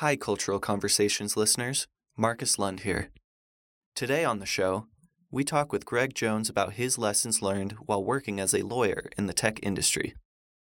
Hi, 0.00 0.16
Cultural 0.16 0.58
Conversations 0.58 1.36
listeners. 1.36 1.86
Marcus 2.16 2.58
Lund 2.58 2.80
here. 2.80 3.10
Today 3.94 4.24
on 4.24 4.38
the 4.38 4.46
show, 4.46 4.86
we 5.30 5.44
talk 5.44 5.72
with 5.72 5.84
Greg 5.84 6.14
Jones 6.14 6.48
about 6.48 6.72
his 6.72 6.96
lessons 6.96 7.42
learned 7.42 7.72
while 7.84 8.02
working 8.02 8.40
as 8.40 8.54
a 8.54 8.62
lawyer 8.62 9.10
in 9.18 9.26
the 9.26 9.34
tech 9.34 9.60
industry. 9.62 10.14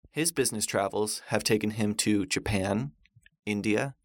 His 0.09 0.31
business 0.31 0.65
travels 0.65 1.21
have 1.27 1.43
taken 1.43 1.71
him 1.71 1.95
to 1.95 2.25
Japan, 2.25 2.93
India, 3.45 3.95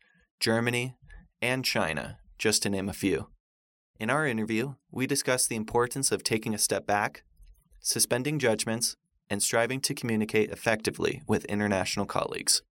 Germany, 0.41 0.97
and 1.41 1.65
China, 1.65 2.19
just 2.37 2.65
to 2.65 2.69
name 2.69 2.89
a 2.89 2.93
few. 2.93 3.29
In 4.01 4.11
our 4.11 4.27
interview, 4.27 4.75
we 4.91 5.07
discuss 5.07 5.47
the 5.47 5.55
importance 5.55 6.11
of 6.11 6.25
taking 6.25 6.57
a 6.57 6.59
step 6.59 6.89
back, 6.89 7.23
suspending 7.79 8.41
judgments, 8.41 8.97
and 9.31 9.41
striving 9.41 9.81
to 9.83 9.95
communicate 9.95 10.51
effectively 10.51 11.23
with 11.29 11.45
international 11.45 12.07
colleagues. 12.07 12.63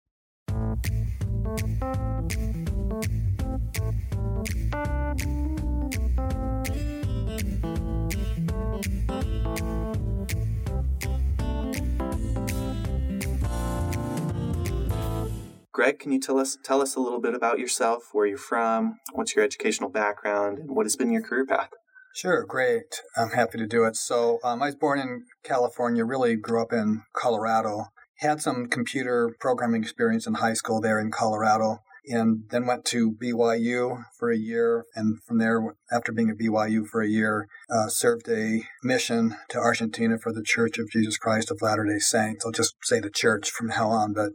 Greg, 15.79 15.97
can 15.97 16.11
you 16.11 16.19
tell 16.19 16.37
us 16.37 16.57
tell 16.61 16.81
us 16.81 16.95
a 16.95 16.99
little 16.99 17.21
bit 17.21 17.33
about 17.33 17.57
yourself, 17.57 18.09
where 18.11 18.25
you're 18.25 18.37
from, 18.37 18.99
what's 19.13 19.33
your 19.33 19.45
educational 19.45 19.89
background, 19.89 20.59
and 20.59 20.75
what 20.75 20.85
has 20.85 20.97
been 20.97 21.09
your 21.09 21.21
career 21.21 21.45
path? 21.45 21.69
Sure, 22.13 22.43
great. 22.43 23.01
I'm 23.15 23.29
happy 23.29 23.59
to 23.59 23.65
do 23.65 23.85
it. 23.85 23.95
So, 23.95 24.39
um, 24.43 24.61
I 24.61 24.65
was 24.65 24.75
born 24.75 24.99
in 24.99 25.23
California, 25.41 26.03
really 26.03 26.35
grew 26.35 26.61
up 26.61 26.73
in 26.73 27.03
Colorado. 27.13 27.85
Had 28.17 28.41
some 28.41 28.67
computer 28.67 29.33
programming 29.39 29.81
experience 29.81 30.27
in 30.27 30.33
high 30.33 30.51
school 30.51 30.81
there 30.81 30.99
in 30.99 31.11
Colorado, 31.11 31.77
and 32.09 32.43
then 32.49 32.65
went 32.65 32.83
to 32.85 33.13
BYU 33.13 34.03
for 34.17 34.29
a 34.29 34.37
year. 34.37 34.83
And 34.95 35.23
from 35.23 35.37
there, 35.37 35.61
after 35.89 36.11
being 36.11 36.29
at 36.29 36.37
BYU 36.37 36.87
for 36.87 37.01
a 37.01 37.07
year, 37.07 37.47
uh, 37.69 37.87
served 37.87 38.27
a 38.27 38.63
mission 38.83 39.37
to 39.47 39.57
Argentina 39.57 40.17
for 40.21 40.33
the 40.33 40.43
Church 40.43 40.77
of 40.77 40.89
Jesus 40.91 41.17
Christ 41.17 41.51
of 41.51 41.61
Latter 41.61 41.85
day 41.85 41.99
Saints. 41.99 42.45
I'll 42.45 42.51
just 42.51 42.75
say 42.83 42.99
the 42.99 43.09
church 43.09 43.49
from 43.49 43.67
now 43.67 43.87
on, 43.91 44.11
but 44.11 44.31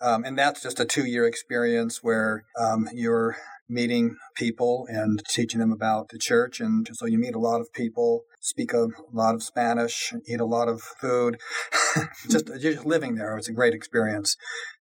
um, 0.00 0.24
and 0.24 0.38
that's 0.38 0.62
just 0.62 0.80
a 0.80 0.84
two 0.84 1.06
year 1.06 1.26
experience 1.26 2.02
where 2.02 2.44
um, 2.58 2.88
you're 2.92 3.36
meeting 3.70 4.16
people 4.34 4.86
and 4.88 5.22
teaching 5.28 5.60
them 5.60 5.72
about 5.72 6.08
the 6.08 6.18
church. 6.18 6.60
And 6.60 6.88
so 6.92 7.06
you 7.06 7.18
meet 7.18 7.36
a 7.36 7.38
lot 7.38 7.60
of 7.60 7.72
people, 7.72 8.24
speak 8.40 8.72
a 8.72 8.88
lot 9.12 9.34
of 9.34 9.42
Spanish, 9.42 10.12
eat 10.26 10.40
a 10.40 10.44
lot 10.44 10.68
of 10.68 10.82
food, 10.82 11.38
just, 12.28 12.46
just 12.60 12.84
living 12.84 13.14
there. 13.14 13.36
It's 13.38 13.48
a 13.48 13.52
great 13.52 13.72
experience. 13.72 14.36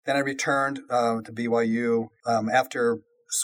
Then 0.06 0.16
I 0.16 0.20
returned 0.20 0.80
uh, 0.90 1.22
to 1.22 1.32
BYU 1.32 2.08
um, 2.26 2.50
after 2.50 3.00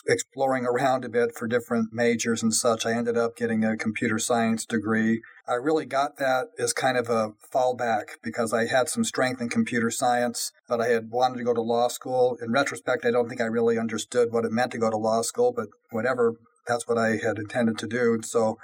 exploring 0.08 0.66
around 0.66 1.06
a 1.06 1.10
bit 1.10 1.36
for 1.36 1.48
different 1.48 1.94
majors 1.94 2.42
and 2.42 2.54
such. 2.54 2.86
I 2.86 2.94
ended 2.94 3.18
up 3.18 3.36
getting 3.36 3.64
a 3.64 3.78
computer 3.78 4.18
science 4.18 4.66
degree. 4.66 5.22
I 5.48 5.54
really 5.54 5.86
got 5.86 6.18
that 6.18 6.48
as 6.58 6.74
kind 6.74 6.98
of 6.98 7.10
a 7.10 7.34
fallback 7.54 8.18
because 8.24 8.54
I 8.54 8.66
had 8.66 8.90
some 8.90 9.04
strength 9.04 9.42
in 9.42 9.50
computer 9.50 9.92
science, 9.92 10.52
but 10.68 10.82
I 10.82 10.88
had 10.88 11.12
wanted 11.12 11.38
to 11.38 11.44
go 11.44 11.54
to 11.54 11.62
law 11.62 11.88
school. 11.88 12.38
In 12.42 12.52
retrospect, 12.52 13.06
I 13.06 13.12
don't 13.12 13.30
think 13.30 13.42
I 13.42 13.46
really 13.46 13.78
understood 13.78 14.32
what 14.32 14.46
it 14.46 14.52
meant 14.52 14.72
to 14.72 14.80
go 14.80 14.90
to 14.90 14.98
law 14.98 15.22
school, 15.22 15.54
but 15.56 15.68
whatever, 15.92 16.36
that's 16.68 16.88
what 16.88 16.98
I 16.98 17.18
had 17.18 17.38
intended 17.38 17.78
to 17.80 17.88
do. 17.88 18.20
So 18.24 18.58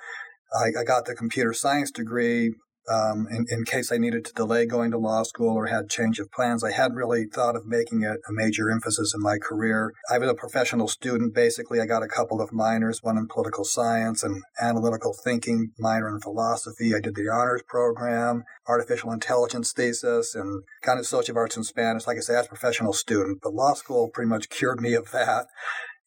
I, 0.53 0.79
I 0.79 0.83
got 0.83 1.05
the 1.05 1.15
computer 1.15 1.53
science 1.53 1.91
degree 1.91 2.53
um, 2.89 3.27
in, 3.29 3.45
in, 3.49 3.63
case 3.63 3.91
I 3.91 3.97
needed 3.97 4.25
to 4.25 4.33
delay 4.33 4.65
going 4.65 4.91
to 4.91 4.97
law 4.97 5.23
school 5.23 5.55
or 5.55 5.67
had 5.67 5.89
change 5.89 6.19
of 6.19 6.31
plans. 6.31 6.63
I 6.63 6.71
hadn't 6.71 6.97
really 6.97 7.25
thought 7.25 7.55
of 7.55 7.65
making 7.65 8.01
it 8.01 8.17
a 8.27 8.31
major 8.31 8.71
emphasis 8.71 9.13
in 9.13 9.21
my 9.21 9.37
career. 9.37 9.93
I 10.11 10.17
was 10.17 10.29
a 10.29 10.33
professional 10.33 10.87
student. 10.87 11.35
Basically, 11.35 11.79
I 11.79 11.85
got 11.85 12.03
a 12.03 12.07
couple 12.07 12.41
of 12.41 12.51
minors, 12.51 12.99
one 13.01 13.17
in 13.17 13.27
political 13.27 13.63
science 13.63 14.23
and 14.23 14.41
analytical 14.59 15.15
thinking, 15.23 15.71
minor 15.77 16.09
in 16.09 16.19
philosophy. 16.19 16.95
I 16.95 16.99
did 16.99 17.15
the 17.15 17.29
honors 17.29 17.61
program, 17.67 18.43
artificial 18.67 19.11
intelligence 19.11 19.73
thesis, 19.73 20.33
and 20.33 20.63
kind 20.81 20.99
of 20.99 21.05
social 21.05 21.37
arts 21.37 21.55
and 21.55 21.65
Spanish. 21.65 22.07
Like 22.07 22.17
I 22.17 22.21
said, 22.21 22.39
as 22.39 22.45
a 22.47 22.49
professional 22.49 22.93
student, 22.93 23.39
but 23.43 23.53
law 23.53 23.73
school 23.73 24.09
pretty 24.09 24.29
much 24.29 24.49
cured 24.49 24.81
me 24.81 24.95
of 24.95 25.11
that. 25.11 25.45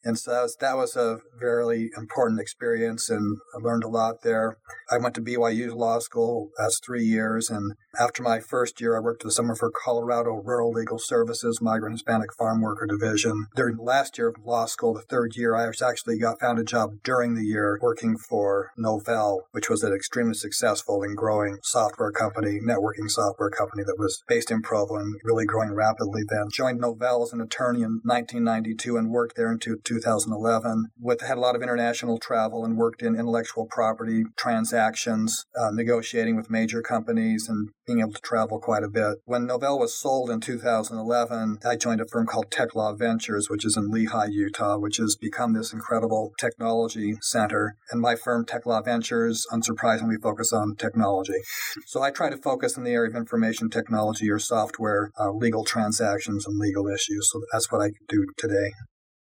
And 0.04 0.19
so 0.19 0.31
that 0.32 0.42
was, 0.42 0.56
that 0.60 0.76
was 0.76 0.97
a 0.97 1.19
very 1.38 1.91
important 1.97 2.41
experience, 2.41 3.09
and 3.09 3.38
I 3.54 3.59
learned 3.59 3.84
a 3.84 3.88
lot 3.88 4.22
there. 4.22 4.59
I 4.91 4.98
went 4.98 5.15
to 5.15 5.22
BYU 5.22 5.75
Law 5.75 5.98
School. 5.98 6.50
That's 6.59 6.78
three 6.78 7.04
years. 7.04 7.48
And 7.48 7.72
after 7.98 8.22
my 8.22 8.41
first 8.41 8.81
year, 8.81 8.97
I 8.97 9.00
worked 9.00 9.22
the 9.22 9.31
Summer 9.31 9.54
for 9.54 9.70
Colorado 9.70 10.43
Rural 10.44 10.72
Legal 10.72 10.98
Services 10.98 11.60
Migrant 11.62 11.94
Hispanic 11.94 12.34
Farm 12.34 12.60
Worker 12.60 12.87
Division. 12.87 13.47
During 13.56 13.76
the 13.76 13.82
last 13.82 14.19
year 14.19 14.28
of 14.28 14.44
law 14.44 14.66
school, 14.66 14.94
the 14.94 15.03
third 15.03 15.37
year, 15.37 15.54
I 15.54 15.66
actually 15.66 16.19
got 16.19 16.41
found 16.41 16.59
a 16.59 16.64
job 16.64 17.03
during 17.03 17.34
the 17.34 17.44
year 17.44 17.78
working 17.81 18.19
for 18.19 18.72
Novell, 18.78 19.41
which 19.53 19.70
was 19.70 19.82
an 19.82 19.94
extremely 19.94 20.34
successful 20.34 21.03
and 21.03 21.16
growing 21.16 21.59
software 21.62 22.12
company, 22.12 22.59
networking 22.60 23.09
software 23.09 23.50
company 23.50 23.84
that 23.84 23.98
was 23.98 24.22
based 24.28 24.50
in 24.50 24.60
Provo 24.60 24.97
and 24.97 25.14
really 25.25 25.47
growing 25.47 25.72
rapidly 25.72 26.22
then. 26.28 26.48
Joined 26.53 26.81
Novell 26.81 27.22
as 27.22 27.32
an 27.32 27.41
attorney 27.41 27.82
in 27.82 28.00
1992 28.04 28.97
and 28.97 29.10
worked 29.10 29.37
there 29.37 29.50
until 29.50 29.76
2011. 29.94 30.87
With 31.00 31.21
had 31.21 31.38
a 31.38 31.41
lot 31.41 31.56
of 31.56 31.62
international 31.62 32.19
travel 32.19 32.65
and 32.65 32.77
worked 32.77 33.03
in 33.03 33.15
intellectual 33.15 33.66
property 33.66 34.25
transactions, 34.37 35.44
uh, 35.59 35.71
negotiating 35.72 36.37
with 36.37 36.50
major 36.50 36.82
companies 36.82 37.49
and 37.49 37.71
being 37.87 38.00
able 38.00 38.12
to 38.12 38.21
travel 38.21 38.59
quite 38.59 38.82
a 38.82 38.88
bit. 38.88 39.19
When 39.25 39.47
Novell 39.47 39.78
was 39.78 39.99
sold 39.99 40.31
in 40.31 40.41
2011, 40.41 41.59
I 41.65 41.77
joined 41.77 42.00
a 42.00 42.06
firm 42.06 42.27
called 42.27 42.50
Tech 42.50 42.75
Law 42.75 42.94
Ventures, 42.94 43.49
which 43.50 43.65
is 43.65 43.77
in 43.77 43.91
Lehi, 43.91 44.28
Utah, 44.31 44.78
which 44.78 44.97
has 44.97 45.16
become 45.16 45.53
this 45.53 45.72
incredible 45.72 46.32
technology 46.38 47.15
center. 47.21 47.76
And 47.91 48.00
my 48.00 48.16
firm, 48.16 48.47
Tech 48.47 48.66
Law 48.66 48.82
Ventures, 48.82 49.44
unsurprisingly, 49.53 50.21
focus 50.22 50.53
on 50.53 50.76
technology. 50.76 51.41
So 51.87 52.03
I 52.03 52.11
try 52.11 52.31
to 52.31 52.37
focus 52.37 52.76
in 52.76 52.84
the 52.84 52.93
area 52.93 53.11
of 53.11 53.16
information 53.16 53.71
technology 53.71 54.31
or 54.31 54.38
software, 54.38 55.11
uh, 55.19 55.31
legal 55.32 55.65
transactions, 55.65 56.47
and 56.47 56.59
legal 56.59 56.88
issues. 56.88 57.28
So 57.31 57.41
that's 57.53 57.71
what 57.71 57.82
I 57.82 57.91
do 58.09 58.26
today. 58.37 58.72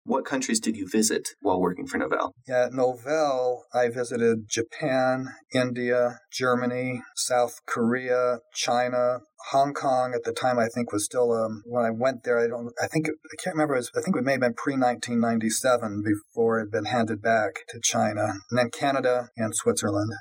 What 0.03 0.25
countries 0.25 0.59
did 0.59 0.75
you 0.75 0.87
visit 0.89 1.29
while 1.41 1.61
working 1.61 1.85
for 1.85 1.99
Novell? 1.99 2.31
At 2.49 2.71
Novell, 2.71 3.59
I 3.73 3.89
visited 3.89 4.49
Japan, 4.49 5.27
India, 5.53 6.17
Germany, 6.31 7.01
South 7.15 7.59
Korea, 7.67 8.39
China, 8.53 9.19
Hong 9.51 9.73
Kong 9.73 10.13
at 10.15 10.23
the 10.23 10.33
time 10.33 10.57
I 10.57 10.67
think 10.67 10.91
was 10.91 11.05
still 11.05 11.31
um, 11.31 11.61
when 11.65 11.85
I 11.85 11.91
went 11.91 12.23
there 12.23 12.39
I 12.39 12.47
don't 12.47 12.71
I 12.81 12.87
think 12.87 13.07
I 13.07 13.41
can't 13.43 13.55
remember 13.55 13.75
was, 13.75 13.91
I 13.95 14.01
think 14.01 14.15
it 14.15 14.23
may 14.23 14.33
have 14.33 14.41
been 14.41 14.53
pre 14.53 14.73
1997 14.73 16.03
before 16.03 16.59
it 16.59 16.63
had 16.63 16.71
been 16.71 16.85
handed 16.85 17.21
back 17.21 17.65
to 17.69 17.79
China 17.81 18.33
and 18.49 18.57
then 18.57 18.69
Canada 18.71 19.29
and 19.37 19.55
Switzerland. 19.55 20.11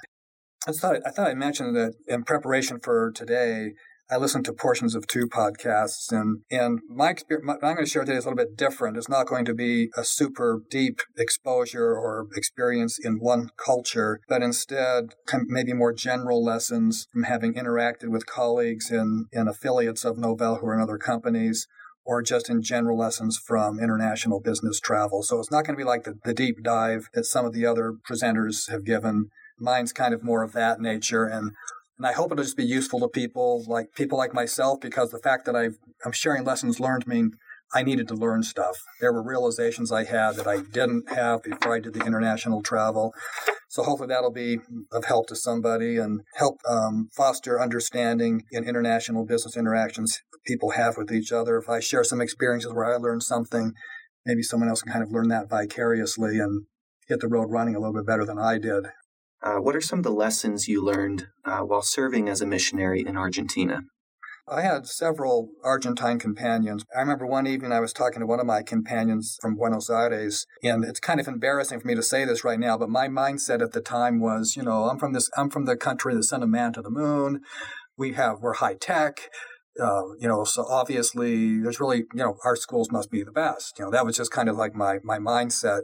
I 0.67 0.73
thought 0.73 0.97
I 1.07 1.11
thought 1.11 1.31
I 1.31 1.35
mentioned 1.35 1.75
that 1.77 1.95
in 2.07 2.25
preparation 2.25 2.81
for 2.81 3.13
today 3.13 3.73
I 4.13 4.17
listened 4.17 4.45
to 4.47 4.53
portions 4.53 4.97
of 4.97 5.07
two 5.07 5.29
podcasts, 5.29 6.11
and 6.11 6.41
and 6.51 6.81
my 6.89 7.11
experience, 7.11 7.49
I'm 7.49 7.75
going 7.75 7.85
to 7.85 7.87
share 7.87 8.05
today 8.05 8.19
is 8.19 8.25
a 8.25 8.29
little 8.29 8.45
bit 8.45 8.57
different. 8.57 8.97
It's 8.97 9.09
not 9.09 9.29
going 9.29 9.45
to 9.45 9.55
be 9.55 9.89
a 9.97 10.03
super 10.03 10.63
deep 10.69 11.01
exposure 11.17 11.95
or 11.95 12.27
experience 12.35 12.99
in 12.99 13.19
one 13.21 13.51
culture, 13.57 14.19
but 14.29 14.43
instead 14.43 15.15
maybe 15.47 15.73
more 15.73 15.93
general 15.93 16.45
lessons 16.45 17.07
from 17.13 17.23
having 17.23 17.55
interacted 17.55 18.09
with 18.09 18.27
colleagues 18.27 18.91
in, 18.91 19.27
in 19.33 19.47
affiliates 19.47 20.05
of 20.05 20.17
Novell 20.17 20.61
who 20.61 20.67
are 20.67 20.75
in 20.75 20.83
other 20.83 20.99
companies, 20.99 21.69
or 22.05 22.21
just 22.21 22.51
in 22.51 22.63
general 22.63 22.99
lessons 22.99 23.39
from 23.39 23.79
international 23.79 24.41
business 24.41 24.81
travel. 24.81 25.23
So 25.23 25.39
it's 25.39 25.53
not 25.53 25.65
going 25.65 25.77
to 25.77 25.81
be 25.81 25.89
like 25.89 26.03
the, 26.03 26.15
the 26.25 26.35
deep 26.35 26.57
dive 26.65 27.09
that 27.15 27.27
some 27.27 27.47
of 27.47 27.53
the 27.53 27.65
other 27.65 27.95
presenters 28.11 28.69
have 28.71 28.85
given. 28.85 29.29
Mine's 29.57 29.93
kind 29.93 30.15
of 30.15 30.25
more 30.25 30.43
of 30.43 30.53
that 30.55 30.81
nature, 30.81 31.27
and 31.27 31.53
and 32.01 32.07
I 32.07 32.13
hope 32.13 32.33
it'll 32.33 32.43
just 32.43 32.57
be 32.57 32.65
useful 32.65 32.99
to 33.01 33.09
people 33.09 33.63
like 33.67 33.93
people 33.95 34.17
like 34.17 34.33
myself 34.33 34.81
because 34.81 35.11
the 35.11 35.19
fact 35.19 35.45
that 35.45 35.55
I've, 35.55 35.77
I'm 36.03 36.13
sharing 36.13 36.45
lessons 36.45 36.81
learned 36.81 37.07
mean 37.07 37.33
I 37.75 37.83
needed 37.83 38.09
to 38.09 38.15
learn 38.15 38.43
stuff. 38.43 38.79
There 39.03 39.13
were 39.13 39.23
realizations 39.23 39.93
I 39.93 40.05
had 40.05 40.37
that 40.37 40.47
I 40.47 40.63
didn't 40.63 41.13
have 41.13 41.43
before 41.43 41.75
I 41.75 41.79
did 41.79 41.93
the 41.93 42.07
international 42.07 42.63
travel. 42.63 43.13
So 43.69 43.83
hopefully 43.83 44.09
that'll 44.09 44.33
be 44.33 44.61
of 44.91 45.05
help 45.05 45.27
to 45.27 45.37
somebody 45.37 45.99
and 45.99 46.23
help 46.37 46.57
um, 46.67 47.11
foster 47.15 47.61
understanding 47.61 48.45
in 48.51 48.65
international 48.65 49.27
business 49.27 49.55
interactions 49.55 50.23
people 50.47 50.71
have 50.71 50.97
with 50.97 51.13
each 51.13 51.33
other. 51.33 51.59
If 51.59 51.69
I 51.69 51.81
share 51.81 52.03
some 52.03 52.23
experiences 52.23 52.73
where 52.73 52.87
I 52.87 52.97
learned 52.97 53.25
something, 53.25 53.75
maybe 54.25 54.43
someone 54.43 54.71
else 54.71 54.81
can 54.81 54.91
kind 54.91 55.05
of 55.05 55.13
learn 55.13 55.29
that 55.29 55.51
vicariously 55.51 56.39
and 56.39 56.65
hit 57.09 57.21
the 57.21 57.29
road 57.29 57.51
running 57.51 57.77
a 57.77 57.79
little 57.79 57.93
bit 57.93 58.07
better 58.07 58.25
than 58.25 58.39
I 58.39 58.57
did. 58.57 58.87
Uh, 59.43 59.57
what 59.57 59.75
are 59.75 59.81
some 59.81 60.01
of 60.01 60.05
the 60.05 60.11
lessons 60.11 60.69
you 60.69 60.85
learned 60.85 61.29
uh, 61.45 61.61
while 61.61 61.83
serving 61.83 62.29
as 62.29 62.41
a 62.41 62.47
missionary 62.47 63.05
in 63.07 63.17
Argentina? 63.17 63.81
I 64.49 64.63
had 64.63 64.87
several 64.87 65.51
Argentine 65.63 66.19
companions. 66.19 66.85
I 66.95 67.01
remember 67.01 67.27
one 67.27 67.47
evening 67.47 67.73
I 67.73 67.81
was 67.81 67.93
talking 67.93 68.21
to 68.21 68.27
one 68.27 68.41
of 68.41 68.47
my 68.47 68.63
companions 68.63 69.39
from 69.41 69.55
Buenos 69.55 69.89
Aires, 69.89 70.45
and 70.63 70.85
it's 70.85 70.99
kind 70.99 71.21
of 71.21 71.29
embarrassing 71.29 71.81
for 71.81 71.87
me 71.87 71.95
to 71.95 72.03
say 72.03 72.25
this 72.25 72.43
right 72.43 72.59
now, 72.59 72.77
but 72.77 72.91
my 72.91 73.07
mindset 73.07 73.63
at 73.63 73.73
the 73.73 73.81
time 73.81 74.21
was, 74.21 74.57
you 74.57 74.63
know, 74.63 74.91
I'm 74.91 74.99
from 74.99 75.13
this, 75.13 75.31
I'm 75.37 75.51
from 75.51 75.67
the 75.67 75.77
country 75.77 76.15
that 76.15 76.25
sent 76.25 76.43
a 76.43 76.49
man 76.49 76.73
to 76.73 76.83
the 76.83 76.91
moon. 76.91 77.43
We 77.97 78.15
have, 78.15 78.41
we're 78.41 78.55
high 78.55 78.75
tech 78.75 79.21
uh, 79.81 80.15
you 80.19 80.29
know, 80.29 80.45
so 80.45 80.65
obviously 80.69 81.61
there's 81.61 81.81
really, 81.81 81.99
you 81.99 82.25
know, 82.25 82.37
our 82.45 82.57
schools 82.57 82.91
must 82.91 83.11
be 83.11 83.23
the 83.23 83.33
best. 83.33 83.79
You 83.79 83.85
know, 83.85 83.91
that 83.91 84.05
was 84.05 84.17
just 84.17 84.31
kind 84.31 84.49
of 84.49 84.57
like 84.57 84.75
my, 84.75 84.99
my 85.05 85.19
mindset. 85.19 85.83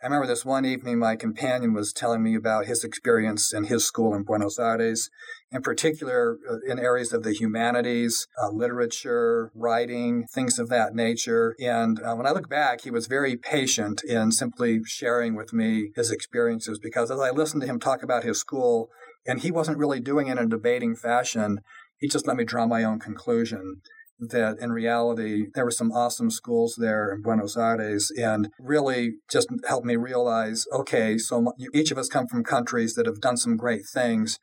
I 0.00 0.06
remember 0.06 0.28
this 0.28 0.44
one 0.44 0.64
evening, 0.64 1.00
my 1.00 1.16
companion 1.16 1.74
was 1.74 1.92
telling 1.92 2.22
me 2.22 2.36
about 2.36 2.66
his 2.66 2.84
experience 2.84 3.52
in 3.52 3.64
his 3.64 3.84
school 3.84 4.14
in 4.14 4.22
Buenos 4.22 4.56
Aires, 4.56 5.10
in 5.50 5.60
particular 5.60 6.38
uh, 6.48 6.58
in 6.70 6.78
areas 6.78 7.12
of 7.12 7.24
the 7.24 7.32
humanities, 7.32 8.28
uh, 8.40 8.50
literature, 8.50 9.50
writing, 9.56 10.24
things 10.32 10.60
of 10.60 10.68
that 10.68 10.94
nature. 10.94 11.56
And 11.58 12.00
uh, 12.00 12.14
when 12.14 12.28
I 12.28 12.30
look 12.30 12.48
back, 12.48 12.82
he 12.82 12.92
was 12.92 13.08
very 13.08 13.36
patient 13.36 14.04
in 14.04 14.30
simply 14.30 14.82
sharing 14.84 15.34
with 15.34 15.52
me 15.52 15.90
his 15.96 16.12
experiences 16.12 16.78
because 16.78 17.10
as 17.10 17.18
I 17.18 17.30
listened 17.30 17.62
to 17.62 17.68
him 17.68 17.80
talk 17.80 18.04
about 18.04 18.22
his 18.22 18.38
school, 18.38 18.90
and 19.26 19.40
he 19.40 19.50
wasn't 19.50 19.78
really 19.78 19.98
doing 19.98 20.28
it 20.28 20.38
in 20.38 20.38
a 20.38 20.46
debating 20.46 20.94
fashion, 20.94 21.58
he 21.98 22.06
just 22.06 22.28
let 22.28 22.36
me 22.36 22.44
draw 22.44 22.66
my 22.66 22.84
own 22.84 23.00
conclusion 23.00 23.82
that 24.18 24.56
in 24.60 24.72
reality 24.72 25.46
there 25.54 25.64
were 25.64 25.70
some 25.70 25.92
awesome 25.92 26.30
schools 26.30 26.76
there 26.78 27.12
in 27.12 27.22
Buenos 27.22 27.56
Aires 27.56 28.10
and 28.16 28.48
really 28.58 29.12
just 29.30 29.48
helped 29.66 29.86
me 29.86 29.96
realize 29.96 30.66
okay 30.72 31.18
so 31.18 31.52
each 31.72 31.90
of 31.90 31.98
us 31.98 32.08
come 32.08 32.26
from 32.26 32.42
countries 32.42 32.94
that 32.94 33.06
have 33.06 33.20
done 33.20 33.36
some 33.36 33.56
great 33.56 33.82
things 33.92 34.38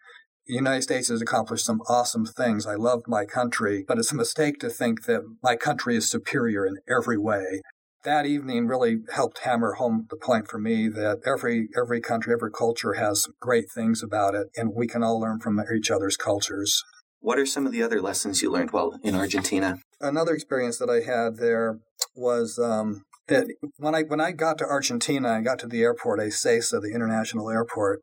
the 0.48 0.54
United 0.54 0.84
States 0.84 1.10
has 1.10 1.22
accomplished 1.22 1.66
some 1.66 1.82
awesome 1.90 2.26
things. 2.26 2.68
I 2.68 2.76
love 2.76 3.02
my 3.08 3.26
country, 3.26 3.84
but 3.88 3.98
it's 3.98 4.12
a 4.12 4.16
mistake 4.16 4.60
to 4.60 4.70
think 4.70 5.06
that 5.06 5.24
my 5.42 5.56
country 5.56 5.96
is 5.96 6.10
superior 6.10 6.68
in 6.68 6.76
every 6.88 7.18
way. 7.18 7.62
That 8.04 8.28
evening 8.28 8.68
really 8.68 8.98
helped 9.12 9.40
hammer 9.40 9.74
home 9.74 10.06
the 10.12 10.18
point 10.18 10.48
for 10.48 10.60
me 10.60 10.88
that 10.90 11.22
every 11.26 11.70
every 11.76 12.00
country, 12.00 12.32
every 12.34 12.52
culture 12.52 12.94
has 12.94 13.26
great 13.42 13.66
things 13.74 14.04
about 14.04 14.36
it, 14.36 14.46
and 14.56 14.76
we 14.76 14.86
can 14.86 15.02
all 15.02 15.20
learn 15.20 15.40
from 15.40 15.60
each 15.76 15.90
other's 15.90 16.16
cultures. 16.16 16.84
What 17.26 17.40
are 17.40 17.46
some 17.48 17.66
of 17.66 17.72
the 17.72 17.82
other 17.82 18.04
lessons 18.04 18.44
you 18.44 18.52
learned 18.52 18.70
while 18.70 19.00
in 19.02 19.16
Argentina? 19.16 19.80
Another 20.00 20.36
experience 20.36 20.78
that 20.78 20.92
I 20.92 21.02
had 21.02 21.38
there 21.38 21.80
was 22.16 22.60
um, 22.60 23.02
that 23.30 23.48
when 23.78 23.96
I 23.96 24.04
when 24.04 24.22
I 24.22 24.32
got 24.32 24.60
to 24.60 24.66
Argentina, 24.66 25.32
I 25.32 25.42
got 25.42 25.58
to 25.60 25.68
the 25.68 25.82
airport, 25.82 26.20
Ezeiza, 26.20 26.80
the 26.80 26.94
international 26.94 27.50
airport. 27.50 28.02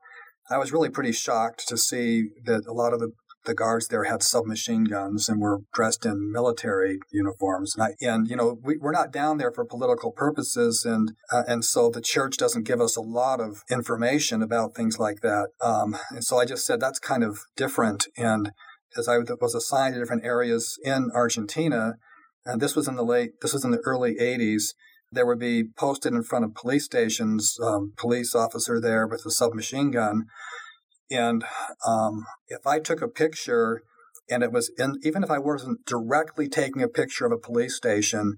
I 0.50 0.58
was 0.58 0.72
really 0.72 0.90
pretty 0.90 1.12
shocked 1.12 1.68
to 1.68 1.76
see 1.76 2.30
that 2.46 2.64
a 2.66 2.72
lot 2.72 2.92
of 2.92 2.98
the 2.98 3.12
the 3.44 3.54
guards 3.54 3.86
there 3.88 4.04
had 4.04 4.24
submachine 4.24 4.84
guns 4.84 5.28
and 5.28 5.40
were 5.40 5.60
dressed 5.72 6.04
in 6.04 6.32
military 6.32 6.98
uniforms. 7.12 7.76
And, 7.76 7.84
I, 7.84 8.04
and 8.04 8.28
you 8.28 8.36
know, 8.36 8.58
we, 8.62 8.76
are 8.82 8.92
not 8.92 9.12
down 9.12 9.38
there 9.38 9.52
for 9.52 9.64
political 9.64 10.10
purposes, 10.10 10.84
and 10.84 11.12
uh, 11.30 11.44
and 11.46 11.64
so 11.64 11.90
the 11.90 12.00
church 12.00 12.38
doesn't 12.38 12.66
give 12.66 12.80
us 12.80 12.96
a 12.96 13.00
lot 13.00 13.40
of 13.40 13.62
information 13.70 14.42
about 14.42 14.74
things 14.74 14.98
like 14.98 15.20
that. 15.20 15.50
Um, 15.62 15.96
and 16.10 16.24
so 16.24 16.38
I 16.38 16.44
just 16.44 16.66
said 16.66 16.80
that's 16.80 16.98
kind 16.98 17.22
of 17.22 17.38
different. 17.56 18.08
And 18.16 18.50
as 18.96 19.08
I 19.08 19.18
was 19.40 19.54
assigned 19.54 19.94
to 19.94 20.00
different 20.00 20.24
areas 20.24 20.78
in 20.84 21.10
Argentina, 21.14 21.94
and 22.44 22.60
this 22.60 22.74
was 22.74 22.88
in 22.88 22.96
the 22.96 23.04
late, 23.04 23.40
this 23.40 23.52
was 23.52 23.64
in 23.64 23.70
the 23.70 23.82
early 23.84 24.16
80s. 24.20 24.74
There 25.10 25.26
would 25.26 25.38
be 25.38 25.64
posted 25.64 26.12
in 26.12 26.22
front 26.22 26.44
of 26.44 26.54
police 26.54 26.84
stations, 26.84 27.56
um, 27.62 27.92
police 27.96 28.34
officer 28.34 28.80
there 28.80 29.06
with 29.06 29.24
a 29.26 29.30
submachine 29.30 29.90
gun. 29.90 30.24
And 31.10 31.44
um, 31.86 32.24
if 32.48 32.66
I 32.66 32.80
took 32.80 33.02
a 33.02 33.08
picture 33.08 33.82
and 34.30 34.42
it 34.42 34.52
was 34.52 34.72
in, 34.78 34.96
even 35.02 35.22
if 35.22 35.30
I 35.30 35.38
wasn't 35.38 35.84
directly 35.84 36.48
taking 36.48 36.82
a 36.82 36.88
picture 36.88 37.26
of 37.26 37.32
a 37.32 37.38
police 37.38 37.76
station, 37.76 38.36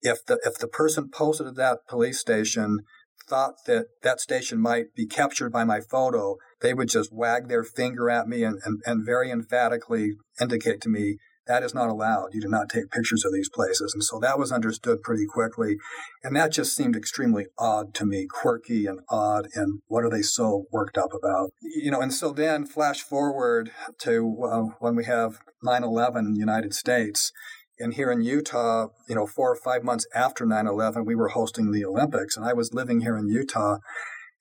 if 0.00 0.24
the 0.24 0.38
if 0.44 0.58
the 0.58 0.68
person 0.68 1.10
posted 1.12 1.46
at 1.46 1.56
that 1.56 1.86
police 1.88 2.18
station 2.18 2.80
thought 3.28 3.54
that 3.66 3.86
that 4.02 4.20
station 4.20 4.60
might 4.60 4.94
be 4.94 5.06
captured 5.06 5.50
by 5.50 5.64
my 5.64 5.80
photo, 5.80 6.36
they 6.60 6.74
would 6.74 6.88
just 6.88 7.12
wag 7.12 7.48
their 7.48 7.64
finger 7.64 8.10
at 8.10 8.28
me 8.28 8.42
and, 8.42 8.58
and, 8.64 8.80
and 8.84 9.04
very 9.04 9.30
emphatically 9.30 10.12
indicate 10.40 10.80
to 10.82 10.88
me 10.88 11.16
that 11.46 11.62
is 11.62 11.74
not 11.74 11.90
allowed. 11.90 12.28
You 12.32 12.40
do 12.40 12.48
not 12.48 12.68
take 12.68 12.90
pictures 12.90 13.24
of 13.24 13.32
these 13.32 13.50
places. 13.50 13.92
And 13.92 14.02
so 14.02 14.18
that 14.20 14.38
was 14.38 14.50
understood 14.50 15.02
pretty 15.02 15.26
quickly. 15.26 15.76
And 16.22 16.34
that 16.36 16.52
just 16.52 16.74
seemed 16.74 16.96
extremely 16.96 17.46
odd 17.58 17.94
to 17.94 18.06
me, 18.06 18.26
quirky 18.26 18.86
and 18.86 19.00
odd. 19.10 19.48
And 19.54 19.80
what 19.86 20.04
are 20.04 20.10
they 20.10 20.22
so 20.22 20.64
worked 20.72 20.96
up 20.96 21.12
about? 21.12 21.50
You 21.60 21.90
know, 21.90 22.00
and 22.00 22.12
so 22.12 22.32
then 22.32 22.66
flash 22.66 23.02
forward 23.02 23.70
to 24.00 24.36
uh, 24.50 24.74
when 24.78 24.96
we 24.96 25.04
have 25.04 25.40
9 25.62 25.84
11 25.84 26.26
in 26.26 26.32
the 26.34 26.40
United 26.40 26.74
States. 26.74 27.30
And 27.78 27.94
here 27.94 28.10
in 28.10 28.22
Utah, 28.22 28.88
you 29.08 29.14
know, 29.14 29.26
four 29.26 29.50
or 29.50 29.56
five 29.56 29.82
months 29.82 30.06
after 30.14 30.46
9 30.46 30.66
11, 30.66 31.04
we 31.04 31.14
were 31.14 31.28
hosting 31.28 31.72
the 31.72 31.84
Olympics. 31.84 32.36
And 32.36 32.46
I 32.46 32.52
was 32.52 32.72
living 32.72 33.00
here 33.00 33.16
in 33.16 33.28
Utah. 33.28 33.78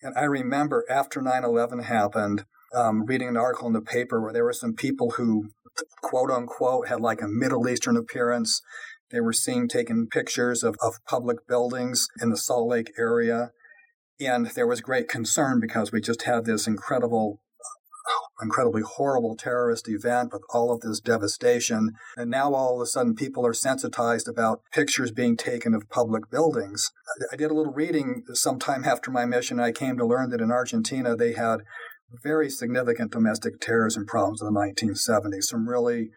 And 0.02 0.14
I 0.18 0.24
remember 0.24 0.86
after 0.90 1.22
9 1.22 1.44
11 1.44 1.80
happened, 1.84 2.46
um, 2.76 3.06
reading 3.06 3.30
an 3.30 3.38
article 3.38 3.68
in 3.68 3.74
the 3.74 3.82
paper 3.82 4.22
where 4.22 4.34
there 4.34 4.44
were 4.44 4.54
some 4.54 4.74
people 4.74 5.12
who, 5.12 5.50
quote 6.02 6.30
unquote, 6.30 6.88
had 6.88 7.02
like 7.02 7.22
a 7.22 7.28
Middle 7.28 7.68
Eastern 7.68 7.98
appearance. 7.98 8.62
They 9.12 9.22
were 9.22 9.34
seen 9.34 9.68
taking 9.68 10.08
pictures 10.08 10.64
of, 10.64 10.76
of 10.82 10.96
public 11.08 11.48
buildings 11.48 12.08
in 12.22 12.30
the 12.30 12.38
Salt 12.38 12.68
Lake 12.68 12.92
area. 12.98 13.52
And 14.20 14.48
there 14.48 14.68
was 14.68 14.82
great 14.82 15.08
concern 15.08 15.60
because 15.60 15.92
we 15.92 16.02
just 16.02 16.24
had 16.24 16.46
this 16.46 16.68
incredible 16.68 17.40
incredibly 18.42 18.82
horrible 18.82 19.36
terrorist 19.36 19.88
event 19.88 20.32
with 20.34 20.42
all 20.50 20.72
of 20.72 20.82
this 20.82 21.00
devastation. 21.00 21.92
And 22.18 22.30
now 22.30 22.54
all 22.54 22.76
of 22.76 22.82
a 22.82 22.86
sudden 22.86 23.16
people 23.16 23.46
are 23.46 23.54
sensitized 23.54 24.28
about 24.28 24.62
pictures 24.72 25.12
being 25.12 25.38
taken 25.38 25.74
of 25.74 25.90
public 25.90 26.30
buildings. 26.30 26.92
I 27.32 27.36
did 27.36 27.52
a 27.52 27.54
little 27.54 27.74
reading 27.74 28.24
sometime 28.34 28.84
after 28.84 29.12
my 29.12 29.26
mission. 29.26 29.60
I 29.60 29.72
came 29.72 29.98
to 29.98 30.06
learn 30.06 30.30
that 30.30 30.42
in 30.42 30.52
Argentina 30.52 31.16
they 31.16 31.34
had 31.34 31.62
very 32.24 32.50
significant 32.50 33.12
domestic 33.12 33.60
terrorism 33.60 34.06
problems 34.06 34.42
in 34.42 34.54
the 34.54 34.60
1970s. 34.60 35.44
Some 35.44 35.68
really 35.68 36.10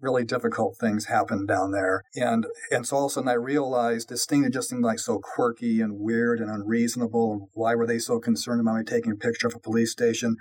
really 0.00 0.24
difficult 0.24 0.76
things 0.78 1.06
happened 1.06 1.48
down 1.48 1.72
there. 1.72 2.02
And 2.14 2.46
and 2.70 2.86
so 2.86 2.96
all 2.96 3.06
of 3.06 3.12
a 3.12 3.14
sudden 3.14 3.28
I 3.28 3.34
realized 3.34 4.08
this 4.08 4.26
thing 4.26 4.42
that 4.42 4.52
just 4.52 4.68
seemed 4.68 4.84
like 4.84 4.98
so 4.98 5.18
quirky 5.18 5.80
and 5.80 5.98
weird 5.98 6.38
and 6.40 6.50
unreasonable. 6.50 7.48
Why 7.54 7.74
were 7.74 7.86
they 7.86 7.98
so 7.98 8.18
concerned 8.18 8.60
about 8.60 8.76
me 8.76 8.84
taking 8.84 9.12
a 9.12 9.16
picture 9.16 9.46
of 9.46 9.54
a 9.54 9.60
police 9.60 9.92
station? 9.92 10.36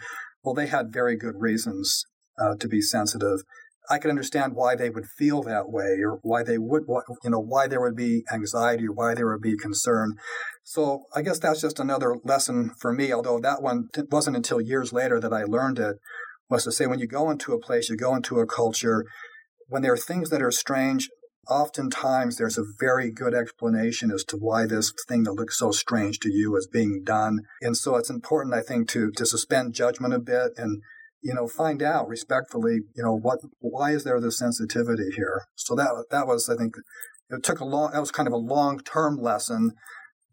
Well, 0.45 0.53
they 0.53 0.67
had 0.67 0.93
very 0.93 1.17
good 1.17 1.35
reasons 1.39 2.05
uh, 2.39 2.55
to 2.59 2.67
be 2.67 2.79
sensitive. 2.79 3.39
I 3.89 3.97
can 3.97 4.11
understand 4.11 4.53
why 4.53 4.75
they 4.75 4.89
would 4.89 5.05
feel 5.17 5.41
that 5.43 5.69
way, 5.69 5.97
or 6.03 6.19
why 6.21 6.43
they 6.43 6.57
would, 6.57 6.83
you 7.23 7.29
know, 7.31 7.39
why 7.39 7.67
there 7.67 7.81
would 7.81 7.95
be 7.95 8.23
anxiety, 8.31 8.87
or 8.87 8.93
why 8.93 9.15
there 9.15 9.27
would 9.27 9.41
be 9.41 9.57
concern. 9.57 10.13
So 10.63 11.03
I 11.15 11.23
guess 11.23 11.39
that's 11.39 11.61
just 11.61 11.79
another 11.79 12.15
lesson 12.23 12.71
for 12.79 12.93
me. 12.93 13.11
Although 13.11 13.39
that 13.39 13.61
one 13.61 13.89
wasn't 14.11 14.37
until 14.37 14.61
years 14.61 14.93
later 14.93 15.19
that 15.19 15.33
I 15.33 15.43
learned 15.43 15.79
it. 15.79 15.97
Was 16.47 16.65
to 16.65 16.71
say 16.71 16.85
when 16.85 16.99
you 16.99 17.07
go 17.07 17.31
into 17.31 17.53
a 17.53 17.59
place, 17.59 17.89
you 17.89 17.97
go 17.97 18.15
into 18.15 18.39
a 18.39 18.45
culture, 18.45 19.03
when 19.67 19.81
there 19.81 19.93
are 19.93 19.97
things 19.97 20.29
that 20.29 20.43
are 20.43 20.51
strange, 20.51 21.09
oftentimes 21.49 22.37
there's 22.37 22.57
a 22.57 22.65
very 22.79 23.11
good 23.11 23.33
explanation 23.33 24.11
as 24.11 24.23
to 24.25 24.37
why 24.37 24.65
this 24.65 24.93
thing 25.07 25.23
that 25.23 25.33
looks 25.33 25.57
so 25.57 25.71
strange 25.71 26.19
to 26.19 26.31
you 26.31 26.55
is 26.55 26.67
being 26.67 27.01
done. 27.03 27.39
And 27.61 27.75
so 27.77 27.95
it's 27.95 28.09
important, 28.09 28.55
I 28.55 28.61
think, 28.61 28.89
to 28.89 29.11
to 29.11 29.25
suspend 29.25 29.73
judgment 29.73 30.13
a 30.13 30.19
bit 30.19 30.51
and 30.57 30.81
you 31.21 31.33
know 31.33 31.47
find 31.47 31.81
out 31.81 32.07
respectfully, 32.07 32.81
you 32.95 33.03
know, 33.03 33.15
what 33.15 33.39
why 33.59 33.91
is 33.91 34.03
there 34.03 34.19
this 34.19 34.37
sensitivity 34.37 35.11
here? 35.15 35.45
So 35.55 35.75
that 35.75 36.05
that 36.11 36.27
was, 36.27 36.49
I 36.49 36.55
think, 36.55 36.75
it 37.29 37.43
took 37.43 37.59
a 37.59 37.65
long. 37.65 37.91
That 37.91 37.99
was 37.99 38.11
kind 38.11 38.27
of 38.27 38.33
a 38.33 38.37
long 38.37 38.79
term 38.79 39.17
lesson, 39.17 39.71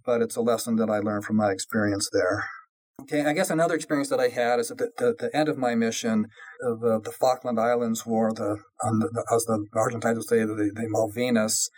but 0.04 0.22
it's 0.22 0.36
a 0.36 0.42
lesson 0.42 0.76
that 0.76 0.90
I 0.90 0.98
learned 0.98 1.24
from 1.24 1.36
my 1.36 1.50
experience 1.50 2.08
there. 2.12 2.44
Okay, 3.00 3.24
I 3.24 3.32
guess 3.32 3.50
another 3.50 3.74
experience 3.74 4.10
that 4.10 4.20
I 4.20 4.28
had 4.28 4.60
is 4.60 4.70
at 4.70 4.78
the, 4.78 4.90
the, 4.96 5.14
the 5.18 5.36
end 5.36 5.48
of 5.48 5.58
my 5.58 5.74
mission, 5.74 6.26
uh, 6.64 6.74
the, 6.76 7.12
Falkland 7.18 7.58
Islands 7.58 8.06
War, 8.06 8.32
the, 8.32 8.58
the, 8.80 9.24
as 9.34 9.44
the 9.44 9.66
Argentines 9.74 10.18
would 10.18 10.28
say, 10.28 10.40
the, 10.40 10.70
the 10.74 10.88
Malvinas. 10.94 11.68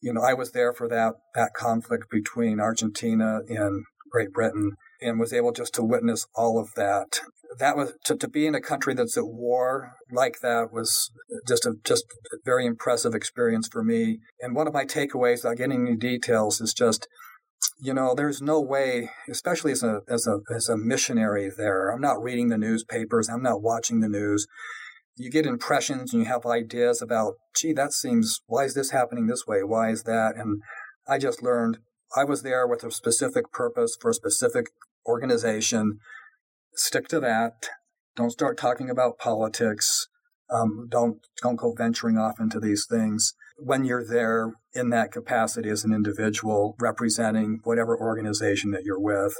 You 0.00 0.14
know, 0.14 0.22
I 0.22 0.32
was 0.32 0.52
there 0.52 0.72
for 0.72 0.88
that 0.88 1.12
that 1.34 1.52
conflict 1.54 2.06
between 2.10 2.58
Argentina 2.60 3.40
and 3.48 3.84
Great 4.10 4.32
Britain, 4.32 4.70
and 5.02 5.20
was 5.20 5.32
able 5.32 5.52
just 5.52 5.74
to 5.74 5.82
witness 5.82 6.26
all 6.34 6.58
of 6.58 6.70
that. 6.76 7.20
That 7.58 7.76
was 7.76 7.92
to, 8.04 8.16
to 8.16 8.28
be 8.28 8.46
in 8.46 8.54
a 8.54 8.62
country 8.62 8.94
that's 8.94 9.18
at 9.18 9.26
war 9.26 9.92
like 10.10 10.40
that 10.40 10.72
was 10.72 11.10
just 11.46 11.66
a 11.66 11.74
just 11.84 12.04
a 12.32 12.38
very 12.44 12.64
impressive 12.64 13.14
experience 13.14 13.68
for 13.70 13.84
me. 13.84 14.20
And 14.40 14.54
one 14.54 14.66
of 14.66 14.72
my 14.72 14.86
takeaways, 14.86 15.42
without 15.42 15.58
getting 15.58 15.86
any 15.86 15.96
details, 15.96 16.62
is 16.62 16.72
just 16.72 17.06
you 17.78 17.94
know, 17.94 18.14
there's 18.14 18.42
no 18.42 18.60
way, 18.60 19.10
especially 19.28 19.72
as 19.72 19.82
a 19.82 20.00
as 20.08 20.26
a 20.26 20.40
as 20.54 20.68
a 20.68 20.76
missionary 20.76 21.50
there. 21.54 21.90
I'm 21.90 22.00
not 22.00 22.22
reading 22.22 22.48
the 22.48 22.58
newspapers. 22.58 23.28
I'm 23.28 23.42
not 23.42 23.62
watching 23.62 24.00
the 24.00 24.08
news. 24.08 24.46
You 25.16 25.30
get 25.30 25.46
impressions 25.46 26.12
and 26.12 26.22
you 26.22 26.28
have 26.28 26.46
ideas 26.46 27.02
about, 27.02 27.34
gee, 27.54 27.72
that 27.74 27.92
seems. 27.92 28.40
Why 28.46 28.64
is 28.64 28.74
this 28.74 28.90
happening 28.90 29.26
this 29.26 29.46
way? 29.46 29.62
Why 29.62 29.90
is 29.90 30.04
that? 30.04 30.36
And 30.36 30.62
I 31.08 31.18
just 31.18 31.42
learned 31.42 31.78
I 32.16 32.24
was 32.24 32.42
there 32.42 32.66
with 32.66 32.84
a 32.84 32.90
specific 32.90 33.52
purpose 33.52 33.96
for 34.00 34.10
a 34.10 34.14
specific 34.14 34.66
organization. 35.06 35.98
Stick 36.74 37.08
to 37.08 37.20
that. 37.20 37.68
Don't 38.16 38.30
start 38.30 38.56
talking 38.56 38.90
about 38.90 39.18
politics. 39.18 40.08
Um, 40.52 40.88
don't 40.90 41.18
don't 41.42 41.56
go 41.56 41.74
venturing 41.76 42.18
off 42.18 42.40
into 42.40 42.58
these 42.58 42.86
things 42.88 43.34
when 43.62 43.84
you're 43.84 44.06
there 44.06 44.52
in 44.72 44.90
that 44.90 45.12
capacity 45.12 45.68
as 45.68 45.84
an 45.84 45.92
individual 45.92 46.74
representing 46.80 47.60
whatever 47.64 47.98
organization 47.98 48.70
that 48.70 48.82
you're 48.84 49.00
with. 49.00 49.34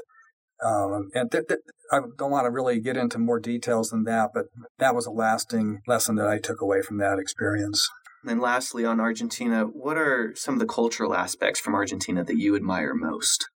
Um, 0.65 1.09
and 1.15 1.31
th- 1.31 1.45
th- 1.49 1.61
I 1.91 2.01
don't 2.19 2.31
want 2.31 2.45
to 2.45 2.51
really 2.51 2.81
get 2.81 2.97
into 2.97 3.19
more 3.19 3.41
details 3.41 3.91
than 3.91 4.05
that, 4.05 4.31
but 4.35 4.47
that 4.79 4.95
was 4.95 5.07
a 5.07 5.11
lasting 5.11 5.81
lesson 5.87 6.17
that 6.17 6.29
I 6.29 6.39
took 6.39 6.61
away 6.61 6.83
from 6.83 6.99
that 6.99 7.19
experience. 7.19 7.89
And 8.23 8.31
then 8.31 8.41
lastly, 8.41 8.85
on 8.85 9.01
Argentina, 9.01 9.65
what 9.65 9.97
are 9.97 10.35
some 10.37 10.55
of 10.55 10.61
the 10.61 10.67
cultural 10.67 11.15
aspects 11.15 11.61
from 11.61 11.75
Argentina 11.75 12.23
that 12.25 12.37
you 12.37 12.55
admire 12.55 12.95
most? 12.95 13.49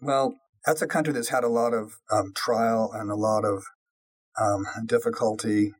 Well, 0.00 0.36
that's 0.64 0.82
a 0.82 0.86
country 0.86 1.12
that's 1.12 1.30
had 1.30 1.42
a 1.42 1.48
lot 1.48 1.74
of 1.74 1.94
um, 2.12 2.32
trial 2.34 2.92
and 2.94 3.10
a 3.10 3.16
lot 3.16 3.44
of 3.44 3.64
um, 4.40 4.64
difficulty 4.86 5.72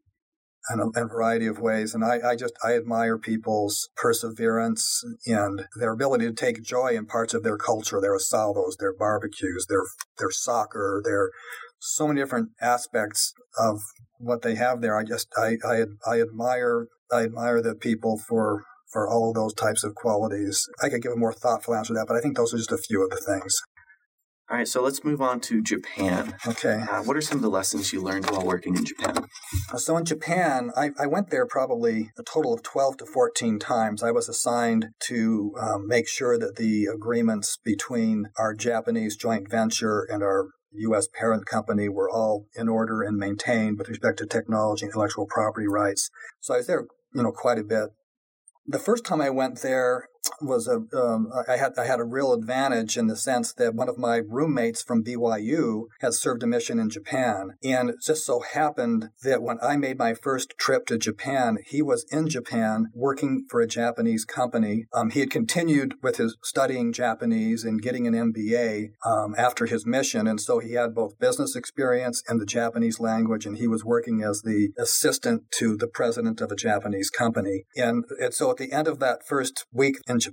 in 0.71 0.81
a, 0.81 0.87
in 0.99 1.04
a, 1.04 1.07
variety 1.07 1.47
of 1.47 1.59
ways. 1.59 1.95
And 1.95 2.04
I, 2.04 2.21
I, 2.31 2.37
just 2.37 2.54
I 2.64 2.75
admire 2.75 3.19
people's 3.19 3.88
perseverance 3.97 5.02
and 5.26 5.66
their 5.76 5.92
ability 5.92 6.26
to 6.26 6.33
take 6.33 6.62
joy 6.62 6.88
in 6.88 7.07
parts 7.07 7.35
of 7.35 7.42
their 7.42 7.57
culture, 7.57 8.00
their 8.00 8.16
asados, 8.16 8.76
their 8.78 8.95
barbecues, 8.95 9.66
their 9.69 9.83
their 10.19 10.31
soccer, 10.31 11.00
their 11.04 11.31
so 11.81 12.07
many 12.07 12.21
different 12.21 12.50
aspects 12.61 13.35
of 13.59 13.81
what 14.19 14.42
they 14.42 14.54
have 14.54 14.81
there. 14.81 14.97
I 14.97 15.04
just 15.04 15.28
I 15.37 15.57
I, 15.64 15.85
I 16.07 16.21
admire 16.21 16.87
I 17.12 17.25
admire 17.25 17.61
the 17.61 17.75
people 17.75 18.19
for 18.19 18.64
for 18.92 19.09
all 19.09 19.31
of 19.31 19.35
those 19.35 19.54
types 19.54 19.83
of 19.85 19.95
qualities. 19.95 20.69
I 20.83 20.88
could 20.90 21.02
give 21.02 21.12
a 21.12 21.16
more 21.16 21.33
thoughtful 21.33 21.75
answer 21.75 21.95
to 21.95 21.99
that, 21.99 22.07
but 22.07 22.16
I 22.16 22.21
think 22.21 22.37
those 22.37 22.52
are 22.52 22.59
just 22.59 22.73
a 22.73 22.78
few 22.78 23.02
of 23.02 23.11
the 23.11 23.16
things. 23.16 23.61
All 24.52 24.59
right, 24.59 24.68
so 24.68 24.82
let's 24.82 25.02
move 25.02 25.23
on 25.23 25.40
to 25.40 25.62
Japan. 25.62 26.35
Okay. 26.47 26.85
Uh, 26.90 27.02
what 27.04 27.16
are 27.16 27.23
some 27.23 27.38
of 27.38 27.42
the 27.42 27.49
lessons 27.49 27.90
you 27.90 28.02
learned 28.02 28.28
while 28.28 28.44
working 28.44 28.76
in 28.76 28.85
Japan? 28.85 29.25
Uh, 29.73 29.78
so, 29.78 29.97
in 29.97 30.04
Japan, 30.04 30.71
I, 30.76 30.90
I, 31.00 31.06
went 31.06 31.30
there 31.30 31.47
probably 31.47 32.11
a 32.18 32.23
total 32.23 32.52
of 32.52 32.62
12 32.62 32.99
to 32.99 33.06
14 33.06 33.59
times. 33.59 34.02
I 34.02 34.11
was 34.11 34.28
assigned 34.28 34.88
to 35.04 35.54
um, 35.59 35.88
make 35.88 36.06
sure 36.06 36.37
that 36.37 36.56
the 36.56 36.85
agreements 36.85 37.56
between 37.64 38.26
our 38.38 38.52
Japanese 38.52 39.16
joint 39.16 39.50
venture 39.50 40.06
and 40.11 40.23
our 40.23 40.49
U.S. 40.73 41.09
parent 41.18 41.47
company 41.47 41.88
were 41.88 42.11
all 42.11 42.44
in 42.54 42.68
order 42.68 43.00
and 43.00 43.16
maintained 43.16 43.78
with 43.78 43.88
respect 43.88 44.18
to 44.18 44.26
technology 44.26 44.85
and 44.85 44.90
intellectual 44.90 45.26
property 45.30 45.66
rights. 45.66 46.11
So, 46.42 46.52
I 46.52 46.56
was 46.59 46.66
there, 46.66 46.85
you 47.14 47.23
know, 47.23 47.32
quite 47.32 47.59
a 47.59 47.64
bit. 47.64 47.88
The 48.66 48.78
first 48.78 49.06
time 49.06 49.23
I 49.23 49.30
went 49.30 49.62
there, 49.62 50.09
was 50.42 50.68
a 50.68 50.82
um, 50.96 51.28
I 51.49 51.56
had 51.56 51.72
I 51.78 51.87
had 51.87 52.00
a 52.00 52.04
real 52.04 52.32
advantage 52.32 52.96
in 52.96 53.06
the 53.06 53.16
sense 53.16 53.52
that 53.54 53.75
one 53.75 53.88
of 53.88 53.99
my 53.99 54.20
roommates 54.28 54.82
from 54.82 55.04
BYU 55.04 55.84
had 56.00 56.14
served 56.14 56.42
a 56.42 56.46
mission 56.46 56.78
in 56.78 56.90
Japan, 56.90 57.52
and 57.62 57.90
it 57.90 57.96
just 58.04 58.25
so 58.25 58.40
happened 58.40 59.11
that 59.22 59.42
when 59.42 59.58
I 59.62 59.76
made 59.76 59.99
my 59.99 60.14
first 60.14 60.54
trip 60.58 60.87
to 60.87 60.99
Japan, 60.99 61.58
he 61.66 61.82
was 61.82 62.04
in 62.11 62.28
Japan 62.28 62.87
working 62.94 63.44
for 63.50 63.61
a 63.61 63.66
Japanese 63.66 64.25
company. 64.25 64.87
Um, 64.92 65.11
he 65.11 65.20
had 65.20 65.30
continued 65.30 65.94
with 66.02 66.16
his 66.16 66.37
studying 66.42 66.92
Japanese 66.92 67.64
and 67.64 67.82
getting 67.82 68.06
an 68.06 68.14
MBA 68.14 68.90
um, 69.04 69.34
after 69.37 69.66
his 69.66 69.87
mission, 69.87 70.26
and 70.26 70.40
so 70.40 70.58
he 70.58 70.72
had 70.72 70.94
both 70.94 71.18
business 71.18 71.56
experience 71.56 72.22
and 72.28 72.40
the 72.40 72.46
Japanese 72.46 73.00
language, 73.00 73.46
and 73.46 73.58
he 73.58 73.68
was 73.68 73.84
working 73.84 74.22
as 74.22 74.42
the 74.42 74.70
assistant 74.78 75.50
to 75.52 75.76
the 75.76 75.87
president 75.87 76.40
of 76.40 76.50
a 76.50 76.56
Japanese 76.56 77.11
company. 77.11 77.64
And, 77.76 78.04
and 78.20 78.34
so 78.34 78.50
at 78.50 78.56
the 78.56 78.72
end 78.72 78.88
of 78.88 78.99
that 79.00 79.26
first 79.26 79.66
week 79.72 79.96
in 80.06 80.18
Japan, 80.18 80.31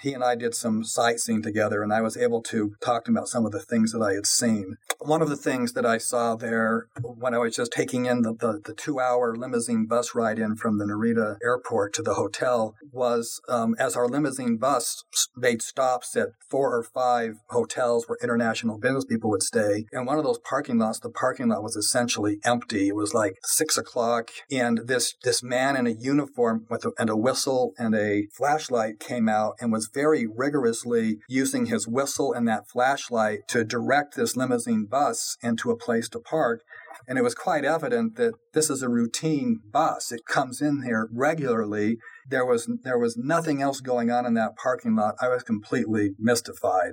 he 0.00 0.12
and 0.12 0.22
I 0.22 0.34
did 0.34 0.54
some 0.54 0.84
sightseeing 0.84 1.42
together, 1.42 1.82
and 1.82 1.92
I 1.92 2.00
was 2.00 2.16
able 2.16 2.42
to 2.42 2.74
talk 2.80 3.04
to 3.04 3.10
him 3.10 3.16
about 3.16 3.28
some 3.28 3.46
of 3.46 3.52
the 3.52 3.60
things 3.60 3.92
that 3.92 4.02
I 4.02 4.12
had 4.12 4.26
seen. 4.26 4.76
One 5.00 5.22
of 5.22 5.28
the 5.28 5.36
things 5.36 5.72
that 5.72 5.86
I 5.86 5.98
saw 5.98 6.36
there 6.36 6.88
when 7.02 7.34
I 7.34 7.38
was 7.38 7.56
just 7.56 7.72
taking 7.72 8.06
in 8.06 8.22
the, 8.22 8.34
the, 8.34 8.60
the 8.64 8.74
two 8.74 9.00
hour 9.00 9.34
limousine 9.34 9.86
bus 9.86 10.14
ride 10.14 10.38
in 10.38 10.56
from 10.56 10.78
the 10.78 10.84
Narita 10.84 11.36
airport 11.42 11.92
to 11.94 12.02
the 12.02 12.14
hotel 12.14 12.74
was 12.92 13.40
um, 13.48 13.74
as 13.78 13.96
our 13.96 14.08
limousine 14.08 14.56
bus 14.56 15.04
made 15.36 15.62
stops 15.62 16.16
at 16.16 16.28
four 16.50 16.76
or 16.76 16.82
five 16.82 17.36
hotels 17.50 18.06
where 18.06 18.18
international 18.22 18.78
business 18.78 19.04
people 19.04 19.30
would 19.30 19.42
stay. 19.42 19.86
And 19.92 20.06
one 20.06 20.18
of 20.18 20.24
those 20.24 20.38
parking 20.38 20.78
lots, 20.78 21.00
the 21.00 21.10
parking 21.10 21.48
lot 21.48 21.62
was 21.62 21.76
essentially 21.76 22.38
empty. 22.44 22.88
It 22.88 22.96
was 22.96 23.14
like 23.14 23.38
six 23.44 23.76
o'clock, 23.76 24.30
and 24.50 24.82
this, 24.84 25.14
this 25.24 25.42
man 25.42 25.76
in 25.76 25.86
a 25.86 25.90
uniform 25.90 26.66
with 26.68 26.84
a, 26.84 26.92
and 26.98 27.10
a 27.10 27.16
whistle 27.16 27.72
and 27.78 27.94
a 27.94 28.26
flashlight 28.32 29.00
came 29.06 29.28
out 29.28 29.54
and 29.60 29.70
was 29.70 29.90
very 29.92 30.26
rigorously 30.26 31.18
using 31.28 31.66
his 31.66 31.86
whistle 31.86 32.32
and 32.32 32.48
that 32.48 32.68
flashlight 32.68 33.40
to 33.48 33.64
direct 33.64 34.16
this 34.16 34.36
limousine 34.36 34.86
bus 34.86 35.36
into 35.42 35.70
a 35.70 35.76
place 35.76 36.08
to 36.10 36.20
park. 36.20 36.62
And 37.06 37.18
it 37.18 37.22
was 37.22 37.34
quite 37.34 37.64
evident 37.64 38.16
that 38.16 38.34
this 38.52 38.70
is 38.70 38.82
a 38.82 38.88
routine 38.88 39.60
bus. 39.70 40.10
It 40.10 40.24
comes 40.26 40.60
in 40.60 40.82
here 40.84 41.08
regularly. 41.12 41.98
There 42.28 42.46
was 42.46 42.70
there 42.82 42.98
was 42.98 43.16
nothing 43.16 43.60
else 43.60 43.80
going 43.80 44.10
on 44.10 44.24
in 44.24 44.34
that 44.34 44.56
parking 44.56 44.96
lot. 44.96 45.16
I 45.20 45.28
was 45.28 45.42
completely 45.42 46.12
mystified. 46.18 46.92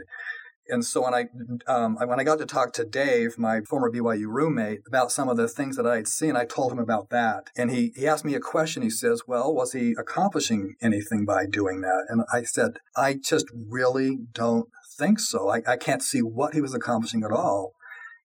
And 0.72 0.86
so 0.86 1.04
when 1.04 1.14
I 1.14 1.26
um, 1.68 1.98
when 1.98 2.22
I 2.22 2.24
got 2.24 2.40
to 2.40 2.46
talk 2.46 2.72
to 2.74 2.86
Dave, 2.86 3.38
my 3.38 3.60
former 3.60 3.92
BYU 3.92 4.28
roommate, 4.28 4.80
about 4.88 5.12
some 5.12 5.28
of 5.28 5.36
the 5.36 5.50
things 5.50 5.76
that 5.76 5.86
I 5.86 5.98
had 5.98 6.08
seen, 6.08 6.38
I 6.38 6.46
told 6.46 6.72
him 6.72 6.80
about 6.80 7.10
that, 7.10 7.50
and 7.58 7.70
he 7.70 7.92
he 7.94 8.08
asked 8.08 8.24
me 8.24 8.36
a 8.36 8.40
question. 8.40 8.82
He 8.82 8.90
says, 8.90 9.24
"Well, 9.28 9.54
was 9.54 9.74
he 9.74 9.94
accomplishing 10.00 10.76
anything 10.82 11.26
by 11.26 11.46
doing 11.46 11.82
that?" 11.82 12.06
And 12.08 12.24
I 12.32 12.44
said, 12.44 12.78
"I 12.96 13.16
just 13.16 13.48
really 13.54 14.20
don't 14.32 14.70
think 14.98 15.20
so. 15.20 15.50
I, 15.50 15.62
I 15.68 15.76
can't 15.76 16.02
see 16.02 16.22
what 16.22 16.54
he 16.54 16.62
was 16.62 16.74
accomplishing 16.74 17.24
at 17.24 17.32
all." 17.32 17.74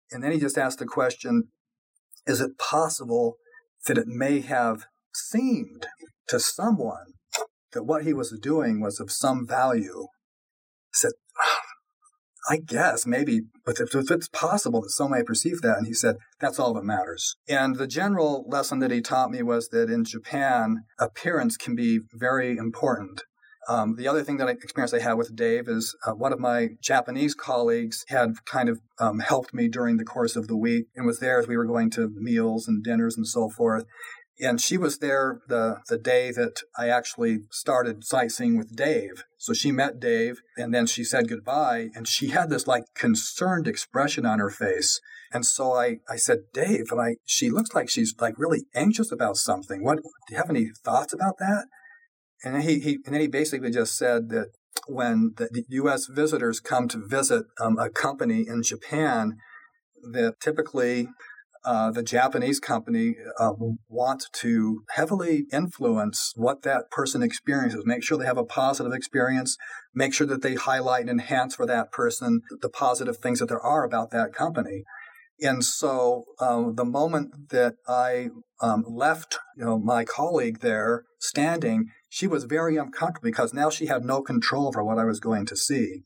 And 0.10 0.24
then 0.24 0.31
he 0.31 0.39
just 0.39 0.58
asked 0.58 0.79
the 0.79 0.86
question, 0.86 1.50
"Is 2.25 2.39
it 2.39 2.58
possible 2.58 3.36
that 3.86 3.98
it 3.98 4.08
may 4.08 4.39
have 4.39 4.86
seemed 5.13 5.88
to 6.29 6.39
someone 6.39 7.15
that 7.74 7.84
what 7.84 8.05
he 8.05 8.13
was 8.13 8.31
doing 8.41 8.79
was 8.79 9.01
of 9.01 9.12
some 9.12 9.46
value?" 9.46 10.08
I 10.08 10.96
said, 10.96 11.12
I 12.50 12.58
guess 12.58 13.06
maybe, 13.06 13.41
but 13.63 13.79
if, 13.79 13.94
if, 13.94 14.10
it's 14.10 14.27
possible 14.27 14.82
that 14.82 14.89
some 14.89 15.12
may 15.12 15.22
perceive 15.22 15.62
that, 15.62 15.77
and 15.77 15.86
he 15.86 15.94
said 15.94 16.15
that's 16.39 16.58
all 16.58 16.74
that 16.74 16.84
matters. 16.84 17.36
And 17.48 17.75
the 17.75 17.86
general 17.86 18.44
lesson 18.48 18.79
that 18.79 18.89
he 18.89 19.01
taught 19.01 19.29
me 19.29 19.44
was 19.44 19.70
that 19.70 19.91
in 19.91 20.03
Japan, 20.03 20.86
appearance 21.00 21.58
can 21.58 21.75
be 21.75 22.00
very 22.12 22.58
important. 22.58 23.22
Um, 23.68 23.98
the 23.98 24.08
other 24.08 24.24
thing 24.24 24.38
that 24.38 24.48
I 24.48 24.51
experience 24.51 24.96
I 24.96 25.00
had 25.00 25.13
with 25.13 25.36
Dave 25.36 25.68
is 25.68 25.96
uh, 26.03 26.13
one 26.13 26.34
of 26.34 26.39
my 26.39 26.70
Japanese 26.82 27.36
colleagues 27.36 28.03
had 28.08 28.32
kind 28.46 28.68
of 28.68 28.79
um, 28.98 29.20
helped 29.20 29.53
me 29.53 29.68
during 29.68 29.98
the 29.98 30.06
course 30.06 30.36
of 30.36 30.48
the 30.48 30.58
week 30.58 30.86
and 30.96 31.06
was 31.06 31.20
there 31.20 31.39
as 31.39 31.48
we 31.48 31.56
were 31.56 31.65
going 31.65 31.91
to 31.91 32.10
meals 32.15 32.68
and 32.68 32.84
dinners 32.84 33.15
and 33.15 33.27
so 33.27 33.48
forth. 33.48 33.86
And 34.41 34.62
she 34.62 34.77
was 34.77 35.00
there 35.00 35.41
the, 35.48 35.81
the 35.89 35.98
day 35.98 36.31
that 36.31 36.62
I 36.77 36.88
actually 36.88 37.39
started 37.51 38.05
sightseeing 38.05 38.58
with 38.58 38.75
Dave. 38.75 39.24
So 39.38 39.53
she 39.53 39.72
met 39.72 40.00
Dave 40.00 40.41
and 40.58 40.74
then 40.74 40.86
she 40.86 41.03
said 41.03 41.27
goodbye. 41.27 41.89
And 41.93 42.08
she 42.08 42.29
had 42.29 42.50
this 42.50 42.65
like 42.65 42.84
concerned 42.96 43.67
expression 43.67 44.25
on 44.25 44.39
her 44.39 44.50
face. 44.50 45.01
And 45.31 45.46
so 45.46 45.74
I, 45.74 45.98
I 46.10 46.15
said, 46.15 46.39
Dave, 46.53 46.91
and 46.91 47.01
I, 47.01 47.15
she 47.25 47.50
looks 47.50 47.75
like 47.75 47.89
she's 47.89 48.15
like 48.19 48.36
really 48.38 48.65
anxious 48.74 49.12
about 49.12 49.36
something. 49.36 49.84
What, 49.84 49.98
do 49.98 50.03
you 50.31 50.38
have 50.38 50.50
any 50.50 50.69
thoughts 50.84 51.13
about 51.13 51.38
that? 51.39 51.65
And 52.43 52.63
he, 52.63 52.79
he, 52.79 53.00
and 53.05 53.13
then 53.13 53.22
he 53.22 53.27
basically 53.27 53.72
just 53.72 53.98
said 53.98 54.29
that 54.29 54.48
when 54.88 55.34
the, 55.38 55.50
the 55.51 55.65
U.S. 55.69 56.08
visitors 56.08 56.60
come 56.60 56.88
to 56.88 57.05
visit 57.05 57.46
um, 57.60 57.77
a 57.77 57.89
company 57.89 58.46
in 58.48 58.63
Japan, 58.63 59.38
that 60.12 60.39
typically 60.39 61.10
uh, 61.66 61.92
the 61.92 62.04
Japanese 62.04 62.60
company 62.60 63.16
uh, 63.38 63.51
wants 63.89 64.30
to 64.34 64.84
heavily 64.92 65.46
influence 65.51 66.34
what 66.36 66.62
that 66.63 66.89
person 66.89 67.22
experiences, 67.22 67.84
make 67.86 68.04
sure 68.04 68.18
they 68.18 68.25
have 68.25 68.38
a 68.38 68.46
positive 68.46 68.94
experience, 68.94 69.58
make 69.94 70.13
sure 70.13 70.28
that 70.28 70.42
they 70.42 70.56
highlight 70.56 71.01
and 71.01 71.10
enhance 71.10 71.56
for 71.56 71.66
that 71.66 71.92
person 71.92 72.42
the 72.62 72.70
positive 72.70 73.18
things 73.18 73.39
that 73.39 73.50
there 73.50 73.62
are 73.62 73.84
about 73.84 74.12
that 74.12 74.34
company. 74.34 74.84
And 75.42 75.63
so 75.63 76.25
um, 76.39 76.75
the 76.75 76.86
moment 76.86 77.50
that 77.50 77.75
I 77.88 78.30
um, 78.62 78.84
left, 78.88 79.39
you 79.58 79.66
know, 79.66 79.80
my 79.80 80.04
colleague 80.04 80.60
there 80.60 81.04
standing, 81.20 81.88
she 82.10 82.28
was 82.28 82.44
very 82.44 82.78
uncomfortable 82.78 83.30
because 83.30 83.54
now 83.54 83.70
she 83.70 83.86
had 83.86 84.04
no 84.04 84.22
control 84.22 84.68
over 84.68 84.84
what 84.84 84.98
I 84.98 85.06
was 85.06 85.20
going 85.20 85.46
to 85.48 85.56
see. 85.56 86.04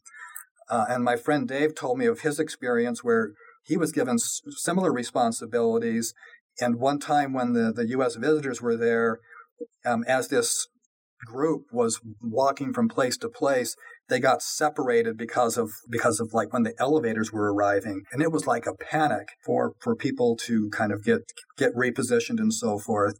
Uh, 0.69 0.85
and 0.89 1.03
my 1.03 1.15
friend 1.15 1.47
Dave 1.47 1.75
told 1.75 1.97
me 1.97 2.05
of 2.05 2.21
his 2.21 2.39
experience 2.39 3.03
where 3.03 3.33
he 3.63 3.77
was 3.77 3.91
given 3.91 4.15
s- 4.15 4.41
similar 4.57 4.91
responsibilities. 4.91 6.13
And 6.59 6.79
one 6.79 6.99
time 6.99 7.33
when 7.33 7.53
the, 7.53 7.71
the 7.73 7.87
U.S. 7.89 8.15
visitors 8.15 8.61
were 8.61 8.77
there, 8.77 9.19
um, 9.85 10.03
as 10.07 10.27
this 10.27 10.67
group 11.25 11.63
was 11.71 11.99
walking 12.21 12.73
from 12.73 12.89
place 12.89 13.17
to 13.17 13.29
place, 13.29 13.75
they 14.09 14.19
got 14.19 14.41
separated 14.41 15.17
because 15.17 15.57
of 15.57 15.71
because 15.89 16.19
of 16.19 16.33
like 16.33 16.51
when 16.51 16.63
the 16.63 16.73
elevators 16.77 17.31
were 17.31 17.53
arriving, 17.53 18.01
and 18.11 18.21
it 18.21 18.31
was 18.31 18.45
like 18.45 18.65
a 18.67 18.75
panic 18.75 19.29
for 19.45 19.73
for 19.79 19.95
people 19.95 20.35
to 20.35 20.69
kind 20.71 20.91
of 20.91 21.03
get 21.03 21.21
get 21.57 21.73
repositioned 21.73 22.39
and 22.39 22.53
so 22.53 22.77
forth. 22.77 23.17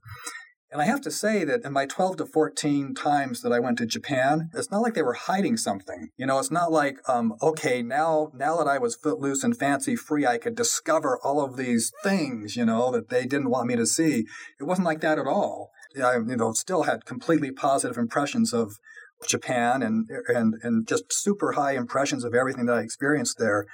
And 0.74 0.82
I 0.82 0.86
have 0.86 1.01
to 1.01 1.12
say 1.12 1.44
that 1.44 1.63
in 1.63 1.72
my 1.72 1.86
12 1.86 2.18
to 2.18 2.25
14 2.25 2.96
times 2.96 3.44
that 3.44 3.53
I 3.53 3.60
went 3.60 3.77
to 3.77 3.86
Japan, 3.86 4.50
it's 4.56 4.72
not 4.72 4.82
like 4.82 4.96
they 4.96 5.03
were 5.03 5.13
hiding 5.13 5.56
something. 5.56 6.10
You 6.18 6.25
know, 6.25 6.39
it's 6.39 6.50
not 6.50 6.72
like, 6.72 6.98
um, 7.08 7.36
okay, 7.44 7.84
now, 7.84 8.32
now 8.34 8.58
that 8.58 8.68
I 8.68 8.80
was 8.80 8.96
footloose 8.96 9.44
and 9.44 9.56
fancy 9.56 9.96
free, 9.96 10.25
I 10.25 10.39
could 10.39 10.56
discover 10.56 11.20
all 11.24 11.46
of 11.46 11.58
these 11.58 11.92
things, 12.01 12.56
you 12.56 12.65
know, 12.65 12.89
that 12.92 13.10
they 13.10 13.27
didn't 13.27 13.51
want 13.51 13.68
me 13.68 13.75
to 13.75 13.86
see. 13.86 14.25
It 14.60 14.63
wasn't 14.63 14.88
like 14.88 15.01
that 15.01 15.20
at 15.20 15.27
all. 15.27 15.70
I, 16.03 16.15
you 16.15 16.38
know, 16.38 16.53
still 16.53 16.84
had 16.84 17.06
completely 17.06 17.51
positive 17.51 17.96
impressions 17.96 18.51
of 18.51 18.80
Japan 19.27 19.84
and, 19.84 20.08
and, 20.27 20.56
and 20.63 20.88
just 20.88 21.13
super 21.13 21.51
high 21.51 21.74
impressions 21.74 22.24
of 22.24 22.34
everything 22.34 22.65
that 22.65 22.77
I 22.77 22.82
experienced 22.82 23.38
there 23.38 23.68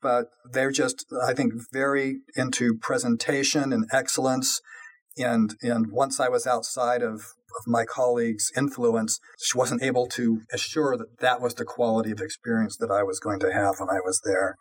but 0.00 0.28
they're 0.50 0.70
just, 0.70 1.04
I 1.22 1.34
think, 1.34 1.52
very 1.70 2.20
into 2.36 2.74
presentation 2.74 3.70
and 3.70 3.84
excellence 3.92 4.62
and 5.16 5.54
and 5.62 5.90
once 5.90 6.20
I 6.20 6.28
was 6.28 6.46
outside 6.46 7.02
of 7.02 7.34
of 7.56 7.66
my 7.66 7.84
colleagues' 7.84 8.50
influence, 8.56 9.20
she 9.38 9.56
wasn't 9.56 9.82
able 9.82 10.06
to 10.08 10.40
assure 10.52 10.96
that 10.96 11.20
that 11.20 11.40
was 11.40 11.54
the 11.54 11.64
quality 11.64 12.10
of 12.10 12.20
experience 12.20 12.76
that 12.78 12.90
I 12.90 13.02
was 13.02 13.20
going 13.20 13.38
to 13.40 13.52
have 13.52 13.76
when 13.78 13.90
I 13.90 14.00
was 14.04 14.20
there. 14.24 14.56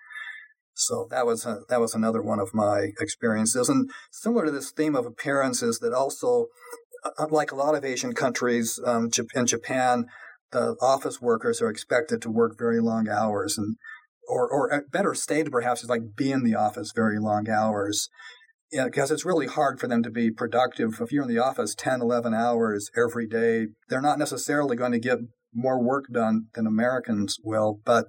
So 0.76 1.08
that 1.12 1.26
was 1.26 1.46
a, 1.46 1.62
that 1.70 1.80
was 1.80 1.94
another 1.94 2.22
one 2.22 2.40
of 2.40 2.54
my 2.54 2.92
experiences, 3.00 3.70
and 3.70 3.90
similar 4.12 4.46
to 4.46 4.52
this 4.52 4.72
theme 4.72 4.96
of 4.96 5.06
appearances, 5.06 5.80
that 5.80 5.94
also, 5.94 6.48
uh, 7.04 7.12
unlike 7.20 7.52
a 7.52 7.56
lot 7.56 7.76
of 7.76 7.86
Asian 7.86 8.14
countries, 8.14 8.80
um, 8.86 9.10
in 9.36 9.46
Japan, 9.46 10.06
the 10.52 10.76
office 10.82 11.22
workers 11.22 11.62
are 11.62 11.70
expected 11.70 12.22
to 12.22 12.30
work 12.32 12.58
very 12.58 12.80
long 12.80 13.08
hours, 13.08 13.58
and 13.58 13.76
or 14.28 14.50
or 14.50 14.86
better 14.92 15.14
stated, 15.14 15.52
perhaps, 15.52 15.84
is 15.84 15.90
like 15.90 16.16
be 16.16 16.32
in 16.32 16.44
the 16.44 16.56
office 16.56 16.92
very 16.96 17.20
long 17.20 17.50
hours. 17.50 18.10
Yeah, 18.74 18.86
because 18.86 19.12
it's 19.12 19.24
really 19.24 19.46
hard 19.46 19.80
for 19.80 19.88
them 19.88 20.02
to 20.02 20.10
be 20.10 20.32
productive. 20.32 21.00
If 21.00 21.12
you're 21.12 21.22
in 21.22 21.30
the 21.30 21.38
office 21.38 21.76
10, 21.76 22.02
11 22.02 22.34
hours 22.34 22.90
every 22.98 23.28
day, 23.28 23.68
they're 23.88 24.02
not 24.02 24.18
necessarily 24.18 24.76
going 24.76 24.94
to 24.94 25.00
get 25.00 25.20
more 25.54 25.80
work 25.80 26.06
done 26.12 26.48
than 26.56 26.66
Americans 26.66 27.38
will, 27.44 27.82
but 27.86 28.06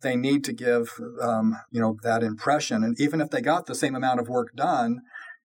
they 0.00 0.16
need 0.16 0.42
to 0.44 0.54
give 0.54 0.88
um, 1.20 1.58
you 1.70 1.82
know 1.82 1.98
that 2.02 2.22
impression. 2.22 2.82
And 2.82 2.98
even 2.98 3.20
if 3.20 3.28
they 3.28 3.42
got 3.42 3.66
the 3.66 3.74
same 3.74 3.94
amount 3.94 4.18
of 4.18 4.26
work 4.26 4.56
done, 4.56 5.00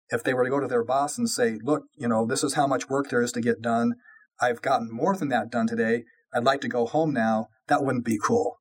if 0.09 0.23
they 0.23 0.35
were 0.35 0.43
to 0.43 0.51
go 0.51 0.59
to 0.59 0.67
their 0.67 0.83
boss 0.83 1.17
and 1.17 1.27
say, 1.27 1.57
"Look, 1.63 1.85
you 1.97 2.07
know, 2.07 2.27
this 2.27 2.43
is 2.43 2.53
how 2.53 2.67
much 2.67 2.87
work 2.87 3.09
there 3.09 3.23
is 3.23 3.31
to 3.31 3.41
get 3.41 3.63
done. 3.63 3.93
I've 4.39 4.61
gotten 4.61 4.89
more 4.91 5.15
than 5.15 5.29
that 5.29 5.49
done 5.49 5.65
today. 5.65 6.03
I'd 6.35 6.43
like 6.43 6.61
to 6.61 6.67
go 6.67 6.85
home 6.85 7.13
now." 7.13 7.47
That 7.67 7.83
wouldn't 7.83 8.05
be 8.05 8.19
cool. 8.23 8.59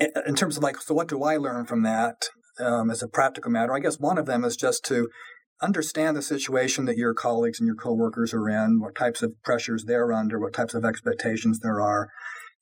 In 0.00 0.34
terms 0.34 0.56
of 0.56 0.64
like, 0.64 0.80
so 0.80 0.94
what 0.94 1.08
do 1.08 1.22
I 1.22 1.36
learn 1.36 1.66
from 1.66 1.82
that 1.82 2.28
um, 2.58 2.90
as 2.90 3.02
a 3.02 3.08
practical 3.08 3.52
matter? 3.52 3.74
I 3.74 3.80
guess 3.80 4.00
one 4.00 4.18
of 4.18 4.26
them 4.26 4.44
is 4.44 4.56
just 4.56 4.84
to 4.86 5.08
understand 5.62 6.16
the 6.16 6.22
situation 6.22 6.84
that 6.84 6.96
your 6.96 7.14
colleagues 7.14 7.58
and 7.60 7.66
your 7.66 7.76
coworkers 7.76 8.34
are 8.34 8.48
in, 8.48 8.80
what 8.80 8.94
types 8.94 9.22
of 9.22 9.32
pressures 9.42 9.84
they're 9.84 10.12
under, 10.12 10.38
what 10.38 10.52
types 10.52 10.74
of 10.74 10.84
expectations 10.84 11.60
there 11.60 11.80
are, 11.80 12.08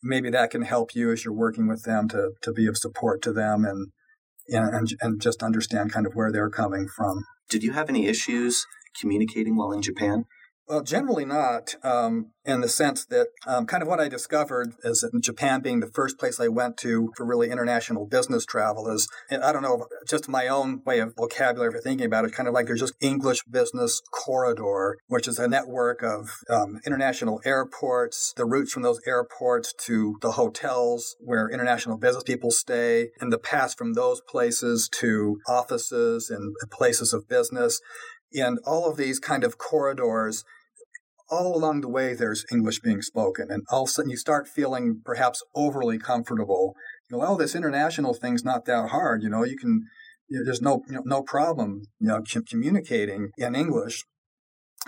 maybe 0.03 0.31
that 0.31 0.51
can 0.51 0.63
help 0.63 0.95
you 0.95 1.11
as 1.11 1.25
you're 1.25 1.35
working 1.35 1.67
with 1.67 1.83
them 1.85 2.09
to, 2.09 2.31
to 2.43 2.53
be 2.53 2.67
of 2.67 2.77
support 2.77 3.23
to 3.23 3.33
them 3.33 3.65
and, 3.65 3.89
and, 4.49 4.91
and 5.01 5.21
just 5.21 5.43
understand 5.43 5.93
kind 5.93 6.07
of 6.07 6.15
where 6.15 6.31
they're 6.31 6.51
coming 6.51 6.87
from. 6.87 7.25
Did 7.49 7.63
you 7.63 7.73
have 7.73 7.89
any 7.89 8.07
issues 8.07 8.65
communicating 9.01 9.57
while 9.57 9.73
in 9.73 9.83
Japan? 9.83 10.25
Well, 10.67 10.83
generally 10.83 11.27
not, 11.27 11.75
um, 11.83 12.31
in 12.47 12.63
the 12.63 12.71
sense 12.71 13.05
that 13.07 13.29
um, 13.47 13.67
kind 13.67 13.83
of 13.83 13.89
what 13.89 14.01
I 14.01 14.09
discovered 14.09 14.73
is 14.83 15.01
that 15.01 15.13
Japan 15.23 15.61
being 15.61 15.81
the 15.81 15.91
first 15.95 16.19
place 16.19 16.41
I 16.41 16.49
went 16.49 16.79
to 16.79 17.11
for 17.19 17.27
really 17.27 17.51
international 17.51 18.07
business 18.07 18.47
travel 18.47 18.89
is, 18.89 19.07
I 19.31 19.53
don't 19.53 19.63
know, 19.63 19.87
just 20.09 20.27
my 20.27 20.49
own 20.49 20.81
way 20.87 21.01
of 21.01 21.13
vocabulary 21.19 21.71
for 21.71 21.81
thinking 21.83 22.07
about 22.07 22.25
it, 22.25 22.33
kind 22.33 22.49
of 22.49 22.55
like 22.55 22.65
there's 22.65 22.81
just 22.81 22.95
English 23.03 23.43
Business 23.45 24.01
Corridor, 24.11 24.97
which 25.07 25.29
is 25.29 25.39
a 25.39 25.49
network 25.49 26.03
of 26.03 26.31
um, 26.49 26.81
international 26.87 27.43
airports, 27.45 28.33
the 28.35 28.47
routes 28.47 28.73
from 28.73 28.83
those 28.83 29.01
airports 29.07 29.75
to 29.81 30.17
the 30.23 30.33
hotels 30.33 31.15
where 31.21 31.51
international 31.51 31.99
business 31.99 32.25
people 32.25 32.51
stay, 32.51 33.09
and 33.21 33.31
the 33.31 33.39
paths 33.39 33.75
from 33.75 33.93
those 33.93 34.23
places 34.27 34.89
to 35.01 35.37
offices 35.47 36.31
and 36.31 36.55
places 36.73 37.13
of 37.13 37.29
business. 37.29 37.83
And 38.37 38.59
all 38.67 38.91
of 38.91 38.97
these 38.97 39.21
kind 39.21 39.45
of 39.45 39.59
corridors, 39.59 40.45
all 41.35 41.57
along 41.57 41.81
the 41.81 41.89
way, 41.89 42.15
there's 42.15 42.45
English 42.51 42.81
being 42.81 43.03
spoken. 43.03 43.51
And 43.51 43.65
all 43.71 43.85
of 43.85 43.89
a 43.89 43.93
sudden, 43.93 44.11
you 44.11 44.17
start 44.17 44.49
feeling 44.49 45.01
perhaps 45.05 45.43
overly 45.55 45.99
comfortable. 45.99 46.75
You 47.11 47.19
know, 47.19 47.25
oh, 47.27 47.37
this 47.37 47.55
international 47.55 48.15
thing's 48.15 48.45
not 48.45 48.65
that 48.67 48.91
hard. 48.91 49.23
You 49.23 49.29
know, 49.29 49.45
you 49.45 49.57
can, 49.57 49.83
you 50.29 50.39
know, 50.39 50.45
there's 50.45 50.63
no, 50.63 50.83
you 50.89 50.95
know, 50.95 51.03
no 51.05 51.23
problem, 51.23 51.83
you 51.99 52.09
know, 52.09 52.23
communicating 52.49 53.31
in 53.37 53.55
English. 53.55 54.05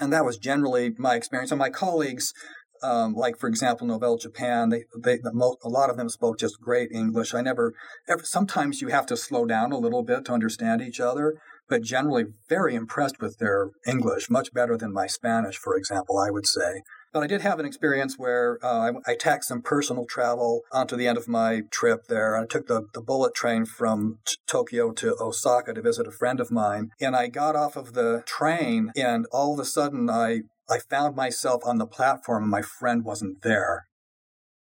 And 0.01 0.13
that 0.13 0.25
was 0.25 0.39
generally 0.39 0.93
my 0.99 1.15
experience. 1.17 1.51
And 1.51 1.59
my 1.59 1.71
colleagues, 1.71 2.33
um, 2.83 3.15
like 3.15 3.39
for 3.39 3.49
example, 3.49 3.87
Novell 3.87 4.21
Japan, 4.21 4.69
they, 4.69 4.85
they, 5.03 5.19
a 5.25 5.69
lot 5.69 5.91
of 5.91 5.97
them 5.97 6.09
spoke 6.09 6.39
just 6.39 6.61
great 6.61 6.91
English. 6.93 7.35
I 7.35 7.41
never, 7.41 7.73
ever, 8.09 8.23
sometimes 8.25 8.81
you 8.81 8.89
have 8.89 9.07
to 9.07 9.17
slow 9.17 9.47
down 9.47 9.73
a 9.73 9.79
little 9.79 10.03
bit 10.03 10.27
to 10.27 10.33
understand 10.33 10.83
each 10.83 11.01
other 11.01 11.35
but 11.69 11.83
generally 11.83 12.25
very 12.49 12.75
impressed 12.75 13.21
with 13.21 13.39
their 13.39 13.71
English, 13.87 14.31
much 14.31 14.53
better 14.53 14.77
than 14.77 14.93
my 14.93 15.07
Spanish, 15.07 15.57
for 15.57 15.77
example, 15.77 16.19
I 16.19 16.31
would 16.31 16.47
say. 16.47 16.83
But 17.13 17.23
I 17.23 17.27
did 17.29 17.41
have 17.41 17.59
an 17.59 17.67
experience 17.67 18.17
where 18.19 18.59
uh, 18.63 18.91
I, 19.07 19.13
I 19.13 19.15
tacked 19.15 19.45
some 19.45 19.63
personal 19.63 20.05
travel 20.05 20.61
onto 20.71 20.97
the 20.97 21.09
end 21.09 21.17
of 21.17 21.29
my 21.29 21.63
trip 21.71 22.09
there. 22.09 22.37
I 22.37 22.45
took 22.45 22.67
the, 22.67 22.89
the 22.93 23.01
bullet 23.01 23.35
train 23.35 23.65
from 23.65 24.19
t- 24.27 24.37
Tokyo 24.47 24.93
to 24.93 25.17
Osaka 25.21 25.73
to 25.73 25.81
visit 25.81 26.07
a 26.07 26.13
friend 26.13 26.41
of 26.41 26.51
mine. 26.51 26.91
And 27.01 27.17
I 27.17 27.29
got 27.29 27.57
off 27.57 27.77
of 27.77 27.95
the 27.95 28.23
train, 28.27 28.93
and 28.97 29.27
all 29.33 29.55
of 29.55 29.61
a 29.61 29.65
sudden 29.65 30.11
I, 30.11 30.43
I 30.69 30.79
found 30.91 31.17
myself 31.17 31.63
on 31.65 31.79
the 31.79 31.87
platform, 31.87 32.45
and 32.45 32.51
my 32.51 32.63
friend 32.63 33.03
wasn't 33.03 33.43
there. 33.43 33.87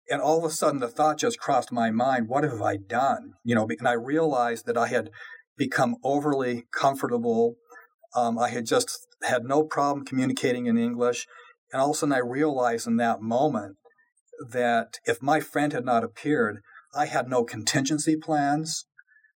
And 0.08 0.20
all 0.20 0.38
of 0.38 0.44
a 0.44 0.50
sudden, 0.50 0.80
the 0.80 0.88
thought 0.88 1.18
just 1.18 1.38
crossed 1.38 1.72
my 1.72 1.90
mind, 1.90 2.28
what 2.28 2.44
have 2.44 2.60
I 2.60 2.76
done? 2.76 3.32
You 3.42 3.54
know, 3.54 3.66
and 3.66 3.88
I 3.88 3.94
realized 3.94 4.66
that 4.66 4.76
I 4.76 4.88
had 4.88 5.08
become 5.56 5.96
overly 6.02 6.64
comfortable. 6.72 7.56
Um, 8.14 8.38
I 8.38 8.48
had 8.48 8.66
just 8.66 9.06
had 9.22 9.44
no 9.44 9.64
problem 9.64 10.04
communicating 10.04 10.66
in 10.66 10.78
English. 10.78 11.26
And 11.72 11.80
all 11.80 11.90
of 11.90 11.96
a 11.96 11.98
sudden, 11.98 12.12
I 12.12 12.18
realized 12.18 12.86
in 12.86 12.96
that 12.98 13.20
moment 13.20 13.76
that 14.50 14.98
if 15.04 15.22
my 15.22 15.40
friend 15.40 15.72
had 15.72 15.84
not 15.84 16.04
appeared, 16.04 16.60
I 16.94 17.06
had 17.06 17.28
no 17.28 17.44
contingency 17.44 18.16
plans. 18.16 18.86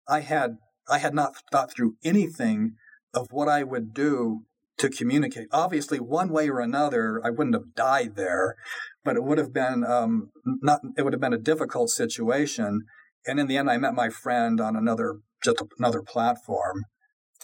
I 0.08 0.22
had 0.22 0.58
I 0.88 1.00
had 1.00 1.16
not 1.16 1.36
thought 1.52 1.74
through 1.74 1.96
anything 2.04 2.76
of 3.14 3.28
what 3.32 3.48
I 3.48 3.64
would 3.64 3.94
do 3.94 4.42
to 4.78 4.90
communicate. 4.90 5.48
Obviously, 5.52 6.00
one 6.00 6.30
way 6.30 6.50
or 6.50 6.60
another, 6.60 7.22
I 7.24 7.30
wouldn't 7.30 7.56
have 7.56 7.74
died 7.76 8.16
there, 8.16 8.56
but 9.04 9.16
it 9.16 9.24
would 9.24 9.38
have 9.38 9.54
been 9.54 9.84
um, 9.84 10.32
not. 10.46 10.82
It 10.98 11.04
would 11.04 11.14
have 11.14 11.22
been 11.22 11.34
a 11.34 11.40
difficult 11.40 11.90
situation. 11.90 12.82
And 13.28 13.40
in 13.40 13.48
the 13.48 13.58
end, 13.58 13.70
I 13.70 13.78
met 13.78 13.94
my 13.94 14.10
friend 14.10 14.60
on 14.62 14.76
another 14.76 15.20
just 15.44 15.62
another 15.78 16.02
platform. 16.02 16.86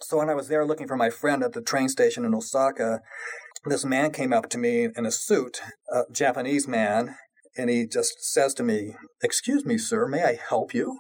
So 0.02 0.18
when 0.18 0.30
I 0.30 0.34
was 0.34 0.48
there 0.48 0.66
looking 0.66 0.88
for 0.88 0.98
my 0.98 1.10
friend 1.10 1.44
at 1.44 1.54
the 1.54 1.62
train 1.62 1.90
station 1.90 2.26
in 2.26 2.34
Osaka, 2.34 3.02
this 3.66 3.86
man 3.86 4.12
came 4.12 4.34
up 4.34 4.50
to 4.50 4.58
me 4.58 4.88
in 4.96 5.06
a 5.06 5.12
suit, 5.12 5.62
a 5.94 6.04
Japanese 6.12 6.68
man, 6.68 7.16
and 7.56 7.70
he 7.70 7.86
just 7.86 8.24
says 8.24 8.54
to 8.56 8.64
me, 8.64 8.96
Excuse 9.22 9.66
me, 9.66 9.78
sir, 9.78 10.08
may 10.08 10.24
I 10.24 10.36
help 10.36 10.74
you? 10.74 11.00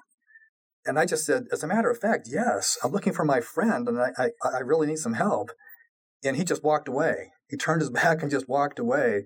And 0.86 1.00
I 1.00 1.06
just 1.06 1.26
said, 1.26 1.46
As 1.52 1.64
a 1.64 1.68
matter 1.68 1.90
of 1.90 2.00
fact, 2.00 2.28
yes, 2.32 2.78
I'm 2.84 2.92
looking 2.92 3.14
for 3.14 3.26
my 3.26 3.42
friend 3.42 3.88
and 3.88 4.00
I, 4.00 4.12
I, 4.18 4.30
I 4.58 4.60
really 4.60 4.88
need 4.88 5.00
some 5.00 5.14
help. 5.14 5.52
And 6.24 6.38
he 6.38 6.44
just 6.44 6.64
walked 6.64 6.88
away. 6.88 7.32
He 7.50 7.58
turned 7.58 7.82
his 7.82 7.90
back 8.02 8.22
and 8.22 8.30
just 8.30 8.50
walked 8.50 8.80
away. 8.80 9.26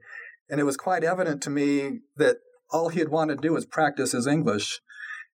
And 0.49 0.59
it 0.59 0.65
was 0.65 0.77
quite 0.77 1.03
evident 1.03 1.41
to 1.43 1.49
me 1.49 1.99
that 2.15 2.37
all 2.71 2.89
he 2.89 2.99
had 2.99 3.09
wanted 3.09 3.41
to 3.41 3.47
do 3.47 3.53
was 3.53 3.65
practice 3.65 4.11
his 4.13 4.27
English 4.27 4.79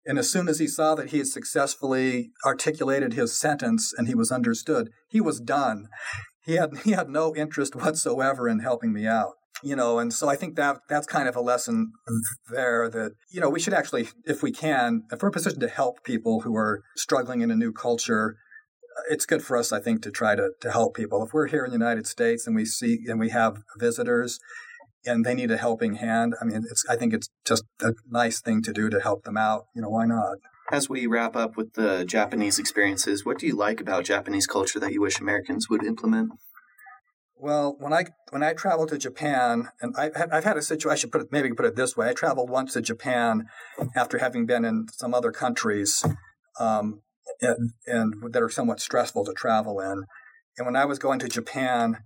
and 0.06 0.18
as 0.18 0.30
soon 0.30 0.48
as 0.48 0.60
he 0.60 0.68
saw 0.68 0.96
that 0.96 1.10
he 1.10 1.20
had 1.20 1.28
successfully 1.28 2.32
articulated 2.46 3.14
his 3.14 3.38
sentence 3.38 3.94
and 3.96 4.08
he 4.08 4.16
was 4.16 4.32
understood, 4.32 4.90
he 5.10 5.22
was 5.22 5.40
done. 5.40 5.88
He 6.44 6.54
had 6.54 6.78
he 6.84 6.92
had 6.92 7.10
no 7.10 7.36
interest 7.36 7.76
whatsoever 7.76 8.48
in 8.48 8.60
helping 8.60 8.94
me 8.94 9.06
out. 9.06 9.34
You 9.64 9.76
know, 9.76 10.00
and 10.00 10.12
so 10.12 10.28
I 10.28 10.36
think 10.36 10.56
that 10.56 10.78
that's 10.90 11.06
kind 11.06 11.30
of 11.30 11.36
a 11.36 11.42
lesson 11.42 11.92
there 12.50 12.90
that, 12.90 13.12
you 13.30 13.40
know, 13.40 13.50
we 13.50 13.60
should 13.60 13.76
actually, 13.76 14.08
if 14.26 14.42
we 14.42 14.52
can, 14.52 15.04
if 15.12 15.22
we're 15.22 15.28
in 15.28 15.34
a 15.34 15.34
position 15.34 15.60
to 15.60 15.68
help 15.68 16.04
people 16.04 16.42
who 16.42 16.56
are 16.56 16.82
struggling 16.96 17.42
in 17.42 17.52
a 17.52 17.56
new 17.56 17.72
culture, 17.72 18.38
it's 19.12 19.28
good 19.28 19.44
for 19.44 19.56
us, 19.56 19.72
I 19.72 19.80
think, 19.80 20.02
to 20.02 20.10
try 20.10 20.36
to, 20.36 20.50
to 20.62 20.72
help 20.72 20.96
people. 20.96 21.24
If 21.24 21.32
we're 21.32 21.48
here 21.48 21.64
in 21.64 21.70
the 21.70 21.78
United 21.78 22.08
States 22.08 22.48
and 22.48 22.56
we 22.56 22.66
see 22.66 23.02
and 23.08 23.20
we 23.20 23.30
have 23.30 23.62
visitors 23.78 24.40
and 25.06 25.26
they 25.26 25.34
need 25.34 25.52
a 25.52 25.58
helping 25.58 25.96
hand. 25.96 26.36
I 26.42 26.46
mean, 26.46 26.64
it's 26.70 26.84
I 26.90 26.96
think 26.96 27.14
it's 27.14 27.30
just 27.46 27.64
a 27.82 27.94
nice 28.10 28.42
thing 28.42 28.62
to 28.64 28.74
do 28.74 28.90
to 28.90 29.00
help 29.00 29.24
them 29.24 29.38
out. 29.38 29.66
You 29.76 29.82
know, 29.82 29.90
why 29.90 30.06
not? 30.06 30.38
As 30.72 30.90
we 30.90 31.06
wrap 31.06 31.36
up 31.36 31.58
with 31.58 31.74
the 31.74 32.06
Japanese 32.06 32.58
experiences, 32.58 33.26
what 33.26 33.40
do 33.40 33.48
you 33.48 33.56
like 33.56 33.82
about 33.82 34.06
Japanese 34.06 34.48
culture 34.48 34.80
that 34.80 34.94
you 34.94 35.02
wish 35.02 35.20
Americans 35.20 35.70
would 35.70 35.84
implement? 35.84 36.32
Well, 37.36 37.76
when 37.80 37.92
I 37.92 38.06
when 38.30 38.44
I 38.44 38.54
traveled 38.54 38.90
to 38.90 39.00
Japan, 39.00 39.70
and 39.82 39.96
I, 39.98 40.12
I've 40.32 40.44
had 40.44 40.58
a 40.58 40.62
situation. 40.62 40.92
I 40.92 40.96
should 40.96 41.12
put 41.12 41.22
it 41.22 41.32
maybe 41.32 41.52
put 41.52 41.66
it 41.66 41.76
this 41.76 41.98
way: 41.98 42.08
I 42.08 42.14
traveled 42.14 42.52
once 42.52 42.74
to 42.74 42.82
Japan 42.82 43.48
after 43.96 44.20
having 44.20 44.46
been 44.46 44.64
in 44.64 44.86
some 44.92 45.16
other 45.16 45.32
countries, 45.32 46.06
um, 46.60 47.02
and, 47.42 47.72
and 47.88 48.14
that 48.32 48.44
are 48.44 48.50
somewhat 48.50 48.80
stressful 48.80 49.26
to 49.26 49.34
travel 49.34 49.80
in. 49.80 50.04
And 50.58 50.68
when 50.68 50.76
I 50.76 50.86
was 50.86 51.00
going 51.00 51.18
to 51.20 51.28
Japan, 51.28 51.98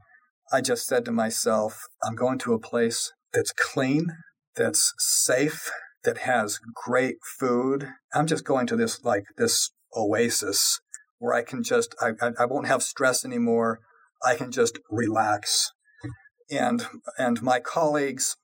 I 0.52 0.62
just 0.62 0.88
said 0.88 1.06
to 1.06 1.12
myself, 1.12 1.88
I'm 2.04 2.16
going 2.16 2.38
to 2.40 2.54
a 2.54 2.60
place 2.60 3.12
that's 3.34 3.52
clean, 3.52 4.08
that's 4.56 4.94
safe, 4.98 5.72
that 6.04 6.20
has 6.20 6.60
great 6.74 7.18
food. 7.40 7.90
I'm 8.14 8.28
just 8.28 8.46
going 8.46 8.68
to 8.68 8.76
this 8.76 9.04
like 9.04 9.26
this 9.38 9.72
oasis 9.96 10.80
where 11.20 11.34
I 11.34 11.42
can 11.42 11.64
just 11.64 11.96
I, 12.00 12.12
I, 12.22 12.32
I 12.40 12.46
won't 12.46 12.68
have 12.68 12.84
stress 12.84 13.26
anymore. 13.26 13.80
I 14.24 14.36
can 14.36 14.52
just 14.52 14.80
relax. 14.90 15.72
And 16.50 16.86
and 17.18 17.42
my 17.42 17.60
colleagues, 17.60 18.38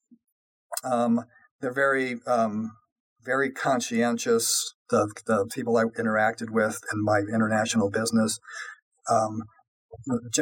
um, 0.83 1.25
they're 1.61 1.73
very 1.73 2.15
um, 2.25 2.71
very 3.23 3.51
conscientious. 3.51 4.73
The 4.89 5.13
the 5.27 5.45
people 5.53 5.77
I 5.77 5.83
interacted 5.83 6.49
with 6.49 6.81
in 6.91 7.03
my 7.03 7.19
international 7.19 7.91
business, 7.91 8.39
um, 9.09 9.43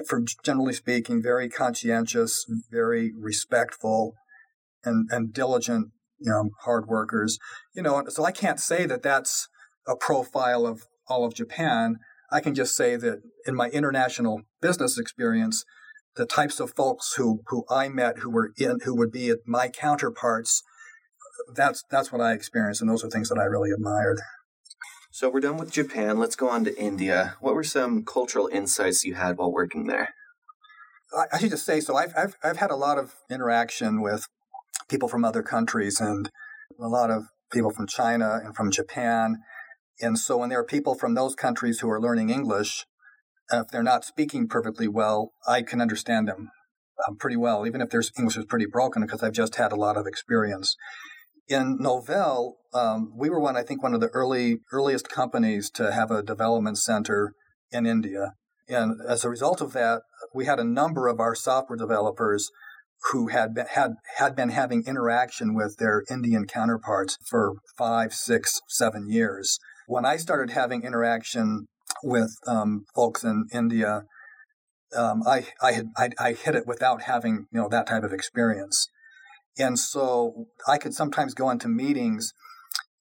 for 0.08 0.22
generally 0.44 0.74
speaking, 0.74 1.22
very 1.22 1.50
conscientious, 1.50 2.46
very 2.72 3.12
respectful, 3.18 4.16
and 4.84 5.10
and 5.12 5.34
diligent, 5.34 5.92
you 6.20 6.32
know, 6.32 6.50
hard 6.64 6.88
workers. 6.88 7.38
You 7.76 7.84
know, 7.84 8.04
so 8.10 8.24
I 8.24 8.32
can't 8.32 8.60
say 8.60 8.86
that 8.86 9.04
that's 9.04 9.48
a 9.88 9.96
profile 9.96 10.66
of 10.66 10.84
all 11.08 11.26
of 11.26 11.34
Japan. 11.34 11.98
I 12.32 12.40
can 12.42 12.54
just 12.54 12.76
say 12.76 12.96
that 12.96 13.22
in 13.46 13.56
my 13.56 13.70
international 13.70 14.42
business 14.62 15.00
experience, 15.00 15.66
the 16.16 16.26
types 16.26 16.60
of 16.60 16.74
folks 16.76 17.14
who 17.18 17.42
who 17.48 17.66
I 17.70 17.90
met 17.90 18.20
who 18.20 18.30
were 18.30 18.52
in 18.58 18.80
who 18.84 18.96
would 18.96 19.12
be 19.12 19.34
my 19.46 19.68
counterparts, 19.70 20.64
that's 21.56 21.84
that's 21.90 22.12
what 22.12 22.22
I 22.22 22.34
experienced, 22.34 22.82
and 22.82 22.90
those 22.90 23.04
are 23.04 23.10
things 23.10 23.30
that 23.30 23.40
I 23.40 23.46
really 23.46 23.72
admired. 23.72 24.20
So 25.12 25.30
we're 25.30 25.40
done 25.40 25.58
with 25.58 25.72
Japan. 25.72 26.20
Let's 26.20 26.36
go 26.36 26.50
on 26.50 26.64
to 26.66 26.80
India. 26.80 27.36
What 27.40 27.56
were 27.56 27.64
some 27.64 28.06
cultural 28.06 28.48
insights 28.48 29.04
you 29.04 29.16
had 29.16 29.38
while 29.38 29.52
working 29.52 29.88
there? 29.88 30.14
I, 31.34 31.40
should 31.40 31.50
just 31.50 31.66
say 31.66 31.80
so. 31.80 31.96
I've, 31.96 32.14
I've 32.16 32.36
I've 32.44 32.58
had 32.58 32.70
a 32.70 32.76
lot 32.76 33.00
of 33.00 33.16
interaction 33.32 34.02
with 34.02 34.28
people 34.88 35.10
from 35.10 35.26
other 35.26 35.42
countries 35.42 36.00
and 36.00 36.30
a 36.80 36.88
lot 36.88 37.10
of 37.10 37.24
people 37.52 37.72
from 37.72 37.88
China 37.88 38.40
and 38.44 38.56
from 38.56 38.70
Japan. 38.70 39.38
And 40.00 40.20
so 40.20 40.38
when 40.38 40.50
there 40.50 40.60
are 40.60 40.66
people 40.66 40.94
from 40.94 41.16
those 41.16 41.34
countries 41.34 41.80
who 41.80 41.90
are 41.90 42.00
learning 42.00 42.30
English, 42.30 42.86
if 43.52 43.68
they're 43.70 43.82
not 43.82 44.06
speaking 44.06 44.48
perfectly 44.48 44.88
well, 44.88 45.32
I 45.48 45.64
can 45.64 45.82
understand 45.82 46.28
them 46.28 46.52
um, 47.08 47.18
pretty 47.18 47.36
well, 47.36 47.66
even 47.66 47.82
if 47.82 47.90
their 47.90 48.04
English 48.16 48.38
is 48.38 48.46
pretty 48.46 48.68
broken, 48.68 49.02
because 49.02 49.24
I've 49.24 49.34
just 49.34 49.56
had 49.56 49.72
a 49.72 49.76
lot 49.76 49.98
of 49.98 50.06
experience. 50.06 50.76
In 51.50 51.80
Novell, 51.80 52.54
um, 52.76 53.12
we 53.18 53.30
were 53.30 53.40
one, 53.40 53.58
I 53.58 53.64
think, 53.64 53.82
one 53.82 53.96
of 53.96 54.02
the 54.02 54.10
early 54.10 54.60
earliest 54.72 55.10
companies 55.10 55.72
to 55.72 55.92
have 55.92 56.12
a 56.12 56.22
development 56.22 56.78
center 56.78 57.34
in 57.72 57.88
India. 57.88 58.34
And 58.68 59.02
as 59.08 59.26
a 59.26 59.30
result 59.30 59.60
of 59.60 59.74
that, 59.74 60.04
we 60.34 60.46
had 60.46 60.60
a 60.60 60.64
number 60.64 61.08
of 61.08 61.20
our 61.20 61.34
software 61.34 61.76
developers 61.78 62.52
who 63.12 63.30
had 63.30 63.56
been, 63.56 63.66
had 63.66 63.94
had 64.18 64.36
been 64.36 64.50
having 64.50 64.84
interaction 64.86 65.56
with 65.56 65.78
their 65.78 66.04
Indian 66.12 66.46
counterparts 66.46 67.18
for 67.28 67.56
five, 67.78 68.14
six, 68.14 68.62
seven 68.68 69.10
years. 69.10 69.58
When 69.88 70.06
I 70.06 70.18
started 70.18 70.54
having 70.54 70.84
interaction 70.84 71.66
with 72.04 72.32
um, 72.46 72.86
folks 72.94 73.24
in 73.24 73.46
India, 73.52 74.04
um, 74.96 75.24
I 75.26 75.48
I 75.64 75.72
had 75.72 75.88
I, 75.98 76.10
I 76.20 76.34
hit 76.34 76.56
it 76.56 76.68
without 76.68 77.04
having 77.04 77.48
you 77.52 77.62
know 77.62 77.70
that 77.70 77.88
type 77.88 78.04
of 78.04 78.14
experience. 78.14 78.88
And 79.60 79.78
so 79.78 80.46
I 80.68 80.78
could 80.78 80.94
sometimes 80.94 81.34
go 81.34 81.50
into 81.50 81.68
meetings 81.68 82.34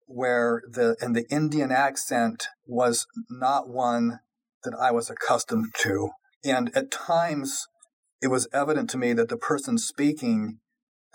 where 0.06 0.62
the 0.68 0.96
and 1.00 1.14
the 1.14 1.26
Indian 1.30 1.70
accent 1.70 2.48
was 2.66 3.06
not 3.30 3.68
one 3.68 4.20
that 4.64 4.74
I 4.78 4.90
was 4.90 5.08
accustomed 5.08 5.74
to. 5.82 6.10
And 6.44 6.76
at 6.76 6.90
times 6.90 7.66
it 8.20 8.28
was 8.28 8.48
evident 8.52 8.90
to 8.90 8.98
me 8.98 9.12
that 9.12 9.28
the 9.28 9.36
person 9.36 9.78
speaking 9.78 10.58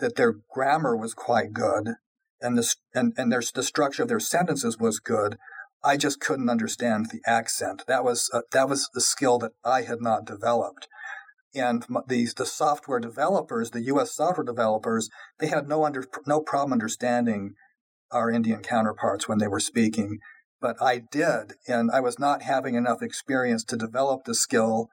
that 0.00 0.16
their 0.16 0.34
grammar 0.50 0.96
was 0.96 1.14
quite 1.14 1.52
good 1.52 1.94
and 2.40 2.56
the 2.58 2.74
and, 2.94 3.12
and 3.16 3.32
their, 3.32 3.42
the 3.54 3.62
structure 3.62 4.02
of 4.02 4.08
their 4.08 4.20
sentences 4.20 4.78
was 4.78 4.98
good. 4.98 5.36
I 5.82 5.98
just 5.98 6.20
couldn't 6.20 6.48
understand 6.48 7.06
the 7.10 7.20
accent. 7.26 7.84
That 7.86 8.04
was 8.04 8.30
uh, 8.32 8.42
that 8.52 8.68
was 8.68 8.88
the 8.94 9.00
skill 9.00 9.38
that 9.38 9.52
I 9.64 9.82
had 9.82 10.00
not 10.00 10.24
developed 10.24 10.88
and 11.54 11.84
the 12.06 12.28
the 12.36 12.46
software 12.46 13.00
developers, 13.00 13.70
the 13.70 13.82
U.S. 13.82 14.12
software 14.12 14.44
developers, 14.44 15.08
they 15.38 15.48
had 15.48 15.68
no 15.68 15.84
under 15.84 16.04
no 16.26 16.40
problem 16.40 16.72
understanding 16.72 17.54
our 18.10 18.30
Indian 18.30 18.60
counterparts 18.60 19.28
when 19.28 19.38
they 19.38 19.48
were 19.48 19.60
speaking, 19.60 20.18
but 20.60 20.80
I 20.80 21.02
did, 21.10 21.54
and 21.66 21.90
I 21.90 22.00
was 22.00 22.18
not 22.18 22.42
having 22.42 22.74
enough 22.74 23.02
experience 23.02 23.64
to 23.64 23.76
develop 23.76 24.24
the 24.24 24.34
skill 24.34 24.88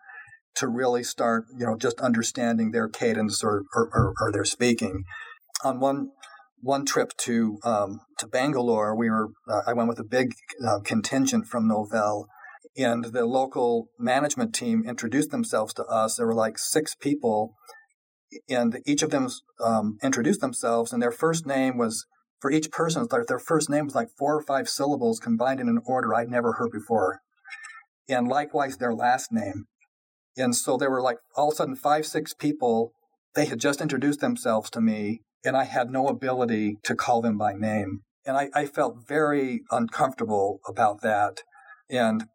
to 0.55 0.67
really 0.67 1.03
start, 1.03 1.45
you 1.57 1.65
know, 1.65 1.77
just 1.77 2.01
understanding 2.01 2.71
their 2.71 2.89
cadence 2.89 3.43
or 3.43 3.63
or, 3.73 3.89
or, 3.93 4.13
or 4.19 4.31
their 4.31 4.45
speaking. 4.45 5.03
On 5.63 5.79
one 5.79 6.09
one 6.59 6.85
trip 6.85 7.11
to 7.17 7.57
um, 7.63 8.01
to 8.19 8.27
Bangalore, 8.27 8.95
we 8.95 9.09
were 9.09 9.29
uh, 9.49 9.61
I 9.65 9.73
went 9.73 9.89
with 9.89 9.99
a 9.99 10.03
big 10.03 10.33
uh, 10.65 10.79
contingent 10.83 11.47
from 11.47 11.69
Novell 11.69 12.25
and 12.77 13.05
the 13.05 13.25
local 13.25 13.87
management 13.99 14.53
team 14.55 14.83
introduced 14.87 15.31
themselves 15.31 15.73
to 15.75 15.85
us. 15.85 16.15
There 16.15 16.27
were 16.27 16.33
like 16.33 16.57
six 16.57 16.95
people, 16.95 17.55
and 18.49 18.79
each 18.85 19.03
of 19.03 19.09
them 19.09 19.27
um, 19.63 19.97
introduced 20.01 20.41
themselves, 20.41 20.93
and 20.93 21.01
their 21.01 21.11
first 21.11 21.45
name 21.45 21.77
was 21.77 22.05
for 22.39 22.51
each 22.51 22.71
person. 22.71 23.07
Their 23.27 23.39
first 23.39 23.69
name 23.69 23.85
was 23.85 23.95
like 23.95 24.09
four 24.17 24.35
or 24.35 24.41
five 24.41 24.69
syllables 24.69 25.19
combined 25.19 25.59
in 25.59 25.67
an 25.67 25.81
order 25.85 26.13
I'd 26.13 26.29
never 26.29 26.53
heard 26.53 26.71
before, 26.71 27.19
and 28.07 28.27
likewise 28.27 28.77
their 28.77 28.93
last 28.93 29.31
name. 29.31 29.65
And 30.37 30.55
so 30.55 30.77
there 30.77 30.89
were 30.89 31.01
like 31.01 31.17
all 31.35 31.49
of 31.49 31.53
a 31.53 31.55
sudden 31.57 31.75
five, 31.75 32.05
six 32.05 32.33
people. 32.33 32.93
They 33.35 33.45
had 33.45 33.59
just 33.59 33.81
introduced 33.81 34.21
themselves 34.21 34.69
to 34.71 34.81
me, 34.81 35.21
and 35.43 35.55
I 35.57 35.65
had 35.65 35.89
no 35.89 36.07
ability 36.07 36.77
to 36.83 36.95
call 36.95 37.21
them 37.21 37.37
by 37.37 37.53
name. 37.53 38.01
And 38.25 38.37
I, 38.37 38.49
I 38.53 38.65
felt 38.65 39.07
very 39.07 39.61
uncomfortable 39.71 40.59
about 40.67 41.01
that. 41.01 41.41
And 41.89 42.25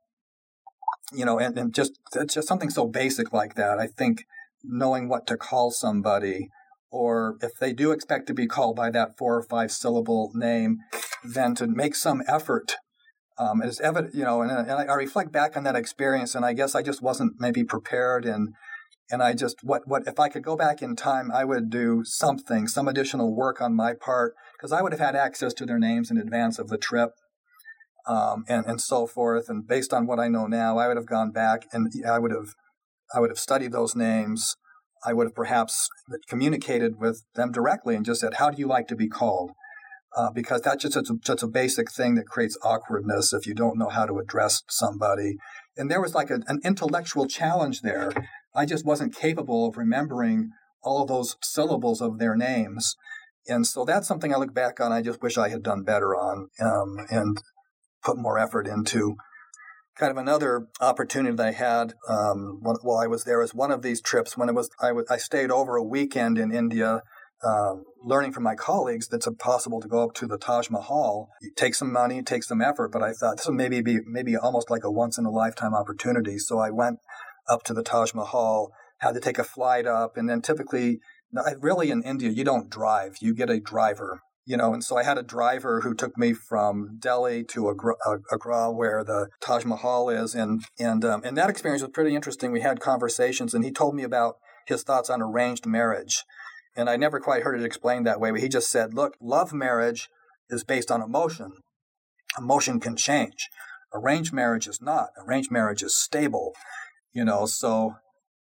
you 1.13 1.25
know, 1.25 1.39
and, 1.39 1.57
and 1.59 1.75
just 1.75 1.99
it's 2.15 2.35
just 2.35 2.49
something 2.49 2.71
so 2.71 2.87
basic 2.87 3.33
like 3.33 3.55
that. 3.55 3.79
I 3.79 3.87
think 3.87 4.25
knowing 4.65 5.09
what 5.09 5.27
to 5.29 5.37
call 5.37 5.71
somebody, 5.71 6.49
or 6.91 7.37
if 7.41 7.53
they 7.61 7.73
do 7.73 7.93
expect 7.93 8.27
to 8.27 8.35
be 8.35 8.47
called 8.47 8.77
by 8.77 8.91
that 8.91 9.17
four 9.19 9.37
or 9.37 9.43
five 9.43 9.71
syllable 9.71 10.31
name, 10.35 10.79
then 11.25 11.55
to 11.57 11.67
make 11.67 11.95
some 11.95 12.23
effort. 12.27 12.77
Um, 13.39 13.61
is 13.61 13.81
evident, 13.81 14.15
you 14.15 14.25
know, 14.25 14.41
and, 14.41 14.51
and 14.51 14.71
I, 14.71 14.85
I 14.85 14.95
reflect 14.95 15.31
back 15.31 15.59
on 15.59 15.65
that 15.65 15.77
experience, 15.77 16.35
and 16.35 16.43
I 16.43 16.55
guess 16.55 16.75
I 16.75 16.81
just 16.81 17.03
wasn't 17.03 17.35
maybe 17.39 17.65
prepared, 17.65 18.25
and 18.25 18.55
and 19.11 19.23
I 19.23 19.35
just 19.35 19.57
what 19.63 19.83
what 19.85 20.05
if 20.07 20.19
I 20.19 20.31
could 20.31 20.43
go 20.43 20.57
back 20.57 20.81
in 20.81 20.97
time, 20.97 21.31
I 21.31 21.45
would 21.45 21.69
do 21.69 22.01
something, 22.03 22.67
some 22.67 22.89
additional 22.89 23.37
work 23.37 23.61
on 23.61 23.77
my 23.77 23.93
part, 23.93 24.35
because 24.57 24.73
I 24.73 24.81
would 24.81 24.93
have 24.93 25.01
had 25.01 25.15
access 25.15 25.53
to 25.53 25.67
their 25.67 25.79
names 25.79 26.11
in 26.11 26.17
advance 26.17 26.59
of 26.59 26.69
the 26.69 26.79
trip 26.79 27.11
um, 28.07 28.45
and 28.49 28.65
and 28.67 28.81
so 28.81 29.07
forth. 29.07 29.49
And 29.49 29.67
based 29.67 29.93
on 29.93 30.07
what 30.07 30.19
I 30.19 30.29
know 30.29 30.47
now, 30.47 30.79
I 30.79 30.89
would 30.89 30.97
have 30.97 31.07
gone 31.07 31.31
back 31.31 31.67
and 31.73 31.93
I 32.09 32.19
would 32.19 32.33
have 32.33 32.55
I 33.15 33.21
would 33.21 33.31
have 33.31 33.39
studied 33.39 33.73
those 33.73 33.95
names. 33.95 34.57
I 35.05 35.13
would 35.13 35.27
have 35.27 35.35
perhaps 35.35 35.89
communicated 36.29 36.99
with 36.99 37.23
them 37.35 37.53
directly 37.53 37.95
and 37.95 38.05
just 38.05 38.21
said, 38.21 38.35
"How 38.35 38.51
do 38.51 38.59
you 38.59 38.67
like 38.67 38.89
to 38.89 38.97
be 38.97 39.09
called?" 39.09 39.53
Uh, 40.17 40.31
because 40.31 40.63
that's 40.63 40.83
just 40.83 40.97
it's 40.97 41.11
a, 41.11 41.15
just 41.23 41.43
a 41.43 41.49
basic 41.49 41.93
thing 41.93 42.15
that 42.15 42.27
creates 42.27 42.59
awkwardness 42.63 43.33
if 43.33 43.47
you 43.47 43.55
don't 43.55 43.79
know 43.79 43.91
how 43.91 44.07
to 44.07 44.19
address 44.19 44.63
somebody. 44.69 45.37
And 45.77 45.91
there 45.91 46.01
was 46.01 46.15
like 46.15 46.31
a, 46.31 46.41
an 46.47 46.61
intellectual 46.65 47.27
challenge 47.27 47.83
there. 47.83 48.11
I 48.55 48.65
just 48.65 48.87
wasn't 48.87 49.15
capable 49.15 49.69
of 49.69 49.77
remembering 49.77 50.51
all 50.83 51.03
of 51.03 51.09
those 51.09 51.37
syllables 51.43 52.01
of 52.01 52.19
their 52.19 52.35
names. 52.35 52.97
And 53.49 53.67
so 53.67 53.85
that's 53.85 54.09
something 54.09 54.35
I 54.35 54.39
look 54.39 54.55
back 54.55 54.81
on. 54.81 54.93
I 54.93 55.03
just 55.03 55.23
wish 55.23 55.37
I 55.37 55.51
had 55.51 55.63
done 55.63 55.83
better 55.83 56.17
on. 56.17 56.49
Um, 56.61 57.07
and 57.11 57.39
put 58.07 58.17
more 58.17 58.39
effort 58.39 58.67
into. 58.67 59.17
Kind 59.99 60.11
of 60.11 60.19
another 60.19 60.69
opportunity 60.81 61.35
that 61.35 61.47
I 61.47 61.53
had 61.53 61.95
um, 62.09 62.61
while 62.63 62.99
I 62.99 63.07
was 63.07 63.25
there 63.25 63.41
was 63.41 63.55
one 63.55 63.73
of 63.73 63.83
these 63.83 64.01
trips 64.01 64.37
when 64.37 64.49
it 64.49 64.55
was 64.55 64.69
I, 64.81 64.89
w- 64.89 65.07
I 65.11 65.17
stayed 65.17 65.51
over 65.51 65.77
a 65.77 65.83
weekend 65.83 66.39
in 66.39 66.53
India 66.53 67.03
uh, 67.43 67.75
learning 68.03 68.33
from 68.33 68.45
my 68.45 68.55
colleagues 68.55 69.09
that's 69.09 69.29
possible 69.39 69.81
to 69.81 69.89
go 69.89 70.05
up 70.05 70.15
to 70.15 70.27
the 70.27 70.39
Taj 70.39 70.71
Mahal. 70.71 71.29
It 71.41 71.57
takes 71.57 71.79
some 71.79 71.93
money, 71.93 72.19
it 72.19 72.27
takes 72.27 72.49
some 72.49 72.63
effort, 72.63 72.93
but 72.93 73.03
I 73.03 73.13
thought 73.13 73.39
this 73.39 73.47
would 73.47 73.57
maybe 73.57 73.81
be 73.83 73.99
maybe 74.07 74.37
almost 74.37 74.71
like 74.71 74.85
a 74.85 74.91
once 74.91 75.19
in 75.19 75.27
a 75.27 75.31
lifetime 75.31 75.75
opportunity. 75.75 76.39
So 76.39 76.59
I 76.59 76.71
went 76.71 76.99
up 77.49 77.63
to 77.65 77.75
the 77.75 77.83
Taj 77.83 78.15
Mahal, 78.15 78.71
had 78.99 79.15
to 79.15 79.21
take 79.21 79.39
a 79.39 79.45
flight 79.45 79.87
up, 79.87 80.17
and 80.17 80.29
then 80.29 80.43
typically, 80.43 80.99
really 81.61 81.91
in 81.91 82.03
India, 82.03 82.31
you 82.31 82.45
don't 82.45 82.71
drive, 82.71 83.17
you 83.21 83.35
get 83.35 83.51
a 83.51 83.61
driver 83.61 84.21
you 84.47 84.57
know, 84.57 84.73
and 84.73 84.83
so 84.83 84.97
I 84.97 85.03
had 85.03 85.19
a 85.19 85.25
driver 85.25 85.81
who 85.81 85.93
took 85.93 86.17
me 86.17 86.33
from 86.33 86.99
Delhi 87.01 87.43
to 87.45 87.69
Agra, 87.69 87.95
Agra 88.33 88.71
where 88.71 89.03
the 89.03 89.29
Taj 89.41 89.65
Mahal 89.65 90.09
is, 90.09 90.37
and 90.37 90.63
and 90.79 91.05
um, 91.05 91.23
and 91.25 91.37
that 91.37 91.51
experience 91.51 91.83
was 91.83 91.91
pretty 91.91 92.15
interesting. 92.15 92.53
We 92.53 92.61
had 92.61 92.79
conversations, 92.79 93.55
and 93.55 93.65
he 93.65 93.73
told 93.73 93.97
me 93.97 94.05
about 94.05 94.37
his 94.67 94.85
thoughts 94.85 95.11
on 95.11 95.21
arranged 95.21 95.67
marriage, 95.67 96.23
and 96.77 96.89
I 96.89 96.97
never 96.97 97.19
quite 97.19 97.43
heard 97.43 97.61
it 97.61 97.65
explained 97.65 98.07
that 98.07 98.21
way. 98.21 98.31
But 98.31 98.41
he 98.41 98.49
just 98.49 98.71
said, 98.71 98.95
"Look, 98.95 99.17
love 99.21 99.53
marriage 99.53 100.09
is 100.49 100.63
based 100.63 100.93
on 100.93 101.03
emotion. 101.03 101.51
Emotion 102.39 102.79
can 102.79 102.95
change. 102.95 103.49
Arranged 103.93 104.33
marriage 104.33 104.69
is 104.69 104.81
not. 104.81 105.09
Arranged 105.19 105.51
marriage 105.51 105.83
is 105.83 105.97
stable." 105.97 106.55
You 107.13 107.25
know, 107.25 107.47
so 107.47 107.97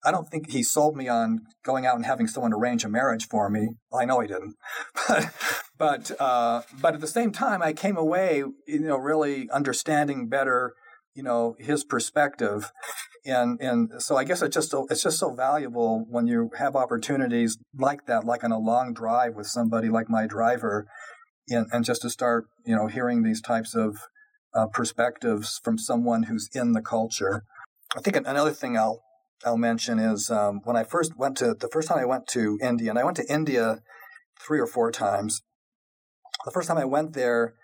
I 0.04 0.10
don't 0.10 0.28
think 0.28 0.50
he 0.50 0.64
sold 0.64 0.96
me 0.96 1.08
on 1.08 1.42
going 1.64 1.86
out 1.86 1.94
and 1.94 2.06
having 2.06 2.26
someone 2.26 2.52
arrange 2.52 2.84
a 2.84 2.88
marriage 2.88 3.28
for 3.28 3.48
me. 3.48 3.68
I 3.92 4.04
know 4.04 4.18
he 4.18 4.26
didn't, 4.26 4.56
but 5.08 5.32
but 5.82 6.12
uh, 6.20 6.62
but 6.80 6.94
at 6.94 7.00
the 7.00 7.08
same 7.08 7.32
time, 7.32 7.60
I 7.60 7.72
came 7.72 7.96
away, 7.96 8.44
you 8.68 8.78
know, 8.78 8.96
really 8.96 9.50
understanding 9.50 10.28
better, 10.28 10.74
you 11.12 11.24
know, 11.24 11.56
his 11.58 11.82
perspective, 11.82 12.70
and 13.26 13.60
and 13.60 13.90
so 13.98 14.16
I 14.16 14.22
guess 14.22 14.42
it's 14.42 14.54
just 14.54 14.70
so, 14.70 14.86
it's 14.90 15.02
just 15.02 15.18
so 15.18 15.34
valuable 15.34 16.06
when 16.08 16.28
you 16.28 16.50
have 16.56 16.76
opportunities 16.76 17.58
like 17.76 18.06
that, 18.06 18.24
like 18.24 18.44
on 18.44 18.52
a 18.52 18.60
long 18.60 18.94
drive 18.94 19.34
with 19.34 19.48
somebody 19.48 19.88
like 19.88 20.08
my 20.08 20.24
driver, 20.28 20.86
and 21.48 21.66
and 21.72 21.84
just 21.84 22.02
to 22.02 22.10
start, 22.10 22.44
you 22.64 22.76
know, 22.76 22.86
hearing 22.86 23.24
these 23.24 23.40
types 23.40 23.74
of 23.74 23.96
uh, 24.54 24.68
perspectives 24.68 25.60
from 25.64 25.78
someone 25.78 26.24
who's 26.24 26.48
in 26.54 26.74
the 26.74 26.80
culture. 26.80 27.42
I 27.96 28.00
think 28.02 28.14
another 28.14 28.52
thing 28.52 28.78
I'll 28.78 29.02
I'll 29.44 29.56
mention 29.56 29.98
is 29.98 30.30
um, 30.30 30.60
when 30.62 30.76
I 30.76 30.84
first 30.84 31.18
went 31.18 31.36
to 31.38 31.54
the 31.58 31.68
first 31.72 31.88
time 31.88 31.98
I 31.98 32.04
went 32.04 32.28
to 32.28 32.56
India, 32.62 32.88
and 32.88 33.00
I 33.00 33.02
went 33.02 33.16
to 33.16 33.26
India 33.28 33.80
three 34.46 34.60
or 34.60 34.68
four 34.68 34.92
times. 34.92 35.42
The 36.44 36.50
first 36.50 36.68
time 36.68 36.78
I 36.78 36.84
went 36.84 37.12
there, 37.12 37.54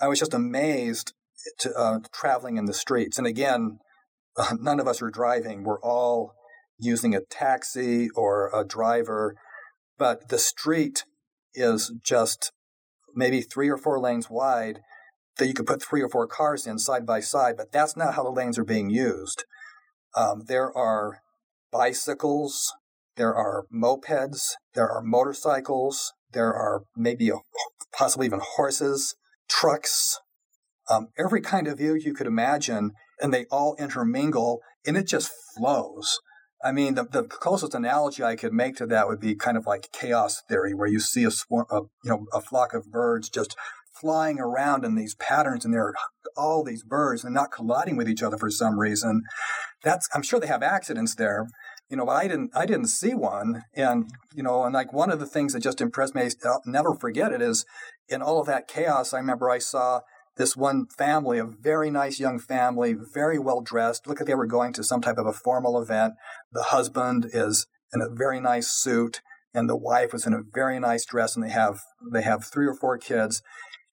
I 0.00 0.08
was 0.08 0.18
just 0.18 0.34
amazed 0.34 1.12
to 1.60 1.72
uh, 1.74 1.98
traveling 2.12 2.56
in 2.56 2.64
the 2.64 2.74
streets. 2.74 3.18
And 3.18 3.26
again, 3.26 3.78
uh, 4.36 4.56
none 4.60 4.80
of 4.80 4.88
us 4.88 5.02
are 5.02 5.10
driving. 5.10 5.62
We're 5.62 5.80
all 5.80 6.34
using 6.78 7.14
a 7.14 7.20
taxi 7.20 8.08
or 8.14 8.50
a 8.54 8.64
driver, 8.64 9.34
but 9.98 10.28
the 10.28 10.38
street 10.38 11.04
is 11.54 11.92
just 12.02 12.52
maybe 13.14 13.40
three 13.40 13.68
or 13.68 13.78
four 13.78 13.98
lanes 13.98 14.28
wide 14.28 14.80
that 15.38 15.46
you 15.46 15.54
could 15.54 15.66
put 15.66 15.82
three 15.82 16.02
or 16.02 16.08
four 16.08 16.26
cars 16.26 16.66
in 16.66 16.78
side 16.78 17.06
by 17.06 17.20
side, 17.20 17.56
but 17.56 17.72
that's 17.72 17.96
not 17.96 18.14
how 18.14 18.22
the 18.22 18.30
lanes 18.30 18.58
are 18.58 18.64
being 18.64 18.90
used. 18.90 19.44
Um, 20.14 20.42
there 20.46 20.76
are 20.76 21.20
bicycles, 21.70 22.72
there 23.16 23.34
are 23.34 23.66
mopeds, 23.72 24.52
there 24.74 24.88
are 24.88 25.02
motorcycles, 25.02 26.12
there 26.32 26.52
are 26.52 26.82
maybe 26.96 27.30
a, 27.30 27.34
possibly 27.92 28.26
even 28.26 28.40
horses, 28.56 29.14
trucks, 29.48 30.18
um, 30.90 31.08
every 31.18 31.40
kind 31.40 31.66
of 31.66 31.78
view 31.78 31.94
you 31.94 32.14
could 32.14 32.26
imagine, 32.26 32.92
and 33.20 33.32
they 33.32 33.46
all 33.50 33.76
intermingle, 33.78 34.60
and 34.86 34.96
it 34.96 35.06
just 35.06 35.30
flows. 35.56 36.18
I 36.64 36.72
mean, 36.72 36.94
the, 36.94 37.04
the 37.04 37.24
closest 37.24 37.74
analogy 37.74 38.22
I 38.22 38.36
could 38.36 38.52
make 38.52 38.76
to 38.76 38.86
that 38.86 39.08
would 39.08 39.20
be 39.20 39.34
kind 39.34 39.56
of 39.56 39.66
like 39.66 39.90
chaos 39.92 40.42
theory, 40.48 40.74
where 40.74 40.88
you 40.88 41.00
see 41.00 41.24
a 41.24 41.30
swarm, 41.30 41.66
a, 41.70 41.82
you 42.04 42.10
know, 42.10 42.26
a 42.32 42.40
flock 42.40 42.74
of 42.74 42.90
birds 42.90 43.28
just 43.28 43.56
flying 44.00 44.38
around 44.38 44.84
in 44.84 44.94
these 44.94 45.14
patterns, 45.14 45.64
and 45.64 45.72
there 45.72 45.84
are 45.84 45.94
all 46.36 46.62
these 46.62 46.82
birds 46.82 47.24
and 47.24 47.34
not 47.34 47.52
colliding 47.52 47.96
with 47.96 48.08
each 48.08 48.22
other 48.22 48.36
for 48.36 48.50
some 48.50 48.78
reason. 48.78 49.22
That's 49.82 50.08
I'm 50.14 50.22
sure 50.22 50.38
they 50.38 50.46
have 50.46 50.62
accidents 50.62 51.14
there, 51.14 51.46
you 51.88 51.96
know, 51.96 52.06
but 52.06 52.16
I 52.16 52.28
didn't 52.28 52.50
I 52.54 52.66
didn't 52.66 52.88
see 52.88 53.14
one, 53.14 53.62
and 53.74 54.10
you 54.34 54.42
know, 54.42 54.64
and 54.64 54.74
like 54.74 54.92
one 54.92 55.10
of 55.10 55.20
the 55.20 55.26
things 55.26 55.52
that 55.52 55.60
just 55.60 55.80
impressed 55.80 56.14
me, 56.14 56.28
I'll 56.44 56.62
never 56.66 56.94
forget 56.94 57.32
it, 57.32 57.40
is 57.40 57.64
in 58.08 58.22
all 58.22 58.40
of 58.40 58.46
that 58.46 58.68
chaos. 58.68 59.12
I 59.12 59.18
remember 59.18 59.50
I 59.50 59.58
saw 59.58 60.00
this 60.36 60.56
one 60.56 60.86
family, 60.86 61.38
a 61.38 61.44
very 61.44 61.90
nice 61.90 62.20
young 62.20 62.38
family, 62.38 62.94
very 63.14 63.38
well 63.38 63.60
dressed. 63.60 64.06
Look 64.06 64.20
like 64.20 64.26
they 64.26 64.34
were 64.34 64.46
going 64.46 64.72
to 64.74 64.84
some 64.84 65.00
type 65.00 65.18
of 65.18 65.26
a 65.26 65.32
formal 65.32 65.80
event. 65.80 66.14
The 66.52 66.64
husband 66.64 67.30
is 67.32 67.66
in 67.94 68.02
a 68.02 68.10
very 68.10 68.40
nice 68.40 68.68
suit, 68.68 69.20
and 69.54 69.68
the 69.68 69.76
wife 69.76 70.12
was 70.12 70.26
in 70.26 70.34
a 70.34 70.42
very 70.54 70.78
nice 70.80 71.06
dress, 71.06 71.36
and 71.36 71.44
they 71.44 71.50
have 71.50 71.80
they 72.12 72.22
have 72.22 72.44
three 72.44 72.66
or 72.66 72.74
four 72.74 72.98
kids, 72.98 73.42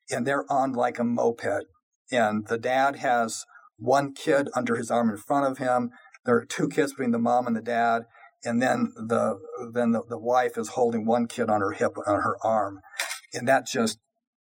and 0.10 0.25
they're 0.25 0.51
on 0.51 0.73
like 0.73 0.99
a 0.99 1.03
moped. 1.03 1.65
And 2.12 2.47
the 2.47 2.58
dad 2.58 2.97
has 2.97 3.45
one 3.77 4.13
kid 4.13 4.49
under 4.56 4.75
his 4.75 4.91
arm 4.91 5.10
in 5.10 5.17
front 5.17 5.45
of 5.45 5.58
him. 5.58 5.91
There 6.25 6.36
are 6.36 6.45
two 6.45 6.69
kids 6.69 6.93
between 6.93 7.12
the 7.12 7.19
mom 7.19 7.47
and 7.47 7.55
the 7.55 7.62
dad, 7.62 8.03
and 8.43 8.62
then 8.62 8.93
the 8.95 9.39
then 9.73 9.91
the, 9.91 10.03
the 10.07 10.17
wife 10.17 10.57
is 10.57 10.69
holding 10.69 11.05
one 11.05 11.27
kid 11.27 11.49
on 11.49 11.62
her 11.62 11.71
hip 11.71 11.97
on 12.05 12.21
her 12.21 12.38
arm, 12.43 12.79
and 13.33 13.47
that 13.47 13.65
just 13.65 13.99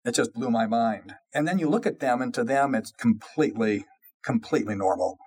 it 0.05 0.13
just 0.13 0.33
blew 0.33 0.49
my 0.49 0.67
mind. 0.67 1.15
And 1.33 1.47
then 1.47 1.59
you 1.59 1.67
look 1.67 1.85
at 1.85 1.99
them, 1.99 2.21
and 2.21 2.33
to 2.33 2.43
them, 2.43 2.75
it's 2.75 2.91
completely, 2.91 3.85
completely 4.23 4.75
normal. 4.75 5.17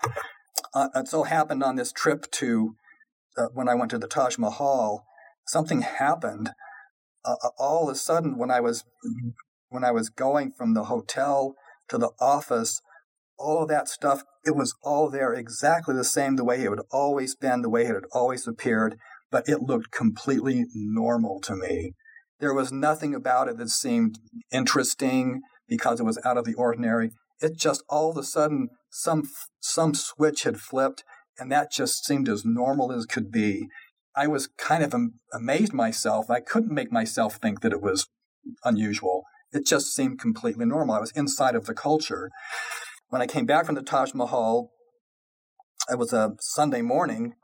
Uh, 0.72 0.88
it 0.94 1.08
so 1.08 1.24
happened 1.24 1.62
on 1.62 1.76
this 1.76 1.92
trip 1.92 2.30
to 2.32 2.76
uh, 3.36 3.48
when 3.52 3.68
I 3.68 3.74
went 3.74 3.90
to 3.90 3.98
the 3.98 4.08
Taj 4.08 4.38
Mahal, 4.38 5.04
something 5.46 5.82
happened. 5.82 6.50
Uh, 7.24 7.36
uh 7.42 7.50
all 7.58 7.88
of 7.88 7.94
a 7.94 7.98
sudden, 7.98 8.38
when 8.38 8.50
I 8.50 8.60
was 8.60 8.84
when 9.68 9.84
I 9.84 9.90
was 9.90 10.08
going 10.08 10.52
from 10.52 10.74
the 10.74 10.84
hotel 10.84 11.54
to 11.88 11.98
the 11.98 12.10
office, 12.20 12.80
all 13.38 13.62
of 13.62 13.68
that 13.68 13.88
stuff, 13.88 14.22
it 14.44 14.56
was 14.56 14.74
all 14.82 15.10
there 15.10 15.32
exactly 15.32 15.94
the 15.94 16.04
same, 16.04 16.36
the 16.36 16.44
way 16.44 16.62
it 16.62 16.70
had 16.70 16.80
always 16.90 17.34
been, 17.34 17.62
the 17.62 17.70
way 17.70 17.82
it 17.82 17.94
had 17.94 18.04
always 18.12 18.46
appeared, 18.46 18.96
but 19.30 19.48
it 19.48 19.62
looked 19.62 19.90
completely 19.90 20.64
normal 20.74 21.40
to 21.42 21.54
me. 21.54 21.92
There 22.40 22.54
was 22.54 22.72
nothing 22.72 23.14
about 23.14 23.48
it 23.48 23.58
that 23.58 23.70
seemed 23.70 24.18
interesting 24.52 25.40
because 25.68 26.00
it 26.00 26.04
was 26.04 26.20
out 26.24 26.38
of 26.38 26.44
the 26.44 26.54
ordinary. 26.54 27.10
It 27.40 27.56
just 27.56 27.82
all 27.88 28.10
of 28.10 28.16
a 28.16 28.22
sudden 28.22 28.68
some 28.90 29.24
some 29.60 29.94
switch 29.94 30.44
had 30.44 30.60
flipped, 30.60 31.04
and 31.38 31.50
that 31.52 31.70
just 31.70 32.04
seemed 32.04 32.28
as 32.28 32.44
normal 32.44 32.92
as 32.92 33.06
could 33.06 33.30
be. 33.30 33.68
I 34.16 34.26
was 34.26 34.48
kind 34.56 34.82
of 34.82 34.94
amazed 35.32 35.72
myself. 35.72 36.30
I 36.30 36.40
couldn't 36.40 36.74
make 36.74 36.90
myself 36.90 37.36
think 37.36 37.60
that 37.60 37.72
it 37.72 37.82
was 37.82 38.08
unusual. 38.64 39.24
It 39.52 39.66
just 39.66 39.94
seemed 39.94 40.20
completely 40.20 40.66
normal. 40.66 40.96
I 40.96 41.00
was 41.00 41.12
inside 41.12 41.54
of 41.54 41.66
the 41.66 41.74
culture. 41.74 42.30
When 43.10 43.22
I 43.22 43.26
came 43.26 43.46
back 43.46 43.64
from 43.64 43.74
the 43.74 43.82
Taj 43.82 44.12
Mahal, 44.12 44.70
it 45.90 45.98
was 45.98 46.12
a 46.12 46.32
Sunday 46.40 46.82
morning, 46.82 47.34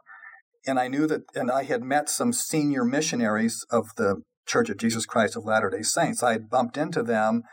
and 0.67 0.79
I 0.79 0.89
knew 0.89 1.07
that, 1.07 1.23
and 1.35 1.51
I 1.51 1.65
had 1.65 1.83
met 1.83 2.11
some 2.11 2.35
senior 2.35 2.85
missionaries 2.85 3.65
of 3.71 3.89
the 3.97 4.23
Church 4.47 4.69
of 4.69 4.77
Jesus 4.77 5.07
Christ 5.07 5.37
of 5.37 5.45
Latter 5.47 5.71
day 5.71 5.81
Saints. 5.81 6.23
I 6.23 6.33
had 6.33 6.51
bumped 6.51 6.77
into 6.77 7.03
them 7.03 7.45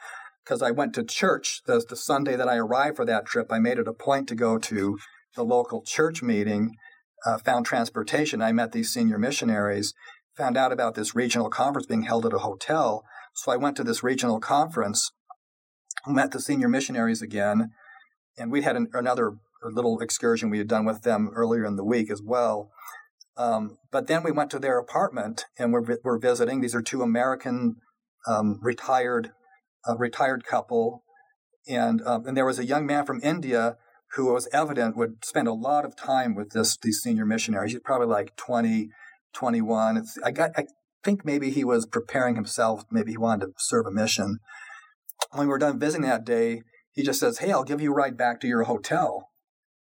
because 0.43 0.61
I 0.61 0.71
went 0.71 0.93
to 0.95 1.05
church 1.05 1.61
the, 1.65 1.83
the 1.87 1.95
Sunday 1.95 2.35
that 2.35 2.49
I 2.49 2.57
arrived 2.57 2.97
for 2.97 3.05
that 3.05 3.25
trip. 3.25 3.47
I 3.49 3.59
made 3.59 3.77
it 3.77 3.87
a 3.87 3.93
point 3.93 4.27
to 4.27 4.35
go 4.35 4.57
to 4.57 4.97
the 5.37 5.43
local 5.43 5.81
church 5.81 6.21
meeting, 6.21 6.75
uh, 7.25 7.37
found 7.37 7.65
transportation. 7.65 8.41
I 8.41 8.51
met 8.51 8.73
these 8.73 8.91
senior 8.91 9.17
missionaries, 9.17 9.93
found 10.35 10.57
out 10.57 10.73
about 10.73 10.95
this 10.95 11.15
regional 11.15 11.49
conference 11.49 11.87
being 11.87 12.03
held 12.03 12.25
at 12.25 12.33
a 12.33 12.39
hotel. 12.39 13.05
So 13.35 13.53
I 13.53 13.57
went 13.57 13.77
to 13.77 13.85
this 13.85 14.03
regional 14.03 14.41
conference, 14.41 15.11
met 16.05 16.31
the 16.31 16.41
senior 16.41 16.67
missionaries 16.67 17.21
again, 17.21 17.71
and 18.41 18.51
we 18.51 18.63
had 18.63 18.75
an, 18.75 18.87
another 18.93 19.33
little 19.63 19.99
excursion 19.99 20.49
we 20.49 20.57
had 20.57 20.67
done 20.67 20.85
with 20.85 21.03
them 21.03 21.29
earlier 21.35 21.65
in 21.65 21.75
the 21.75 21.83
week 21.83 22.09
as 22.09 22.21
well. 22.21 22.71
Um, 23.37 23.77
but 23.91 24.07
then 24.07 24.23
we 24.23 24.31
went 24.31 24.51
to 24.51 24.59
their 24.59 24.77
apartment 24.77 25.45
and 25.57 25.71
we're, 25.71 25.97
we're 26.03 26.19
visiting. 26.19 26.61
These 26.61 26.75
are 26.75 26.81
two 26.81 27.01
American 27.01 27.75
um, 28.27 28.59
retired 28.61 29.31
uh, 29.87 29.97
retired 29.97 30.45
couple, 30.45 31.03
and 31.67 32.01
um, 32.05 32.25
and 32.27 32.37
there 32.37 32.45
was 32.45 32.59
a 32.59 32.65
young 32.65 32.85
man 32.85 33.05
from 33.05 33.19
India 33.23 33.77
who 34.13 34.31
was 34.31 34.47
evident 34.53 34.95
would 34.95 35.23
spend 35.25 35.47
a 35.47 35.53
lot 35.53 35.85
of 35.85 35.95
time 35.95 36.35
with 36.35 36.51
this 36.51 36.77
these 36.77 36.99
senior 36.99 37.25
missionaries. 37.25 37.71
He's 37.71 37.81
probably 37.81 38.07
like 38.07 38.35
20, 38.35 38.89
21. 39.33 39.97
It's, 39.97 40.19
I 40.23 40.31
got 40.31 40.51
I 40.55 40.65
think 41.03 41.25
maybe 41.25 41.49
he 41.49 41.63
was 41.63 41.87
preparing 41.87 42.35
himself. 42.35 42.85
Maybe 42.91 43.11
he 43.11 43.17
wanted 43.17 43.47
to 43.47 43.51
serve 43.57 43.87
a 43.87 43.91
mission. 43.91 44.37
When 45.31 45.47
we 45.47 45.51
were 45.51 45.57
done 45.57 45.79
visiting 45.79 46.05
that 46.07 46.25
day, 46.25 46.61
he 46.93 47.03
just 47.03 47.19
says, 47.19 47.39
"Hey, 47.39 47.51
I'll 47.51 47.63
give 47.63 47.81
you 47.81 47.91
a 47.91 47.95
ride 47.95 48.17
back 48.17 48.39
to 48.41 48.47
your 48.47 48.63
hotel." 48.63 49.29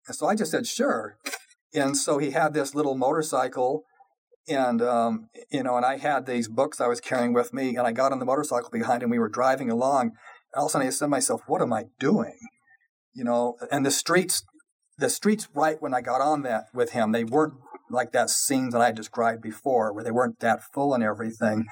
And 0.08 0.16
so 0.16 0.28
I 0.28 0.36
just 0.36 0.52
said, 0.52 0.68
"Sure." 0.68 1.18
And 1.74 1.96
so 1.96 2.18
he 2.18 2.32
had 2.32 2.54
this 2.54 2.76
little 2.76 2.96
motorcycle, 2.96 3.84
and 4.48 4.82
um, 4.82 5.30
you 5.50 5.64
know, 5.64 5.78
and 5.78 5.86
I 5.86 5.98
had 5.98 6.26
these 6.26 6.48
books 6.48 6.82
I 6.82 6.88
was 6.88 7.00
carrying 7.00 7.34
with 7.34 7.54
me, 7.54 7.76
and 7.76 7.88
I 7.88 7.92
got 7.92 8.12
on 8.12 8.20
the 8.20 8.26
motorcycle 8.26 8.70
behind 8.70 9.04
him. 9.04 9.10
We 9.10 9.20
were 9.20 9.30
driving 9.30 9.70
along, 9.70 10.02
and 10.02 10.12
all 10.58 10.66
of 10.66 10.70
a 10.70 10.72
sudden 10.72 10.88
I 10.88 10.90
said 10.90 11.06
to 11.06 11.10
myself, 11.10 11.42
"What 11.48 11.62
am 11.62 11.74
I 11.74 11.86
doing?" 12.00 12.38
You 13.14 13.24
know, 13.24 13.58
and 13.72 13.86
the 13.86 13.92
streets, 13.92 14.44
the 14.98 15.10
streets 15.10 15.48
right 15.54 15.82
when 15.82 15.94
I 15.94 16.02
got 16.02 16.22
on 16.22 16.44
that 16.44 16.66
with 16.74 16.92
him, 16.92 17.12
they 17.12 17.24
weren't 17.24 17.54
like 17.90 18.12
that 18.14 18.30
scene 18.30 18.70
that 18.70 18.82
I 18.82 18.92
described 18.92 19.42
before, 19.42 19.94
where 19.94 20.04
they 20.04 20.12
weren't 20.12 20.40
that 20.40 20.62
full 20.74 20.94
and 20.94 21.04
everything. 21.04 21.66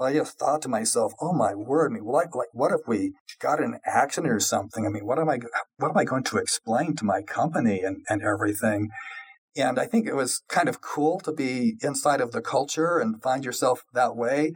I 0.00 0.12
just 0.14 0.38
thought 0.38 0.62
to 0.62 0.68
myself, 0.68 1.12
"Oh 1.20 1.32
my 1.32 1.54
word! 1.54 1.92
I 1.92 1.94
mean, 1.94 2.04
like, 2.04 2.34
like, 2.34 2.48
what 2.52 2.72
if 2.72 2.80
we 2.86 3.12
got 3.40 3.62
an 3.62 3.78
accident 3.86 4.32
or 4.32 4.40
something? 4.40 4.86
I 4.86 4.88
mean, 4.88 5.06
what 5.06 5.18
am 5.18 5.28
I, 5.28 5.38
what 5.76 5.90
am 5.90 5.96
I 5.96 6.04
going 6.04 6.24
to 6.24 6.38
explain 6.38 6.96
to 6.96 7.04
my 7.04 7.22
company 7.22 7.82
and 7.82 8.04
and 8.08 8.22
everything?" 8.22 8.90
And 9.56 9.78
I 9.78 9.86
think 9.86 10.06
it 10.06 10.16
was 10.16 10.42
kind 10.48 10.68
of 10.68 10.80
cool 10.80 11.20
to 11.20 11.32
be 11.32 11.76
inside 11.82 12.20
of 12.20 12.32
the 12.32 12.40
culture 12.40 12.98
and 12.98 13.22
find 13.22 13.44
yourself 13.44 13.84
that 13.92 14.16
way. 14.16 14.54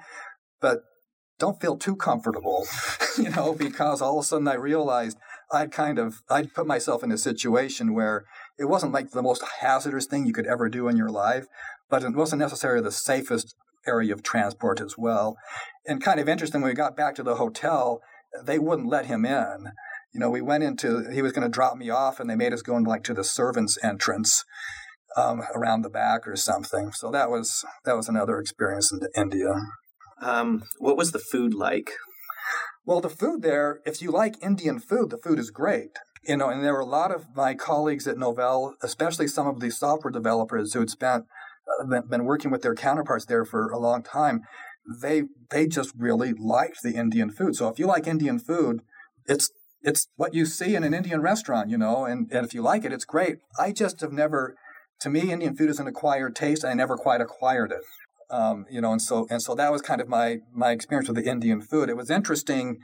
But 0.60 0.80
don't 1.38 1.60
feel 1.60 1.76
too 1.76 1.96
comfortable, 1.96 2.66
you 3.18 3.30
know, 3.30 3.54
because 3.54 4.00
all 4.00 4.18
of 4.18 4.24
a 4.24 4.26
sudden 4.26 4.48
I 4.48 4.54
realized 4.54 5.18
I'd 5.52 5.70
kind 5.70 5.98
of 5.98 6.22
I'd 6.30 6.54
put 6.54 6.66
myself 6.66 7.04
in 7.04 7.12
a 7.12 7.18
situation 7.18 7.94
where 7.94 8.24
it 8.58 8.64
wasn't 8.64 8.92
like 8.92 9.10
the 9.10 9.22
most 9.22 9.44
hazardous 9.60 10.06
thing 10.06 10.26
you 10.26 10.32
could 10.32 10.46
ever 10.46 10.68
do 10.68 10.88
in 10.88 10.96
your 10.96 11.10
life, 11.10 11.46
but 11.90 12.02
it 12.02 12.14
wasn't 12.14 12.40
necessarily 12.40 12.82
the 12.82 12.90
safest 12.90 13.54
area 13.86 14.12
of 14.12 14.22
transport 14.22 14.80
as 14.80 14.96
well. 14.98 15.36
And 15.86 16.02
kind 16.02 16.20
of 16.20 16.28
interesting 16.28 16.60
when 16.60 16.70
we 16.70 16.74
got 16.74 16.96
back 16.96 17.14
to 17.16 17.22
the 17.22 17.36
hotel, 17.36 18.00
they 18.44 18.58
wouldn't 18.58 18.88
let 18.88 19.06
him 19.06 19.24
in. 19.24 19.72
You 20.12 20.20
know, 20.20 20.30
we 20.30 20.40
went 20.40 20.64
into 20.64 21.10
he 21.12 21.22
was 21.22 21.32
going 21.32 21.46
to 21.46 21.52
drop 21.52 21.76
me 21.76 21.90
off 21.90 22.20
and 22.20 22.28
they 22.28 22.36
made 22.36 22.52
us 22.52 22.62
go 22.62 22.76
into 22.76 22.88
like 22.88 23.04
to 23.04 23.14
the 23.14 23.24
servants 23.24 23.78
entrance 23.82 24.44
um, 25.16 25.42
around 25.54 25.82
the 25.82 25.90
back 25.90 26.26
or 26.26 26.36
something. 26.36 26.92
So 26.92 27.10
that 27.10 27.30
was 27.30 27.64
that 27.84 27.96
was 27.96 28.08
another 28.08 28.38
experience 28.38 28.92
in 28.92 29.00
India. 29.14 29.54
Um, 30.22 30.64
what 30.78 30.96
was 30.96 31.12
the 31.12 31.18
food 31.18 31.52
like? 31.54 31.92
Well, 32.84 33.00
the 33.00 33.10
food 33.10 33.42
there, 33.42 33.80
if 33.84 34.00
you 34.00 34.10
like 34.10 34.42
Indian 34.42 34.78
food, 34.78 35.10
the 35.10 35.18
food 35.18 35.38
is 35.38 35.50
great. 35.50 35.90
You 36.26 36.36
know, 36.36 36.48
and 36.48 36.64
there 36.64 36.72
were 36.72 36.80
a 36.80 36.86
lot 36.86 37.14
of 37.14 37.36
my 37.36 37.54
colleagues 37.54 38.06
at 38.06 38.16
Novell, 38.16 38.72
especially 38.82 39.28
some 39.28 39.46
of 39.46 39.60
the 39.60 39.70
software 39.70 40.10
developers 40.10 40.72
who 40.72 40.80
had 40.80 40.90
spent 40.90 41.24
been, 41.88 42.08
been 42.08 42.24
working 42.24 42.50
with 42.50 42.62
their 42.62 42.74
counterparts 42.74 43.26
there 43.26 43.44
for 43.44 43.70
a 43.70 43.78
long 43.78 44.02
time. 44.02 44.42
They 45.02 45.24
they 45.50 45.66
just 45.66 45.92
really 45.96 46.32
liked 46.32 46.82
the 46.82 46.94
Indian 46.94 47.30
food. 47.30 47.56
So 47.56 47.68
if 47.68 47.78
you 47.78 47.86
like 47.86 48.06
Indian 48.06 48.38
food, 48.38 48.82
it's 49.26 49.50
it's 49.82 50.08
what 50.16 50.34
you 50.34 50.46
see 50.46 50.74
in 50.74 50.84
an 50.84 50.94
Indian 50.94 51.20
restaurant, 51.20 51.70
you 51.70 51.78
know, 51.78 52.04
and, 52.04 52.30
and 52.32 52.44
if 52.44 52.54
you 52.54 52.62
like 52.62 52.84
it, 52.84 52.92
it's 52.92 53.04
great. 53.04 53.36
I 53.58 53.72
just 53.72 54.00
have 54.00 54.12
never 54.12 54.56
to 55.00 55.10
me, 55.10 55.32
Indian 55.32 55.54
food 55.56 55.70
is 55.70 55.78
an 55.78 55.86
acquired 55.86 56.34
taste. 56.34 56.64
I 56.64 56.74
never 56.74 56.96
quite 56.96 57.20
acquired 57.20 57.72
it. 57.72 57.82
Um, 58.30 58.64
you 58.70 58.80
know, 58.80 58.92
and 58.92 59.02
so 59.02 59.26
and 59.30 59.40
so 59.40 59.54
that 59.54 59.70
was 59.70 59.82
kind 59.82 60.00
of 60.00 60.08
my 60.08 60.38
my 60.52 60.72
experience 60.72 61.08
with 61.08 61.16
the 61.16 61.30
Indian 61.30 61.60
food. 61.60 61.88
It 61.88 61.96
was 61.96 62.10
interesting. 62.10 62.78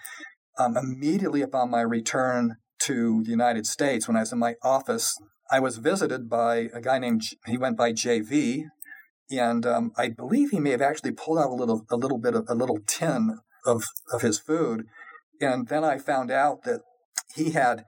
Um, 0.59 0.77
immediately 0.77 1.41
upon 1.41 1.71
my 1.71 1.81
return 1.81 2.57
to 2.81 3.23
the 3.25 3.31
United 3.31 3.67
States, 3.67 4.07
when 4.07 4.17
I 4.17 4.21
was 4.21 4.33
in 4.33 4.39
my 4.39 4.55
office, 4.63 5.17
I 5.53 5.61
was 5.61 5.77
visited 5.77 6.31
by 6.31 6.71
a 6.73 6.81
guy 6.81 6.99
named 6.99 7.25
he 7.47 7.59
went 7.59 7.77
by 7.77 7.93
JV, 7.93 8.65
and 9.31 9.67
um, 9.67 9.93
I 9.99 10.09
believe 10.09 10.51
he 10.51 10.59
may 10.59 10.71
have 10.71 10.81
actually 10.81 11.13
pulled 11.13 11.39
out 11.39 11.51
a 11.51 11.55
little 11.55 11.85
a 11.91 11.97
little 11.97 12.19
bit 12.19 12.35
of 12.35 12.47
a 12.49 12.55
little 12.55 12.79
tin 12.87 13.39
of 13.67 13.85
of 14.11 14.23
his 14.23 14.39
food, 14.39 14.87
and 15.43 15.69
then 15.69 15.85
I 15.85 15.99
found 15.99 16.31
out 16.31 16.63
that 16.65 16.81
he 17.35 17.51
had 17.51 17.85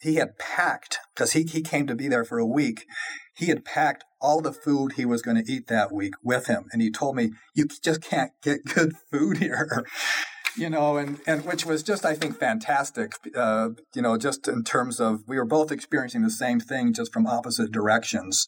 he 0.00 0.14
had 0.14 0.38
packed 0.38 1.00
because 1.12 1.32
he, 1.32 1.42
he 1.42 1.62
came 1.62 1.88
to 1.88 1.96
be 1.96 2.06
there 2.06 2.24
for 2.24 2.38
a 2.38 2.46
week 2.46 2.86
he 3.34 3.46
had 3.46 3.64
packed 3.64 4.04
all 4.20 4.40
the 4.40 4.52
food 4.52 4.92
he 4.92 5.04
was 5.04 5.22
going 5.22 5.42
to 5.42 5.52
eat 5.52 5.66
that 5.66 5.92
week 5.92 6.14
with 6.22 6.46
him 6.46 6.66
and 6.72 6.82
he 6.82 6.90
told 6.90 7.16
me 7.16 7.30
you 7.54 7.66
just 7.82 8.02
can't 8.02 8.32
get 8.42 8.64
good 8.64 8.94
food 9.10 9.36
here 9.38 9.84
you 10.56 10.68
know 10.68 10.96
and, 10.96 11.20
and 11.26 11.44
which 11.44 11.64
was 11.64 11.82
just 11.82 12.04
i 12.04 12.14
think 12.14 12.38
fantastic 12.38 13.12
uh, 13.36 13.68
you 13.94 14.02
know 14.02 14.16
just 14.16 14.48
in 14.48 14.62
terms 14.64 15.00
of 15.00 15.20
we 15.26 15.36
were 15.36 15.44
both 15.44 15.70
experiencing 15.70 16.22
the 16.22 16.30
same 16.30 16.60
thing 16.60 16.92
just 16.92 17.12
from 17.12 17.26
opposite 17.26 17.70
directions 17.70 18.46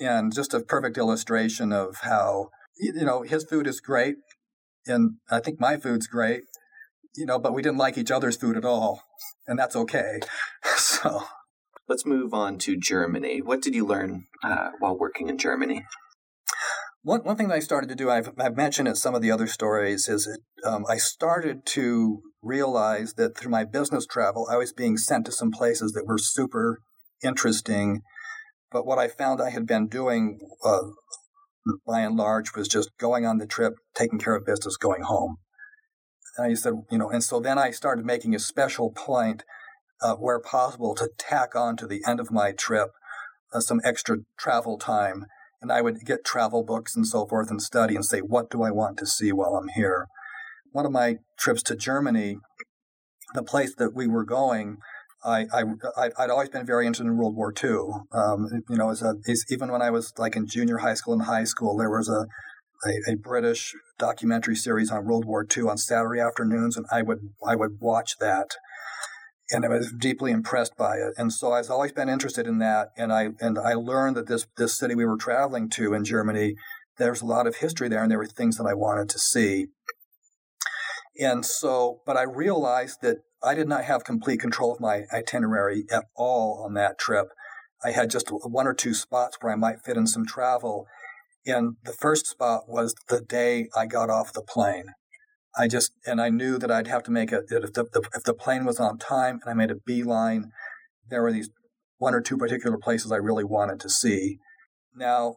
and 0.00 0.34
just 0.34 0.54
a 0.54 0.60
perfect 0.60 0.96
illustration 0.96 1.72
of 1.72 1.96
how 2.02 2.48
you 2.78 3.04
know 3.04 3.22
his 3.22 3.44
food 3.44 3.66
is 3.66 3.80
great 3.80 4.16
and 4.86 5.16
i 5.30 5.40
think 5.40 5.60
my 5.60 5.76
food's 5.76 6.06
great 6.06 6.42
you 7.16 7.26
know 7.26 7.38
but 7.38 7.54
we 7.54 7.62
didn't 7.62 7.78
like 7.78 7.98
each 7.98 8.10
other's 8.10 8.36
food 8.36 8.56
at 8.56 8.64
all 8.64 9.02
and 9.50 9.58
that's 9.58 9.76
okay. 9.76 10.20
so 10.76 11.24
let's 11.88 12.06
move 12.06 12.32
on 12.32 12.56
to 12.58 12.76
Germany. 12.76 13.42
What 13.42 13.60
did 13.60 13.74
you 13.74 13.84
learn 13.84 14.26
uh, 14.42 14.70
while 14.78 14.96
working 14.96 15.28
in 15.28 15.38
Germany? 15.38 15.84
One, 17.02 17.20
one 17.20 17.36
thing 17.36 17.48
that 17.48 17.54
I 17.54 17.60
started 17.60 17.88
to 17.88 17.94
do, 17.94 18.10
I've, 18.10 18.30
I've 18.38 18.56
mentioned 18.56 18.86
in 18.86 18.94
some 18.94 19.14
of 19.14 19.22
the 19.22 19.30
other 19.30 19.46
stories, 19.46 20.06
is 20.06 20.24
that 20.24 20.68
um, 20.70 20.84
I 20.88 20.98
started 20.98 21.64
to 21.66 22.20
realize 22.42 23.14
that 23.14 23.36
through 23.36 23.50
my 23.50 23.64
business 23.64 24.06
travel, 24.06 24.46
I 24.50 24.56
was 24.56 24.72
being 24.74 24.98
sent 24.98 25.24
to 25.26 25.32
some 25.32 25.50
places 25.50 25.92
that 25.92 26.06
were 26.06 26.18
super 26.18 26.80
interesting. 27.24 28.02
But 28.70 28.86
what 28.86 28.98
I 28.98 29.08
found 29.08 29.40
I 29.40 29.50
had 29.50 29.66
been 29.66 29.88
doing, 29.88 30.40
uh, 30.62 30.80
by 31.86 32.00
and 32.00 32.16
large, 32.16 32.54
was 32.54 32.68
just 32.68 32.90
going 32.98 33.24
on 33.24 33.38
the 33.38 33.46
trip, 33.46 33.74
taking 33.94 34.18
care 34.18 34.36
of 34.36 34.44
business, 34.44 34.76
going 34.76 35.02
home. 35.02 35.36
And 36.36 36.50
I 36.50 36.54
said, 36.54 36.74
you 36.90 36.98
know, 36.98 37.10
and 37.10 37.24
so 37.24 37.40
then 37.40 37.58
I 37.58 37.70
started 37.70 38.04
making 38.04 38.34
a 38.34 38.38
special 38.38 38.90
point 38.90 39.42
uh, 40.02 40.16
where 40.16 40.38
possible 40.38 40.94
to 40.96 41.08
tack 41.16 41.56
on 41.56 41.76
to 41.78 41.86
the 41.86 42.02
end 42.06 42.20
of 42.20 42.30
my 42.30 42.52
trip 42.52 42.90
uh, 43.54 43.60
some 43.60 43.80
extra 43.84 44.18
travel 44.38 44.78
time. 44.78 45.24
And 45.62 45.70
I 45.70 45.82
would 45.82 46.04
get 46.06 46.24
travel 46.24 46.64
books 46.64 46.96
and 46.96 47.06
so 47.06 47.26
forth 47.26 47.50
and 47.50 47.60
study 47.60 47.94
and 47.94 48.04
say, 48.04 48.20
what 48.20 48.50
do 48.50 48.62
I 48.62 48.70
want 48.70 48.98
to 48.98 49.06
see 49.06 49.32
while 49.32 49.56
I'm 49.56 49.68
here? 49.68 50.06
One 50.72 50.86
of 50.86 50.92
my 50.92 51.16
trips 51.38 51.62
to 51.64 51.76
Germany, 51.76 52.38
the 53.34 53.42
place 53.42 53.74
that 53.76 53.94
we 53.94 54.06
were 54.06 54.24
going, 54.24 54.78
I, 55.22 55.46
I, 55.52 56.10
I'd 56.18 56.30
always 56.30 56.48
been 56.48 56.64
very 56.64 56.86
interested 56.86 57.10
in 57.10 57.18
World 57.18 57.36
War 57.36 57.52
II. 57.52 57.90
Um, 58.12 58.62
you 58.70 58.76
know, 58.76 58.90
as 58.90 59.02
a, 59.02 59.16
as, 59.28 59.44
even 59.50 59.70
when 59.70 59.82
I 59.82 59.90
was 59.90 60.14
like 60.16 60.34
in 60.34 60.46
junior 60.46 60.78
high 60.78 60.94
school 60.94 61.12
and 61.12 61.24
high 61.24 61.44
school, 61.44 61.76
there 61.76 61.90
was 61.90 62.08
a 62.08 62.26
a, 62.86 63.12
a, 63.12 63.16
British 63.16 63.74
documentary 63.98 64.56
series 64.56 64.90
on 64.90 65.04
World 65.04 65.24
War 65.24 65.44
II 65.44 65.64
on 65.64 65.78
Saturday 65.78 66.20
afternoons, 66.20 66.76
and 66.76 66.86
I 66.90 67.02
would 67.02 67.20
I 67.46 67.56
would 67.56 67.78
watch 67.80 68.16
that, 68.18 68.56
and 69.50 69.64
I 69.64 69.68
was 69.68 69.92
deeply 69.92 70.30
impressed 70.30 70.76
by 70.76 70.96
it. 70.96 71.14
And 71.16 71.32
so 71.32 71.52
I've 71.52 71.70
always 71.70 71.92
been 71.92 72.08
interested 72.08 72.46
in 72.46 72.58
that, 72.58 72.88
and 72.96 73.12
I 73.12 73.30
and 73.40 73.58
I 73.58 73.74
learned 73.74 74.16
that 74.16 74.26
this 74.26 74.46
this 74.56 74.76
city 74.76 74.94
we 74.94 75.04
were 75.04 75.16
traveling 75.16 75.68
to 75.70 75.94
in 75.94 76.04
Germany, 76.04 76.54
there's 76.98 77.22
a 77.22 77.26
lot 77.26 77.46
of 77.46 77.56
history 77.56 77.88
there, 77.88 78.02
and 78.02 78.10
there 78.10 78.18
were 78.18 78.26
things 78.26 78.56
that 78.56 78.66
I 78.66 78.74
wanted 78.74 79.08
to 79.10 79.18
see. 79.18 79.66
And 81.18 81.44
so, 81.44 82.00
but 82.06 82.16
I 82.16 82.22
realized 82.22 82.98
that 83.02 83.18
I 83.42 83.54
did 83.54 83.68
not 83.68 83.84
have 83.84 84.04
complete 84.04 84.40
control 84.40 84.72
of 84.72 84.80
my 84.80 85.02
itinerary 85.12 85.84
at 85.90 86.04
all 86.16 86.62
on 86.64 86.74
that 86.74 86.98
trip. 86.98 87.26
I 87.84 87.90
had 87.90 88.10
just 88.10 88.28
one 88.30 88.66
or 88.66 88.74
two 88.74 88.94
spots 88.94 89.38
where 89.40 89.52
I 89.52 89.56
might 89.56 89.80
fit 89.84 89.96
in 89.96 90.06
some 90.06 90.26
travel 90.26 90.86
and 91.46 91.76
the 91.84 91.92
first 91.92 92.26
spot 92.26 92.68
was 92.68 92.94
the 93.08 93.20
day 93.20 93.68
I 93.76 93.86
got 93.86 94.10
off 94.10 94.32
the 94.32 94.42
plane. 94.42 94.86
I 95.56 95.68
just, 95.68 95.92
and 96.06 96.20
I 96.20 96.28
knew 96.28 96.58
that 96.58 96.70
I'd 96.70 96.86
have 96.86 97.02
to 97.04 97.10
make 97.10 97.32
it, 97.32 97.44
if 97.50 97.72
the, 97.72 97.84
the, 97.84 98.08
if 98.14 98.22
the 98.22 98.34
plane 98.34 98.64
was 98.64 98.78
on 98.78 98.98
time 98.98 99.40
and 99.42 99.50
I 99.50 99.54
made 99.54 99.70
a 99.70 99.76
beeline, 99.86 100.52
there 101.08 101.22
were 101.22 101.32
these 101.32 101.50
one 101.98 102.14
or 102.14 102.20
two 102.20 102.36
particular 102.36 102.78
places 102.78 103.12
I 103.12 103.16
really 103.16 103.44
wanted 103.44 103.80
to 103.80 103.90
see. 103.90 104.38
Now, 104.96 105.36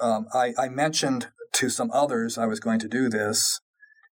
um, 0.00 0.26
I, 0.34 0.52
I 0.58 0.68
mentioned 0.68 1.28
to 1.54 1.70
some 1.70 1.90
others 1.92 2.36
I 2.36 2.46
was 2.46 2.60
going 2.60 2.78
to 2.80 2.88
do 2.88 3.08
this, 3.08 3.60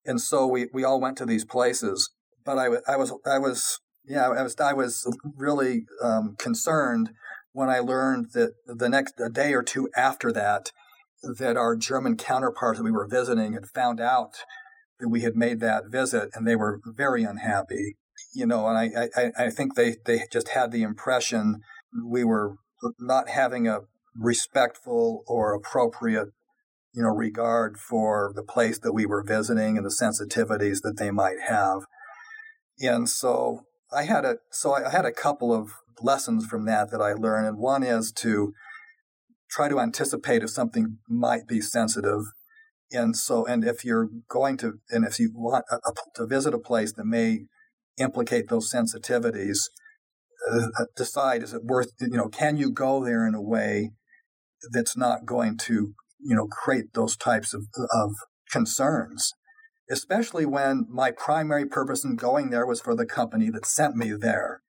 and 0.05 0.19
so 0.19 0.47
we, 0.47 0.67
we 0.73 0.83
all 0.83 0.99
went 0.99 1.17
to 1.17 1.25
these 1.25 1.45
places. 1.45 2.09
But 2.45 2.57
I, 2.57 2.67
I 2.87 2.95
was 2.97 3.13
I 3.25 3.37
was 3.37 3.79
yeah 4.05 4.29
I 4.29 4.43
was 4.43 4.55
I 4.59 4.73
was 4.73 5.05
really 5.37 5.85
um, 6.01 6.35
concerned 6.37 7.11
when 7.51 7.69
I 7.69 7.79
learned 7.79 8.27
that 8.33 8.53
the 8.65 8.89
next 8.89 9.19
a 9.19 9.29
day 9.29 9.53
or 9.53 9.63
two 9.63 9.89
after 9.95 10.31
that 10.33 10.71
that 11.21 11.55
our 11.55 11.75
German 11.75 12.17
counterparts 12.17 12.79
that 12.79 12.83
we 12.83 12.91
were 12.91 13.07
visiting 13.07 13.53
had 13.53 13.67
found 13.67 14.01
out 14.01 14.33
we 15.07 15.21
had 15.21 15.35
made 15.35 15.59
that 15.59 15.85
visit, 15.89 16.29
and 16.33 16.47
they 16.47 16.55
were 16.55 16.79
very 16.85 17.23
unhappy. 17.23 17.97
You 18.33 18.45
know, 18.45 18.67
and 18.67 18.77
I, 18.77 19.09
I, 19.15 19.45
I 19.45 19.49
think 19.49 19.75
they, 19.75 19.95
they 20.05 20.23
just 20.31 20.49
had 20.49 20.71
the 20.71 20.83
impression 20.83 21.61
we 22.05 22.23
were 22.23 22.55
not 22.99 23.29
having 23.29 23.67
a 23.67 23.81
respectful 24.15 25.23
or 25.27 25.53
appropriate, 25.53 26.29
you 26.93 27.03
know, 27.03 27.09
regard 27.09 27.77
for 27.77 28.31
the 28.35 28.43
place 28.43 28.79
that 28.79 28.93
we 28.93 29.05
were 29.05 29.23
visiting 29.23 29.77
and 29.77 29.85
the 29.85 29.89
sensitivities 29.89 30.81
that 30.81 30.97
they 30.97 31.11
might 31.11 31.39
have. 31.47 31.81
And 32.79 33.09
so 33.09 33.61
I 33.95 34.03
had 34.03 34.25
a 34.25 34.37
so 34.51 34.73
I 34.73 34.89
had 34.89 35.05
a 35.05 35.11
couple 35.11 35.53
of 35.53 35.69
lessons 36.01 36.45
from 36.45 36.65
that 36.65 36.91
that 36.91 37.01
I 37.01 37.13
learned, 37.13 37.47
and 37.47 37.57
one 37.57 37.83
is 37.83 38.11
to 38.13 38.53
try 39.49 39.69
to 39.69 39.79
anticipate 39.79 40.43
if 40.43 40.49
something 40.49 40.97
might 41.07 41.47
be 41.47 41.61
sensitive. 41.61 42.23
And 42.93 43.15
so, 43.17 43.45
and 43.45 43.65
if 43.65 43.83
you're 43.83 44.07
going 44.29 44.57
to, 44.57 44.73
and 44.89 45.03
if 45.03 45.19
you 45.19 45.31
want 45.33 45.65
a, 45.71 45.75
a, 45.75 45.93
to 46.15 46.27
visit 46.27 46.53
a 46.53 46.59
place 46.59 46.93
that 46.93 47.05
may 47.05 47.45
implicate 47.99 48.49
those 48.49 48.71
sensitivities, 48.71 49.57
uh, 50.51 50.67
uh, 50.79 50.85
decide 50.95 51.41
is 51.41 51.53
it 51.53 51.63
worth, 51.63 51.91
you 51.99 52.17
know, 52.17 52.29
can 52.29 52.57
you 52.57 52.71
go 52.71 53.03
there 53.03 53.27
in 53.27 53.33
a 53.33 53.41
way 53.41 53.91
that's 54.71 54.95
not 54.95 55.25
going 55.25 55.57
to, 55.57 55.93
you 56.19 56.35
know, 56.35 56.47
create 56.47 56.93
those 56.93 57.17
types 57.17 57.53
of, 57.53 57.65
of 57.75 58.11
concerns? 58.51 59.33
Especially 59.89 60.45
when 60.45 60.85
my 60.89 61.11
primary 61.11 61.65
purpose 61.65 62.05
in 62.05 62.15
going 62.15 62.51
there 62.51 62.65
was 62.65 62.79
for 62.79 62.95
the 62.95 63.05
company 63.05 63.49
that 63.49 63.65
sent 63.65 63.95
me 63.95 64.13
there. 64.13 64.61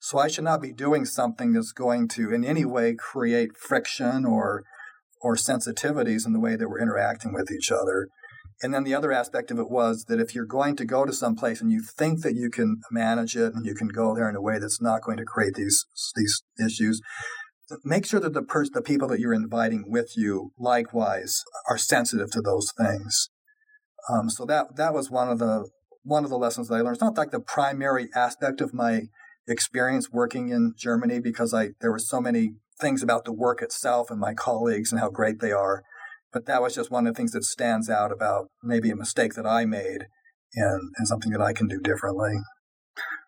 So 0.00 0.18
I 0.18 0.28
should 0.28 0.44
not 0.44 0.62
be 0.62 0.72
doing 0.72 1.04
something 1.04 1.52
that's 1.52 1.72
going 1.72 2.08
to 2.08 2.32
in 2.32 2.44
any 2.44 2.64
way 2.64 2.94
create 2.94 3.56
friction 3.56 4.24
or 4.24 4.64
or 5.26 5.34
sensitivities 5.34 6.24
in 6.24 6.32
the 6.32 6.38
way 6.38 6.54
that 6.54 6.68
we're 6.68 6.80
interacting 6.80 7.32
with 7.34 7.50
each 7.50 7.72
other. 7.72 8.06
And 8.62 8.72
then 8.72 8.84
the 8.84 8.94
other 8.94 9.10
aspect 9.10 9.50
of 9.50 9.58
it 9.58 9.68
was 9.68 10.04
that 10.04 10.20
if 10.20 10.36
you're 10.36 10.46
going 10.46 10.76
to 10.76 10.84
go 10.84 11.04
to 11.04 11.12
some 11.12 11.34
place 11.34 11.60
and 11.60 11.72
you 11.72 11.82
think 11.82 12.22
that 12.22 12.36
you 12.36 12.48
can 12.48 12.80
manage 12.92 13.34
it 13.34 13.52
and 13.52 13.66
you 13.66 13.74
can 13.74 13.88
go 13.88 14.14
there 14.14 14.28
in 14.28 14.36
a 14.36 14.40
way 14.40 14.60
that's 14.60 14.80
not 14.80 15.02
going 15.02 15.16
to 15.16 15.24
create 15.24 15.54
these 15.54 15.84
these 16.14 16.42
issues, 16.64 17.00
make 17.84 18.06
sure 18.06 18.20
that 18.20 18.34
the 18.34 18.68
the 18.72 18.82
people 18.82 19.08
that 19.08 19.18
you're 19.18 19.34
inviting 19.34 19.86
with 19.88 20.12
you, 20.16 20.52
likewise, 20.60 21.42
are 21.68 21.76
sensitive 21.76 22.30
to 22.30 22.40
those 22.40 22.72
things. 22.78 23.28
Um, 24.08 24.30
so 24.30 24.44
that 24.46 24.76
that 24.76 24.94
was 24.94 25.10
one 25.10 25.28
of 25.28 25.40
the 25.40 25.68
one 26.04 26.22
of 26.22 26.30
the 26.30 26.38
lessons 26.38 26.68
that 26.68 26.76
I 26.76 26.82
learned. 26.82 26.94
It's 26.94 27.02
not 27.02 27.18
like 27.18 27.32
the 27.32 27.40
primary 27.40 28.10
aspect 28.14 28.60
of 28.60 28.72
my 28.72 29.08
experience 29.48 30.08
working 30.12 30.50
in 30.50 30.74
Germany 30.78 31.18
because 31.18 31.52
I 31.52 31.70
there 31.80 31.90
were 31.90 31.98
so 31.98 32.20
many 32.20 32.54
things 32.80 33.02
about 33.02 33.24
the 33.24 33.32
work 33.32 33.62
itself 33.62 34.10
and 34.10 34.20
my 34.20 34.34
colleagues 34.34 34.92
and 34.92 35.00
how 35.00 35.10
great 35.10 35.40
they 35.40 35.52
are. 35.52 35.82
But 36.32 36.46
that 36.46 36.60
was 36.60 36.74
just 36.74 36.90
one 36.90 37.06
of 37.06 37.14
the 37.14 37.16
things 37.16 37.32
that 37.32 37.44
stands 37.44 37.88
out 37.88 38.12
about 38.12 38.48
maybe 38.62 38.90
a 38.90 38.96
mistake 38.96 39.34
that 39.34 39.46
I 39.46 39.64
made 39.64 40.06
and, 40.54 40.92
and 40.96 41.08
something 41.08 41.32
that 41.32 41.40
I 41.40 41.52
can 41.52 41.68
do 41.68 41.80
differently. 41.80 42.34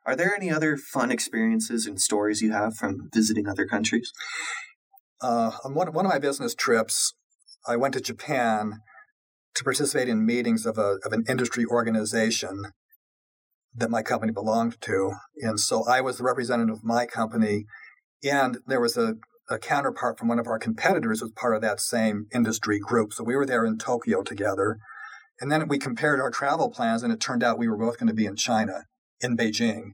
Are 0.05 0.17
there 0.17 0.35
any 0.35 0.51
other 0.51 0.77
fun 0.77 1.11
experiences 1.11 1.87
and 1.87 2.01
stories 2.01 2.41
you 2.41 2.53
have 2.53 2.77
from 2.77 3.09
visiting 3.13 3.47
other 3.47 3.67
countries? 3.67 4.13
Uh, 5.21 5.53
on 5.65 5.75
one, 5.75 5.93
one 5.93 6.07
of 6.07 6.13
my 6.13 6.19
business 6.19 6.55
trips, 6.55 7.13
I 7.67 7.77
went 7.77 7.95
to 7.95 8.01
Japan 8.01 8.81
to 9.55 9.65
participate 9.65 10.09
in 10.09 10.25
meetings 10.25 10.65
of, 10.65 10.79
a, 10.79 10.99
of 11.05 11.13
an 11.13 11.25
industry 11.29 11.65
organization 11.65 12.73
that 13.75 13.91
my 13.91 14.03
company 14.03 14.33
belonged 14.33 14.81
to. 14.83 15.13
And 15.43 15.61
so 15.61 15.85
I 15.87 16.01
was 16.01 16.19
the 16.19 16.25
representative 16.25 16.77
of 16.77 16.85
my 16.85 17.07
company. 17.07 17.67
And 18.25 18.59
there 18.67 18.81
was 18.81 18.97
a, 18.97 19.17
a 19.49 19.59
counterpart 19.59 20.19
from 20.19 20.29
one 20.29 20.39
of 20.39 20.47
our 20.47 20.59
competitors 20.59 21.23
was 21.23 21.31
part 21.33 21.55
of 21.55 21.63
that 21.63 21.81
same 21.81 22.27
industry 22.35 22.79
group. 22.79 23.13
So 23.13 23.25
we 23.25 23.37
were 23.37 23.47
there 23.47 23.65
in 23.65 23.79
Tokyo 23.79 24.23
together. 24.23 24.79
And 25.41 25.51
then 25.51 25.69
we 25.69 25.79
compared 25.79 26.21
our 26.21 26.31
travel 26.31 26.71
plans, 26.71 27.03
and 27.03 27.13
it 27.13 27.21
turned 27.21 27.45
out 27.45 27.59
we 27.59 27.69
were 27.69 27.77
both 27.77 27.99
going 27.99 28.09
to 28.09 28.15
be 28.15 28.27
in 28.27 28.37
China, 28.37 28.85
in 29.21 29.37
Beijing. 29.37 29.93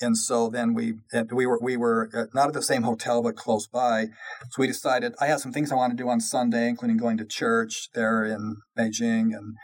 And 0.00 0.16
so 0.16 0.48
then 0.48 0.74
we 0.74 0.94
we 1.32 1.44
were 1.46 1.58
we 1.60 1.76
were 1.76 2.08
uh, 2.14 2.26
not 2.32 2.48
at 2.48 2.54
the 2.54 2.62
same 2.62 2.82
hotel 2.82 3.20
but 3.20 3.34
close 3.34 3.66
by. 3.66 4.06
So 4.50 4.60
we 4.60 4.68
decided 4.68 5.14
I 5.20 5.26
had 5.26 5.40
some 5.40 5.52
things 5.52 5.72
I 5.72 5.76
want 5.76 5.96
to 5.96 6.02
do 6.02 6.08
on 6.08 6.20
Sunday, 6.20 6.68
including 6.68 6.98
going 6.98 7.18
to 7.18 7.24
church 7.24 7.88
there 7.94 8.24
in 8.24 8.58
Beijing, 8.78 9.36
and 9.36 9.56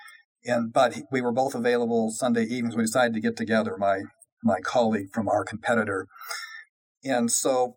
and 0.45 0.73
but 0.73 0.99
we 1.13 1.21
were 1.21 1.31
both 1.31 1.55
available 1.55 2.11
Sunday 2.11 2.45
evenings. 2.45 2.77
We 2.77 2.83
decided 2.83 3.15
to 3.15 3.21
get 3.21 3.37
together, 3.37 3.77
my 3.79 4.03
my 4.43 4.59
colleague 4.61 5.13
from 5.13 5.29
our 5.29 5.45
competitor, 5.45 6.09
and 7.05 7.31
so 7.31 7.77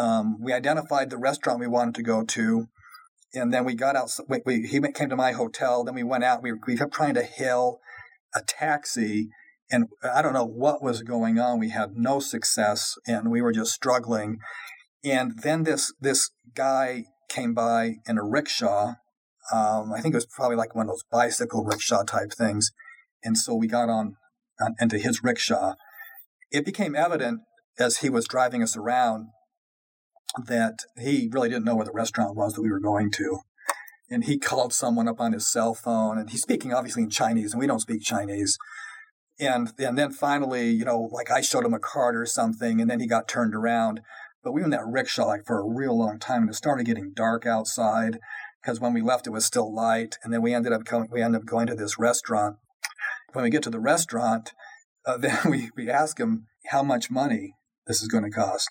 um, 0.00 0.38
we 0.40 0.52
identified 0.52 1.10
the 1.10 1.18
restaurant 1.18 1.60
we 1.60 1.66
wanted 1.66 1.94
to 1.96 2.02
go 2.02 2.24
to, 2.24 2.68
and 3.34 3.52
then 3.52 3.64
we 3.64 3.74
got 3.74 3.96
out. 3.96 4.10
We, 4.28 4.40
we, 4.46 4.66
he 4.66 4.80
came 4.92 5.10
to 5.10 5.16
my 5.16 5.32
hotel. 5.32 5.84
Then 5.84 5.94
we 5.94 6.02
went 6.02 6.24
out. 6.24 6.42
We, 6.42 6.52
we 6.66 6.76
kept 6.76 6.94
trying 6.94 7.14
to 7.14 7.22
hail 7.22 7.80
a 8.34 8.40
taxi, 8.40 9.28
and 9.70 9.88
I 10.02 10.22
don't 10.22 10.32
know 10.32 10.46
what 10.46 10.82
was 10.82 11.02
going 11.02 11.38
on. 11.38 11.58
We 11.58 11.70
had 11.70 11.96
no 11.96 12.18
success, 12.18 12.94
and 13.06 13.30
we 13.30 13.42
were 13.42 13.52
just 13.52 13.74
struggling. 13.74 14.38
And 15.04 15.42
then 15.42 15.64
this 15.64 15.92
this 16.00 16.30
guy 16.54 17.04
came 17.28 17.52
by 17.52 17.96
in 18.08 18.16
a 18.16 18.24
rickshaw. 18.24 18.94
Um, 19.52 19.92
I 19.92 20.00
think 20.00 20.14
it 20.14 20.16
was 20.16 20.26
probably 20.26 20.56
like 20.56 20.74
one 20.74 20.86
of 20.86 20.92
those 20.92 21.04
bicycle 21.10 21.64
rickshaw 21.64 22.04
type 22.04 22.32
things. 22.32 22.70
And 23.22 23.36
so 23.36 23.54
we 23.54 23.66
got 23.66 23.90
on, 23.90 24.16
on 24.60 24.74
into 24.80 24.98
his 24.98 25.22
rickshaw. 25.22 25.74
It 26.50 26.64
became 26.64 26.96
evident 26.96 27.40
as 27.78 27.98
he 27.98 28.08
was 28.08 28.26
driving 28.26 28.62
us 28.62 28.76
around 28.76 29.28
that 30.46 30.84
he 30.98 31.28
really 31.30 31.48
didn't 31.48 31.64
know 31.64 31.76
where 31.76 31.84
the 31.84 31.92
restaurant 31.92 32.36
was 32.36 32.54
that 32.54 32.62
we 32.62 32.70
were 32.70 32.80
going 32.80 33.10
to. 33.12 33.40
And 34.10 34.24
he 34.24 34.38
called 34.38 34.72
someone 34.72 35.08
up 35.08 35.20
on 35.20 35.32
his 35.32 35.50
cell 35.50 35.74
phone, 35.74 36.18
and 36.18 36.30
he's 36.30 36.42
speaking 36.42 36.72
obviously 36.72 37.04
in 37.04 37.10
Chinese, 37.10 37.52
and 37.52 37.60
we 37.60 37.66
don't 37.66 37.80
speak 37.80 38.02
Chinese. 38.02 38.58
And 39.38 39.72
and 39.78 39.96
then 39.96 40.10
finally, 40.10 40.70
you 40.70 40.84
know, 40.84 41.08
like 41.12 41.30
I 41.30 41.40
showed 41.40 41.64
him 41.64 41.74
a 41.74 41.78
card 41.78 42.16
or 42.16 42.26
something, 42.26 42.80
and 42.80 42.90
then 42.90 43.00
he 43.00 43.06
got 43.06 43.28
turned 43.28 43.54
around. 43.54 44.00
But 44.42 44.52
we 44.52 44.60
were 44.60 44.64
in 44.64 44.70
that 44.70 44.86
rickshaw 44.86 45.26
like 45.26 45.46
for 45.46 45.60
a 45.60 45.68
real 45.68 45.96
long 45.96 46.18
time, 46.18 46.42
and 46.42 46.50
it 46.50 46.54
started 46.54 46.86
getting 46.86 47.12
dark 47.14 47.46
outside 47.46 48.18
because 48.60 48.80
when 48.80 48.92
we 48.92 49.00
left, 49.00 49.26
it 49.26 49.30
was 49.30 49.44
still 49.44 49.72
light. 49.72 50.18
And 50.22 50.32
then 50.32 50.42
we 50.42 50.54
ended 50.54 50.72
up 50.72 50.84
going, 50.84 51.08
we 51.10 51.22
ended 51.22 51.42
up 51.42 51.46
going 51.46 51.66
to 51.68 51.74
this 51.74 51.98
restaurant. 51.98 52.56
When 53.32 53.44
we 53.44 53.50
get 53.50 53.62
to 53.62 53.70
the 53.70 53.80
restaurant, 53.80 54.52
uh, 55.06 55.16
then 55.18 55.38
we 55.48 55.70
we 55.76 55.88
ask 55.88 56.18
him 56.18 56.46
how 56.66 56.82
much 56.82 57.10
money 57.10 57.54
this 57.86 58.02
is 58.02 58.08
going 58.08 58.24
to 58.24 58.30
cost 58.30 58.68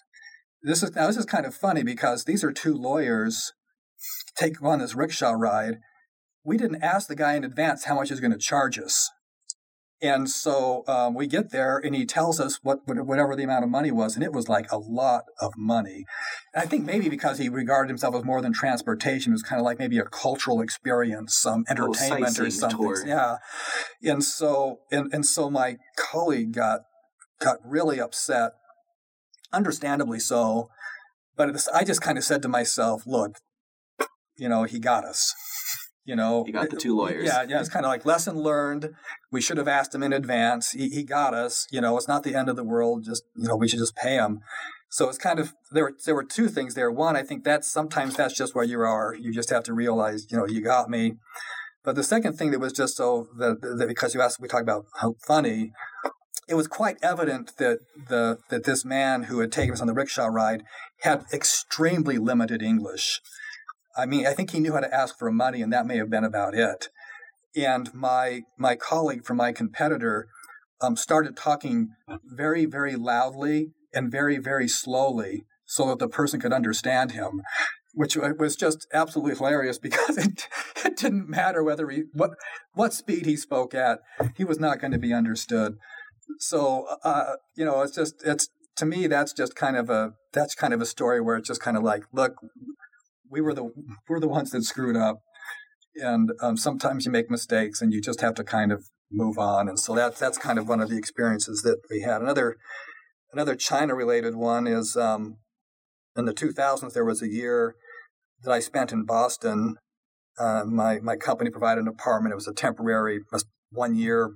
this 0.64 0.84
is 0.84 0.95
now 0.95 1.07
this 1.07 1.18
is 1.18 1.26
kind 1.26 1.45
of 1.45 1.55
funny 1.55 1.84
because 1.84 2.26
these 2.26 2.43
are 2.43 2.51
two 2.51 2.74
lawyers 2.74 3.53
take 4.36 4.62
on 4.64 4.80
this 4.80 4.95
rickshaw 4.95 5.32
ride. 5.32 5.78
We 6.43 6.57
didn't 6.57 6.82
ask 6.82 7.07
the 7.07 7.16
guy 7.16 7.36
in 7.36 7.43
advance 7.43 7.86
how 7.86 7.95
much 7.95 8.10
he's 8.10 8.20
going 8.20 8.32
to 8.32 8.38
charge 8.38 8.80
us. 8.80 9.10
And 10.01 10.30
so 10.30 10.86
um, 10.88 11.14
we 11.14 11.28
get 11.28 11.51
there, 11.51 11.78
and 11.78 11.93
he 11.93 12.05
tells 12.05 12.39
us 12.39 12.60
what 12.64 12.80
whatever 12.86 13.36
the 13.36 13.43
amount 13.43 13.66
of 13.66 13.70
money 13.70 13.91
was, 13.91 14.16
and 14.16 14.24
it 14.24 14.32
was 14.32 14.47
like 14.47 14.72
a 14.72 14.78
lot 14.78 15.24
of 15.41 15.51
money. 15.57 16.05
And 16.53 16.64
I 16.64 16.66
think 16.66 16.86
maybe 16.86 17.10
because 17.10 17.38
he 17.38 17.49
regarded 17.49 17.89
himself 17.89 18.16
as 18.16 18.24
more 18.24 18.41
than 18.41 18.53
transportation, 18.53 19.34
it 19.34 19.36
was 19.36 19.43
kind 19.43 19.60
of 19.60 19.66
like 19.66 19.78
maybe 19.78 19.97
a 19.97 20.05
cultural 20.05 20.62
experience, 20.62 21.36
some 21.36 21.66
entertainment 21.70 22.39
or 22.39 22.49
something. 22.49 22.80
Tour. 22.80 23.05
Yeah. 23.05 23.38
And 24.01 24.24
so 24.24 24.80
and 24.89 25.14
and 25.14 25.26
so 25.26 25.49
my 25.49 25.76
colleague 25.97 26.53
got 26.53 26.82
got 27.41 27.57
really 27.66 27.99
upset 27.99 28.53
understandably 29.52 30.20
so. 30.20 30.70
But 31.36 31.56
I 31.74 31.84
just 31.84 32.02
kind 32.02 32.18
of 32.18 32.24
said 32.24 32.41
to 32.41 32.50
myself, 32.50 33.04
look, 33.06 33.38
you 34.38 34.50
know, 34.50 34.64
he 34.64 34.80
got 34.80 35.06
us. 35.06 35.34
You 36.06 36.16
know, 36.16 36.43
he 36.43 36.52
got 36.52 36.72
the 36.72 36.76
two 36.76 36.97
lawyers. 36.97 37.28
Yeah, 37.28 37.43
yeah. 37.47 37.60
It's 37.60 37.70
kind 37.70 37.86
of 37.86 37.91
like 37.91 38.04
lesson 38.04 38.36
learned. 38.36 38.95
We 39.32 39.41
should 39.41 39.58
have 39.58 39.68
asked 39.68 39.93
him 39.93 40.02
in 40.02 40.12
advance. 40.12 40.72
He, 40.72 40.89
he 40.89 41.04
got 41.04 41.36
us. 41.36 41.68
You 41.70 41.82
know, 41.82 41.95
it's 41.97 42.08
not 42.08 42.24
the 42.24 42.34
end 42.34 42.50
of 42.50 42.56
the 42.56 42.64
world. 42.64 43.04
Just 43.04 43.26
you 43.36 43.47
know, 43.47 43.56
we 43.56 43.68
should 43.68 43.78
just 43.78 43.95
pay 43.95 44.16
him. 44.16 44.39
So 44.89 45.08
it's 45.08 45.20
kind 45.20 45.38
of 45.38 45.54
there. 45.72 45.84
Were, 45.84 45.93
there 46.04 46.16
were 46.16 46.24
two 46.24 46.47
things 46.47 46.74
there. 46.74 46.89
One, 46.89 47.16
I 47.16 47.22
think 47.22 47.43
that's 47.43 47.72
sometimes 47.72 48.16
that's 48.16 48.34
just 48.34 48.56
where 48.56 48.66
you 48.66 48.82
are. 48.82 49.14
You 49.14 49.32
just 49.32 49.52
have 49.52 49.64
to 49.66 49.74
realize, 49.74 50.26
you 50.32 50.38
know, 50.38 50.47
you 50.47 50.64
got 50.64 50.89
me. 50.89 51.18
But 51.84 51.95
the 51.95 52.04
second 52.04 52.38
thing 52.38 52.50
that 52.52 52.60
was 52.60 52.74
just 52.74 52.97
so 52.97 53.28
that, 53.38 53.62
that 53.62 53.88
because 53.88 54.16
you 54.16 54.22
asked, 54.22 54.39
we 54.39 54.47
talked 54.47 54.64
about 54.64 54.86
how 54.95 55.14
funny 55.28 55.74
it 56.48 56.56
was 56.56 56.68
quite 56.68 56.98
evident 57.02 57.58
that 57.58 57.80
the 58.08 58.40
that 58.50 58.64
this 58.64 58.86
man 58.86 59.24
who 59.24 59.40
had 59.40 59.52
taken 59.52 59.74
us 59.74 59.82
on 59.82 59.88
the 59.88 59.94
rickshaw 59.94 60.28
ride 60.28 60.64
had 61.02 61.26
extremely 61.34 62.18
limited 62.18 62.62
English. 62.62 63.22
I 63.98 64.06
mean, 64.06 64.26
I 64.26 64.34
think 64.34 64.52
he 64.52 64.60
knew 64.60 64.74
how 64.74 64.80
to 64.80 64.94
ask 64.94 65.18
for 65.18 65.32
money, 65.32 65.62
and 65.62 65.74
that 65.74 65.86
may 65.86 65.98
have 65.98 66.10
been 66.10 66.24
about 66.24 66.56
it. 66.56 66.90
And 67.56 67.94
my 67.94 68.42
my 68.58 68.76
colleague 68.76 69.26
from 69.26 69.38
my 69.38 69.52
competitor 69.52 70.28
um, 70.82 70.96
started 70.96 71.36
talking 71.36 71.90
very 72.24 72.66
very 72.66 72.96
loudly 72.96 73.72
and 73.94 74.12
very 74.12 74.38
very 74.38 74.68
slowly 74.68 75.44
so 75.66 75.88
that 75.88 76.00
the 76.00 76.08
person 76.08 76.40
could 76.40 76.54
understand 76.54 77.12
him 77.12 77.42
which 77.94 78.16
was 78.16 78.56
just 78.56 78.88
absolutely 78.94 79.36
hilarious 79.36 79.78
because 79.88 80.18
it, 80.18 80.48
it 80.86 80.96
didn't 80.96 81.30
matter 81.30 81.64
whether 81.64 81.90
he 81.90 82.04
what 82.14 82.32
what 82.74 82.94
speed 82.94 83.26
he 83.26 83.36
spoke 83.36 83.74
at 83.74 84.00
he 84.36 84.44
was 84.44 84.60
not 84.60 84.80
going 84.80 84.92
to 84.92 85.00
be 85.00 85.14
understood 85.14 85.76
so 86.38 86.88
uh, 87.03 87.34
you 87.55 87.65
know, 87.65 87.82
it's 87.82 87.95
just 87.95 88.15
it's 88.25 88.49
to 88.77 88.86
me 88.86 89.07
that's 89.07 89.34
just 89.34 89.55
kind 89.55 89.75
of 89.75 89.89
a 89.89 90.13
that's 90.34 90.55
kind 90.55 90.73
of 90.73 90.82
a 90.82 90.86
story 90.86 91.19
where 91.19 91.36
it's 91.38 91.47
just 91.47 91.61
kind 91.61 91.77
of 91.77 91.84
like, 91.84 92.03
look, 92.13 92.36
we 93.30 93.41
were 93.41 93.53
the 93.53 93.71
we're 94.07 94.19
the 94.19 94.27
ones 94.27 94.51
that 94.51 94.63
screwed 94.63 94.95
up, 94.95 95.21
and 95.95 96.32
um, 96.41 96.57
sometimes 96.57 97.05
you 97.05 97.11
make 97.11 97.30
mistakes 97.30 97.82
and 97.82 97.93
you 97.93 98.01
just 98.01 98.21
have 98.21 98.36
to 98.36 98.43
kind 98.43 98.71
of 98.71 98.86
move 99.11 99.38
on. 99.38 99.67
And 99.67 99.80
so 99.80 99.95
that's 99.95 100.19
that's 100.19 100.38
kind 100.38 100.59
of 100.59 100.67
one 100.67 100.82
of 100.82 100.89
the 100.89 100.97
experiences 100.97 101.61
that 101.63 101.80
we 101.89 102.01
had. 102.01 102.21
Another 102.21 102.57
another 103.34 103.55
China 103.55 103.95
related 103.95 104.36
one 104.36 104.67
is 104.67 104.95
um, 104.95 105.38
in 106.15 106.25
the 106.25 106.34
2000s 106.34 106.93
there 106.93 107.05
was 107.05 107.21
a 107.21 107.30
year 107.30 107.75
that 108.43 108.51
I 108.51 108.59
spent 108.59 108.91
in 108.91 109.05
Boston. 109.05 109.75
Uh, 110.39 110.63
my 110.65 110.99
my 110.99 111.15
company 111.15 111.49
provided 111.49 111.82
an 111.82 111.88
apartment. 111.88 112.32
It 112.32 112.36
was 112.36 112.47
a 112.47 112.53
temporary, 112.53 113.19
one 113.71 113.95
year 113.95 114.32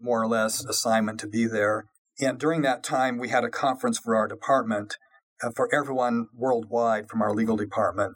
more 0.00 0.22
or 0.22 0.26
less 0.26 0.64
assignment 0.64 1.20
to 1.20 1.26
be 1.26 1.46
there. 1.46 1.84
And 2.20 2.38
during 2.38 2.62
that 2.62 2.82
time, 2.82 3.18
we 3.18 3.28
had 3.28 3.44
a 3.44 3.50
conference 3.50 3.98
for 3.98 4.16
our 4.16 4.26
department 4.26 4.96
uh, 5.42 5.50
for 5.54 5.68
everyone 5.74 6.28
worldwide 6.34 7.08
from 7.10 7.22
our 7.22 7.34
legal 7.34 7.56
department. 7.56 8.14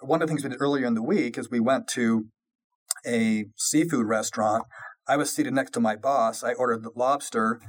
One 0.00 0.22
of 0.22 0.28
the 0.28 0.32
things 0.32 0.44
we 0.44 0.50
did 0.50 0.60
earlier 0.60 0.86
in 0.86 0.94
the 0.94 1.02
week 1.02 1.38
is 1.38 1.50
we 1.50 1.60
went 1.60 1.88
to 1.88 2.26
a 3.06 3.46
seafood 3.56 4.06
restaurant. 4.06 4.64
I 5.06 5.16
was 5.16 5.32
seated 5.32 5.54
next 5.54 5.72
to 5.72 5.80
my 5.80 5.96
boss. 5.96 6.42
I 6.42 6.52
ordered 6.52 6.82
the 6.82 6.90
lobster, 6.94 7.60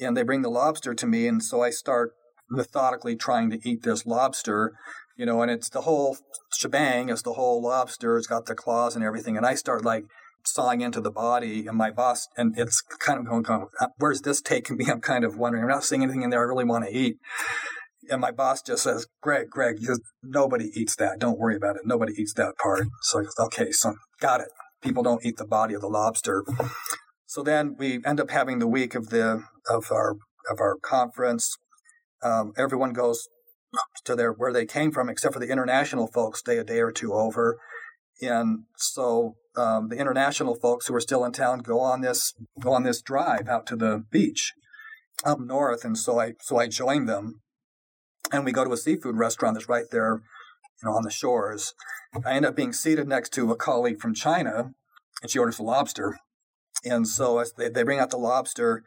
and 0.00 0.16
they 0.16 0.22
bring 0.22 0.42
the 0.42 0.50
lobster 0.50 0.94
to 0.94 1.06
me. 1.06 1.26
And 1.26 1.42
so 1.42 1.62
I 1.62 1.70
start 1.70 2.12
methodically 2.50 3.16
trying 3.16 3.50
to 3.50 3.58
eat 3.68 3.82
this 3.82 4.06
lobster, 4.06 4.72
you 5.16 5.26
know, 5.26 5.42
and 5.42 5.50
it's 5.50 5.68
the 5.68 5.82
whole 5.82 6.16
shebang. 6.56 7.10
It's 7.10 7.22
the 7.22 7.34
whole 7.34 7.62
lobster. 7.62 8.16
It's 8.16 8.26
got 8.26 8.46
the 8.46 8.54
claws 8.54 8.94
and 8.94 9.04
everything. 9.04 9.36
And 9.36 9.44
I 9.44 9.54
start 9.54 9.84
like 9.84 10.04
sawing 10.44 10.80
into 10.80 11.00
the 11.00 11.10
body 11.10 11.66
and 11.66 11.76
my 11.76 11.90
boss 11.90 12.26
and 12.36 12.58
it's 12.58 12.80
kind 12.80 13.18
of 13.18 13.26
going, 13.26 13.42
going 13.42 13.66
where's 13.98 14.22
this 14.22 14.40
taking 14.40 14.76
me? 14.76 14.86
I'm 14.90 15.00
kind 15.00 15.24
of 15.24 15.36
wondering. 15.36 15.64
I'm 15.64 15.70
not 15.70 15.84
seeing 15.84 16.02
anything 16.02 16.22
in 16.22 16.30
there 16.30 16.40
i 16.40 16.44
really 16.44 16.64
want 16.64 16.84
to 16.86 16.96
eat. 16.96 17.16
And 18.10 18.20
my 18.20 18.30
boss 18.30 18.62
just 18.62 18.84
says 18.84 19.06
greg 19.20 19.50
greg 19.50 19.76
nobody 20.22 20.70
eats 20.74 20.96
that. 20.96 21.18
Don't 21.18 21.38
worry 21.38 21.56
about 21.56 21.76
it. 21.76 21.82
Nobody 21.84 22.14
eats 22.16 22.34
that 22.34 22.56
part. 22.56 22.86
So 23.02 23.20
i 23.20 23.22
go 23.22 23.44
okay 23.46 23.70
so 23.70 23.94
got 24.20 24.40
it. 24.40 24.48
People 24.82 25.02
don't 25.02 25.24
eat 25.24 25.36
the 25.36 25.46
body 25.46 25.74
of 25.74 25.80
the 25.80 25.88
lobster. 25.88 26.44
So 27.26 27.42
then 27.42 27.76
we 27.78 28.00
end 28.06 28.20
up 28.20 28.30
having 28.30 28.58
the 28.58 28.66
week 28.66 28.94
of 28.94 29.10
the 29.10 29.44
of 29.68 29.92
our 29.92 30.16
of 30.50 30.60
our 30.60 30.76
conference. 30.80 31.58
Um, 32.22 32.52
everyone 32.56 32.94
goes 32.94 33.28
to 34.04 34.16
their 34.16 34.32
where 34.32 34.52
they 34.52 34.64
came 34.64 34.92
from 34.92 35.08
except 35.08 35.34
for 35.34 35.40
the 35.40 35.50
international 35.50 36.06
folks 36.06 36.40
stay 36.40 36.56
a 36.56 36.64
day 36.64 36.80
or 36.80 36.90
two 36.90 37.12
over. 37.12 37.58
And 38.20 38.64
so 38.76 39.36
um, 39.58 39.88
the 39.88 39.98
international 39.98 40.54
folks 40.54 40.86
who 40.86 40.94
are 40.94 41.00
still 41.00 41.24
in 41.24 41.32
town 41.32 41.58
go 41.58 41.80
on 41.80 42.00
this 42.00 42.34
go 42.60 42.72
on 42.72 42.84
this 42.84 43.02
drive 43.02 43.48
out 43.48 43.66
to 43.66 43.76
the 43.76 44.04
beach 44.10 44.54
up 45.24 45.40
north, 45.40 45.84
and 45.84 45.98
so 45.98 46.20
I 46.20 46.34
so 46.40 46.58
I 46.58 46.68
joined 46.68 47.08
them, 47.08 47.40
and 48.32 48.44
we 48.44 48.52
go 48.52 48.64
to 48.64 48.72
a 48.72 48.76
seafood 48.76 49.16
restaurant 49.16 49.54
that's 49.54 49.68
right 49.68 49.86
there, 49.90 50.22
you 50.82 50.88
know, 50.88 50.96
on 50.96 51.02
the 51.02 51.10
shores. 51.10 51.74
I 52.24 52.32
end 52.32 52.46
up 52.46 52.56
being 52.56 52.72
seated 52.72 53.08
next 53.08 53.32
to 53.34 53.50
a 53.50 53.56
colleague 53.56 54.00
from 54.00 54.14
China, 54.14 54.70
and 55.20 55.30
she 55.30 55.38
orders 55.38 55.58
a 55.58 55.64
lobster, 55.64 56.18
and 56.84 57.06
so 57.06 57.44
they, 57.56 57.68
they 57.68 57.82
bring 57.82 57.98
out 57.98 58.10
the 58.10 58.16
lobster, 58.16 58.84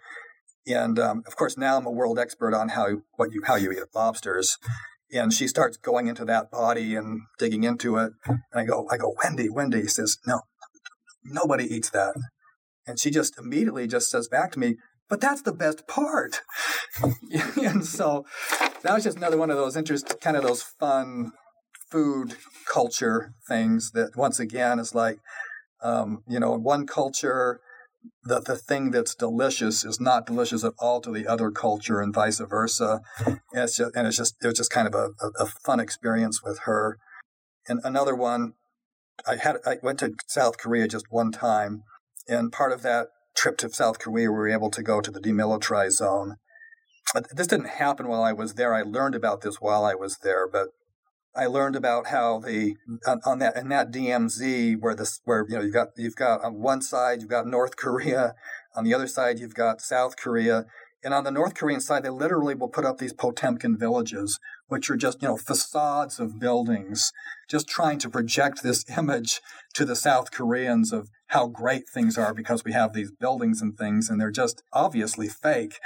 and 0.65 0.97
um, 0.97 1.23
of 1.27 1.35
course 1.35 1.57
now 1.57 1.77
I'm 1.77 1.85
a 1.85 1.91
world 1.91 2.17
expert 2.17 2.53
on 2.53 2.69
how 2.69 3.01
what 3.17 3.33
you 3.33 3.43
how 3.45 3.55
you 3.55 3.71
eat 3.71 3.83
lobsters, 3.93 4.57
and 5.13 5.33
she 5.33 5.47
starts 5.47 5.77
going 5.77 6.07
into 6.07 6.25
that 6.25 6.49
body 6.51 6.95
and 6.95 7.21
digging 7.37 7.63
into 7.63 7.97
it. 7.97 8.13
And 8.25 8.39
I 8.53 8.63
go, 8.63 8.87
I 8.89 8.97
go, 8.97 9.13
Wendy, 9.23 9.49
Wendy 9.49 9.87
says, 9.87 10.17
no, 10.25 10.41
Nobody 11.23 11.65
eats 11.65 11.89
that. 11.91 12.15
And 12.87 12.99
she 12.99 13.11
just 13.11 13.37
immediately 13.37 13.87
just 13.87 14.09
says 14.09 14.27
back 14.27 14.51
to 14.53 14.59
me, 14.59 14.75
but 15.09 15.21
that's 15.21 15.41
the 15.41 15.53
best 15.53 15.87
part. 15.87 16.41
and 17.61 17.85
so 17.85 18.25
that 18.81 18.93
was 18.93 19.03
just 19.03 19.17
another 19.17 19.37
one 19.37 19.49
of 19.49 19.57
those 19.57 19.75
interest, 19.75 20.15
kind 20.21 20.37
of 20.37 20.43
those 20.43 20.63
fun 20.63 21.31
food 21.91 22.35
culture 22.71 23.33
things 23.47 23.91
that 23.91 24.15
once 24.15 24.39
again 24.39 24.79
is 24.79 24.95
like, 24.95 25.19
um, 25.83 26.23
you 26.27 26.39
know, 26.39 26.53
one 26.53 26.87
culture, 26.87 27.59
the, 28.23 28.39
the 28.39 28.55
thing 28.55 28.91
that's 28.91 29.13
delicious 29.13 29.83
is 29.83 29.99
not 29.99 30.25
delicious 30.25 30.63
at 30.63 30.73
all 30.79 31.01
to 31.01 31.11
the 31.11 31.27
other 31.27 31.51
culture 31.51 31.99
and 31.99 32.13
vice 32.13 32.39
versa. 32.39 33.01
And 33.25 33.39
it's 33.53 33.77
just, 33.77 33.95
and 33.95 34.07
it's 34.07 34.17
just 34.17 34.35
it 34.41 34.47
was 34.47 34.57
just 34.57 34.71
kind 34.71 34.87
of 34.87 34.95
a, 34.95 35.09
a, 35.23 35.43
a 35.43 35.45
fun 35.45 35.79
experience 35.79 36.41
with 36.43 36.59
her. 36.59 36.97
And 37.67 37.79
another 37.83 38.15
one, 38.15 38.53
I 39.27 39.37
had 39.37 39.57
I 39.65 39.77
went 39.81 39.99
to 39.99 40.13
South 40.27 40.57
Korea 40.57 40.87
just 40.87 41.05
one 41.09 41.31
time, 41.31 41.83
and 42.27 42.51
part 42.51 42.71
of 42.71 42.81
that 42.81 43.07
trip 43.35 43.57
to 43.57 43.69
South 43.69 43.99
Korea, 43.99 44.29
we 44.31 44.37
were 44.37 44.49
able 44.49 44.69
to 44.71 44.83
go 44.83 45.01
to 45.01 45.11
the 45.11 45.19
demilitarized 45.19 45.93
zone. 45.93 46.35
But 47.13 47.35
this 47.35 47.47
didn't 47.47 47.77
happen 47.77 48.07
while 48.07 48.23
I 48.23 48.33
was 48.33 48.53
there. 48.53 48.73
I 48.73 48.83
learned 48.83 49.15
about 49.15 49.41
this 49.41 49.57
while 49.59 49.83
I 49.83 49.95
was 49.95 50.17
there, 50.23 50.47
but 50.47 50.69
I 51.35 51.45
learned 51.45 51.75
about 51.75 52.07
how 52.07 52.39
the 52.39 52.75
on, 53.07 53.21
on, 53.25 53.39
that 53.39 53.55
in 53.55 53.69
that 53.69 53.91
DMZ 53.91 54.79
where 54.79 54.95
this 54.95 55.21
where 55.23 55.45
you 55.47 55.55
know 55.55 55.63
you've 55.63 55.73
got 55.73 55.89
you've 55.97 56.15
got 56.15 56.43
on 56.43 56.61
one 56.61 56.81
side 56.81 57.21
you've 57.21 57.29
got 57.29 57.47
North 57.47 57.75
Korea, 57.77 58.35
on 58.75 58.83
the 58.83 58.93
other 58.93 59.07
side 59.07 59.39
you've 59.39 59.55
got 59.55 59.81
South 59.81 60.17
Korea, 60.17 60.65
and 61.03 61.13
on 61.13 61.23
the 61.23 61.31
North 61.31 61.55
Korean 61.55 61.79
side 61.79 62.03
they 62.03 62.09
literally 62.09 62.55
will 62.55 62.67
put 62.67 62.85
up 62.85 62.97
these 62.97 63.13
Potemkin 63.13 63.77
villages, 63.77 64.39
which 64.67 64.89
are 64.89 64.97
just 64.97 65.21
you 65.21 65.27
know 65.27 65.37
facades 65.37 66.19
of 66.19 66.39
buildings, 66.39 67.11
just 67.49 67.67
trying 67.67 67.99
to 67.99 68.09
project 68.09 68.63
this 68.63 68.85
image 68.97 69.41
to 69.73 69.85
the 69.85 69.95
South 69.95 70.31
Koreans 70.31 70.91
of 70.91 71.09
how 71.27 71.47
great 71.47 71.83
things 71.93 72.17
are 72.17 72.33
because 72.33 72.63
we 72.63 72.73
have 72.73 72.93
these 72.93 73.11
buildings 73.11 73.61
and 73.61 73.77
things, 73.77 74.09
and 74.09 74.19
they're 74.19 74.31
just 74.31 74.63
obviously 74.73 75.27
fake 75.27 75.79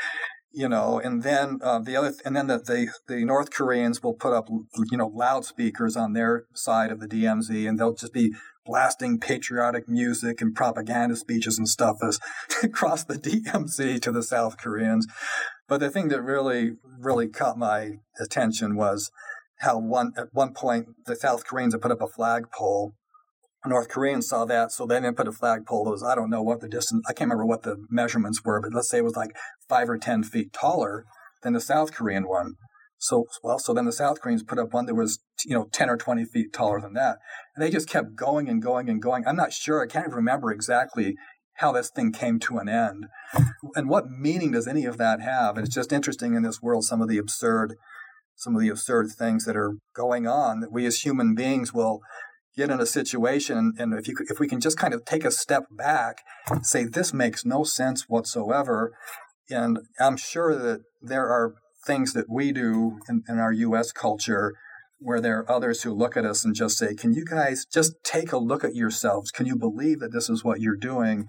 you 0.55 0.69
know, 0.69 0.99
and 1.03 1.21
then 1.21 1.59
uh, 1.61 1.79
the 1.79 1.97
other, 1.97 2.13
and 2.23 2.33
then 2.33 2.47
the, 2.47 2.57
the, 2.57 2.87
the 3.13 3.25
North 3.25 3.51
Koreans 3.51 4.01
will 4.01 4.13
put 4.13 4.31
up, 4.31 4.47
you 4.89 4.97
know, 4.97 5.11
loudspeakers 5.13 5.97
on 5.97 6.13
their 6.13 6.45
side 6.53 6.91
of 6.91 7.01
the 7.01 7.07
DMZ, 7.07 7.67
and 7.67 7.77
they'll 7.77 7.93
just 7.93 8.13
be 8.13 8.33
blasting 8.65 9.19
patriotic 9.19 9.87
music 9.87 10.41
and 10.41 10.55
propaganda 10.55 11.15
speeches 11.15 11.57
and 11.57 11.67
stuff 11.67 11.97
as 12.01 12.19
across 12.63 13.03
the 13.03 13.15
DMZ 13.15 14.01
to 14.01 14.11
the 14.11 14.23
South 14.23 14.57
Koreans. 14.57 15.07
But 15.67 15.79
the 15.79 15.89
thing 15.89 16.09
that 16.09 16.21
really, 16.21 16.73
really 16.99 17.27
caught 17.27 17.57
my 17.57 17.93
attention 18.19 18.75
was 18.75 19.11
how 19.59 19.79
one 19.79 20.13
at 20.17 20.27
one 20.31 20.53
point 20.53 20.87
the 21.05 21.15
South 21.15 21.45
Koreans 21.45 21.73
had 21.73 21.81
put 21.81 21.91
up 21.91 22.01
a 22.01 22.07
flagpole 22.07 22.93
North 23.67 23.89
Koreans 23.89 24.27
saw 24.27 24.45
that, 24.45 24.71
so 24.71 24.85
they 24.85 24.95
didn't 24.95 25.17
put 25.17 25.27
a 25.27 25.31
flagpole 25.31 25.85
that 25.85 25.91
was, 25.91 26.03
I 26.03 26.15
don't 26.15 26.29
know 26.29 26.41
what 26.41 26.61
the 26.61 26.67
distance, 26.67 27.03
I 27.07 27.13
can't 27.13 27.29
remember 27.29 27.45
what 27.45 27.63
the 27.63 27.77
measurements 27.89 28.43
were, 28.43 28.61
but 28.61 28.73
let's 28.73 28.89
say 28.89 28.99
it 28.99 29.03
was 29.03 29.15
like 29.15 29.35
five 29.67 29.89
or 29.89 29.97
10 29.97 30.23
feet 30.23 30.53
taller 30.53 31.05
than 31.41 31.53
the 31.53 31.61
South 31.61 31.93
Korean 31.93 32.27
one. 32.27 32.53
So, 33.05 33.25
well, 33.43 33.59
so 33.59 33.73
then 33.73 33.85
the 33.85 33.91
South 33.91 34.19
Koreans 34.19 34.43
put 34.43 34.57
up 34.57 34.73
one 34.73 34.87
that 34.87 34.95
was, 34.95 35.19
you 35.45 35.55
know, 35.55 35.67
10 35.71 35.89
or 35.89 35.97
20 35.97 36.25
feet 36.25 36.51
taller 36.51 36.81
than 36.81 36.93
that. 36.93 37.17
And 37.55 37.63
they 37.63 37.69
just 37.69 37.87
kept 37.87 38.15
going 38.15 38.49
and 38.49 38.61
going 38.61 38.89
and 38.89 39.01
going. 39.01 39.25
I'm 39.27 39.35
not 39.35 39.53
sure, 39.53 39.83
I 39.83 39.87
can't 39.87 40.05
even 40.05 40.15
remember 40.15 40.51
exactly 40.51 41.15
how 41.55 41.71
this 41.71 41.89
thing 41.89 42.11
came 42.11 42.39
to 42.39 42.57
an 42.57 42.67
end. 42.67 43.05
And 43.75 43.87
what 43.89 44.09
meaning 44.09 44.51
does 44.51 44.67
any 44.67 44.85
of 44.85 44.97
that 44.97 45.21
have? 45.21 45.55
And 45.55 45.65
it's 45.65 45.75
just 45.75 45.93
interesting 45.93 46.33
in 46.33 46.43
this 46.43 46.61
world, 46.61 46.83
some 46.83 47.01
of 47.01 47.07
the 47.07 47.17
absurd, 47.17 47.75
some 48.35 48.55
of 48.55 48.61
the 48.61 48.69
absurd 48.69 49.11
things 49.11 49.45
that 49.45 49.55
are 49.55 49.75
going 49.95 50.27
on 50.27 50.59
that 50.61 50.71
we 50.71 50.85
as 50.85 51.01
human 51.01 51.35
beings 51.35 51.73
will 51.73 52.01
get 52.57 52.71
in 52.71 52.79
a 52.79 52.85
situation 52.85 53.73
and 53.77 53.93
if 53.93 54.07
you 54.07 54.15
if 54.29 54.39
we 54.39 54.47
can 54.47 54.61
just 54.61 54.77
kind 54.77 54.93
of 54.93 55.03
take 55.03 55.25
a 55.25 55.31
step 55.31 55.65
back 55.69 56.19
say 56.61 56.85
this 56.85 57.13
makes 57.13 57.43
no 57.43 57.65
sense 57.65 58.05
whatsoever 58.07 58.93
and 59.49 59.79
i'm 59.99 60.15
sure 60.15 60.55
that 60.55 60.79
there 61.01 61.27
are 61.27 61.55
things 61.85 62.13
that 62.13 62.25
we 62.29 62.51
do 62.51 62.99
in, 63.07 63.23
in 63.27 63.39
our 63.39 63.53
us 63.53 63.91
culture 63.91 64.53
where 64.97 65.19
there 65.19 65.39
are 65.39 65.51
others 65.51 65.83
who 65.83 65.93
look 65.93 66.15
at 66.15 66.25
us 66.25 66.45
and 66.45 66.55
just 66.55 66.77
say 66.77 66.95
can 66.95 67.13
you 67.13 67.25
guys 67.25 67.65
just 67.71 67.93
take 68.03 68.31
a 68.31 68.37
look 68.37 68.63
at 68.63 68.75
yourselves 68.75 69.31
can 69.31 69.45
you 69.45 69.55
believe 69.55 69.99
that 69.99 70.11
this 70.11 70.29
is 70.29 70.43
what 70.43 70.61
you're 70.61 70.77
doing 70.77 71.25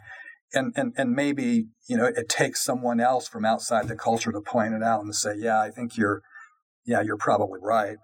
and, 0.53 0.73
and 0.77 0.93
and 0.97 1.13
maybe 1.13 1.67
you 1.89 1.97
know 1.97 2.05
it 2.05 2.29
takes 2.29 2.65
someone 2.65 3.01
else 3.01 3.27
from 3.29 3.45
outside 3.45 3.89
the 3.89 3.97
culture 3.97 4.33
to 4.33 4.41
point 4.41 4.73
it 4.73 4.83
out 4.83 5.03
and 5.03 5.15
say 5.15 5.35
yeah 5.37 5.61
i 5.61 5.71
think 5.71 5.97
you're 5.97 6.23
yeah 6.85 7.01
you're 7.01 7.17
probably 7.17 7.61
right 7.61 7.97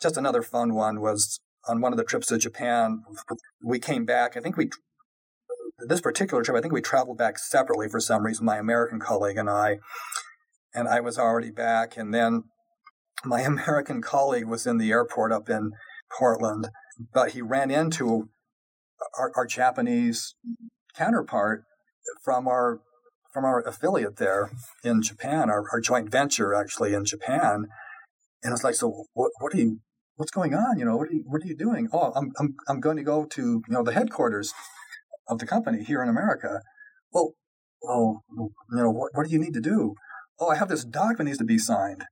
just 0.00 0.16
another 0.16 0.42
fun 0.42 0.74
one 0.74 1.00
was 1.00 1.40
on 1.68 1.80
one 1.80 1.92
of 1.92 1.98
the 1.98 2.04
trips 2.04 2.28
to 2.28 2.38
Japan, 2.38 3.02
we 3.62 3.78
came 3.78 4.04
back. 4.04 4.36
I 4.36 4.40
think 4.40 4.56
we, 4.56 4.70
this 5.86 6.00
particular 6.00 6.42
trip, 6.42 6.56
I 6.56 6.60
think 6.60 6.72
we 6.72 6.80
traveled 6.80 7.18
back 7.18 7.38
separately 7.38 7.88
for 7.88 8.00
some 8.00 8.24
reason, 8.24 8.44
my 8.44 8.56
American 8.56 8.98
colleague 8.98 9.36
and 9.36 9.50
I. 9.50 9.78
And 10.74 10.88
I 10.88 11.00
was 11.00 11.18
already 11.18 11.50
back. 11.50 11.96
And 11.96 12.14
then 12.14 12.44
my 13.24 13.40
American 13.52 14.02
colleague 14.02 14.46
was 14.46 14.66
in 14.66 14.78
the 14.78 14.90
airport 14.90 15.32
up 15.32 15.48
in 15.48 15.72
Portland, 16.18 16.68
but 17.12 17.30
he 17.30 17.42
ran 17.42 17.70
into 17.70 18.28
our, 19.18 19.32
our 19.36 19.46
Japanese 19.46 20.34
counterpart 20.96 21.64
from 22.24 22.48
our 22.48 22.80
from 23.32 23.44
our 23.44 23.60
affiliate 23.60 24.16
there 24.16 24.50
in 24.82 25.02
Japan, 25.02 25.48
our, 25.48 25.64
our 25.72 25.80
joint 25.80 26.10
venture 26.10 26.52
actually 26.52 26.94
in 26.94 27.04
Japan. 27.04 27.66
And 28.42 28.52
it's 28.52 28.64
like, 28.64 28.74
so 28.74 29.04
what, 29.12 29.30
what 29.38 29.54
are 29.54 29.56
you 29.56 29.78
what's 30.16 30.32
going 30.32 30.52
on? 30.52 30.78
You 30.78 30.84
know, 30.84 30.96
what 30.96 31.08
are 31.08 31.12
you, 31.12 31.24
what 31.26 31.42
are 31.42 31.46
you 31.46 31.56
doing? 31.56 31.88
Oh, 31.92 32.12
I'm, 32.14 32.30
I'm, 32.38 32.54
I'm 32.68 32.80
going 32.80 32.98
to 32.98 33.02
go 33.02 33.24
to, 33.24 33.42
you 33.42 33.62
know, 33.72 33.82
the 33.82 33.94
headquarters 33.94 34.52
of 35.28 35.38
the 35.38 35.46
company 35.46 35.82
here 35.82 36.02
in 36.02 36.10
America. 36.10 36.60
Well, 37.12 37.32
oh, 37.84 38.20
you 38.36 38.52
know, 38.70 38.90
what, 38.90 39.12
what 39.14 39.26
do 39.26 39.32
you 39.32 39.38
need 39.38 39.54
to 39.54 39.62
do? 39.62 39.94
Oh, 40.40 40.48
I 40.48 40.56
have 40.56 40.68
this 40.68 40.84
document 40.84 41.26
needs 41.26 41.38
to 41.38 41.44
be 41.44 41.58
signed. 41.58 42.04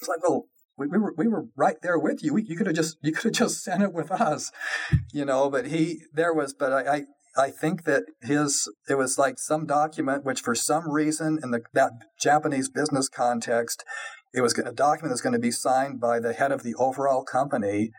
It's 0.00 0.08
like, 0.08 0.22
well, 0.22 0.46
we, 0.76 0.88
we 0.88 0.98
were 0.98 1.14
we 1.16 1.28
were 1.28 1.46
right 1.56 1.76
there 1.82 1.98
with 1.98 2.22
you. 2.22 2.34
We, 2.34 2.42
you 2.42 2.56
could 2.56 2.66
have 2.66 2.76
just 2.76 2.96
you 3.02 3.12
could 3.12 3.24
have 3.24 3.32
just 3.32 3.62
sent 3.64 3.82
it 3.82 3.92
with 3.92 4.10
us, 4.10 4.50
you 5.12 5.24
know. 5.24 5.48
But 5.48 5.66
he 5.66 6.02
there 6.12 6.34
was, 6.34 6.52
but 6.52 6.72
I, 6.72 6.96
I 6.96 7.04
I 7.38 7.50
think 7.50 7.84
that 7.84 8.04
his 8.22 8.68
it 8.88 8.96
was 8.96 9.18
like 9.18 9.38
some 9.38 9.66
document 9.66 10.24
which 10.24 10.40
for 10.40 10.54
some 10.54 10.90
reason 10.90 11.38
in 11.42 11.50
the 11.50 11.62
that 11.74 11.92
Japanese 12.20 12.68
business 12.68 13.08
context 13.08 13.84
it 14.36 14.42
was 14.42 14.56
a 14.58 14.72
document 14.72 15.10
that's 15.10 15.22
going 15.22 15.32
to 15.32 15.38
be 15.38 15.50
signed 15.50 15.98
by 15.98 16.20
the 16.20 16.34
head 16.34 16.52
of 16.52 16.62
the 16.62 16.74
overall 16.74 17.24
company, 17.24 17.90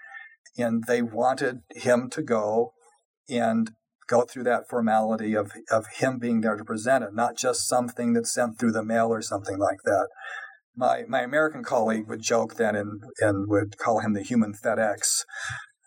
and 0.55 0.83
they 0.85 1.01
wanted 1.01 1.61
him 1.75 2.11
to 2.11 2.21
go 2.21 2.73
and 3.27 3.71
go 4.08 4.22
through 4.22 4.43
that 4.43 4.70
formality 4.70 5.36
of, 5.36 5.51
of 5.70 5.86
him 5.97 6.18
being 6.18 6.41
there 6.41 6.55
to 6.55 6.64
present 6.64 7.03
it, 7.03 7.14
not 7.14 7.38
just 7.38 7.68
something 7.68 8.14
that's 8.14 8.34
sent 8.34 8.58
through 8.58 8.72
the 8.72 8.84
mail 8.84 9.08
or 9.08 9.22
something 9.22 9.58
like 9.58 9.80
that. 9.84 10.08
My, 10.76 11.03
my 11.08 11.22
American 11.22 11.64
colleague 11.64 12.08
would 12.08 12.22
joke 12.22 12.55
then 12.55 12.76
and, 12.76 13.01
and 13.20 13.47
would 13.47 13.78
call 13.78 13.99
him 13.99 14.14
the 14.14 14.22
human 14.22 14.53
FedEx 14.53 15.24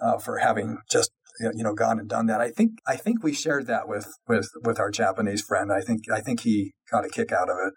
uh, 0.01 0.19
for 0.19 0.39
having 0.39 0.79
just 0.91 1.11
you 1.41 1.65
know 1.65 1.75
gone 1.75 1.99
and 1.99 2.09
done 2.09 2.27
that. 2.27 2.41
I 2.41 2.51
think 2.51 2.73
I 2.87 2.97
think 2.97 3.23
we 3.23 3.33
shared 3.33 3.67
that 3.67 3.89
with 3.89 4.07
with 4.29 4.49
with 4.63 4.79
our 4.79 4.91
Japanese 4.91 5.43
friend. 5.43 5.71
I 5.73 5.81
think 5.81 6.03
I 6.13 6.21
think 6.21 6.41
he 6.41 6.73
got 6.91 7.05
a 7.05 7.09
kick 7.09 7.33
out 7.33 7.49
of 7.49 7.57
it. 7.65 7.73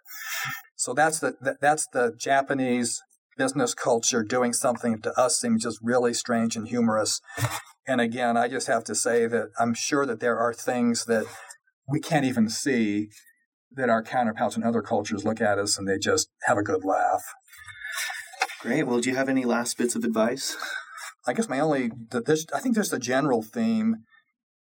So 0.76 0.94
that's 0.94 1.20
the 1.20 1.56
that's 1.62 1.88
the 1.94 2.14
Japanese 2.18 3.00
business 3.38 3.74
culture 3.74 4.24
doing 4.24 4.54
something 4.54 5.02
to 5.02 5.20
us 5.20 5.40
seems 5.40 5.64
just 5.64 5.80
really 5.82 6.14
strange 6.14 6.56
and 6.56 6.68
humorous. 6.68 7.22
And 7.88 8.00
again, 8.00 8.38
I 8.38 8.48
just 8.48 8.68
have 8.68 8.84
to 8.86 8.96
say 8.96 9.28
that 9.28 9.50
I'm 9.60 9.74
sure 9.74 10.06
that 10.06 10.20
there 10.20 10.38
are 10.38 10.54
things 10.54 11.06
that 11.06 11.26
we 11.88 12.00
can't 12.00 12.26
even 12.26 12.50
see 12.50 13.10
that 13.72 13.90
our 13.90 14.04
counterparts 14.04 14.56
in 14.56 14.64
other 14.64 14.82
cultures 14.82 15.26
look 15.26 15.42
at 15.42 15.60
us 15.60 15.78
and 15.78 15.88
they 15.88 15.98
just 15.98 16.30
have 16.44 16.58
a 16.58 16.64
good 16.64 16.86
laugh. 16.86 17.24
Great. 18.62 18.84
Well, 18.84 19.00
do 19.00 19.10
you 19.10 19.16
have 19.16 19.30
any 19.30 19.44
last 19.44 19.78
bits 19.78 19.96
of 19.96 20.04
advice? 20.04 20.56
I 21.28 21.34
guess 21.34 21.50
my 21.50 21.60
only, 21.60 21.92
this, 22.10 22.46
I 22.54 22.60
think 22.60 22.76
there's 22.76 22.94
a 22.94 23.00
general 23.00 23.42
theme 23.42 23.98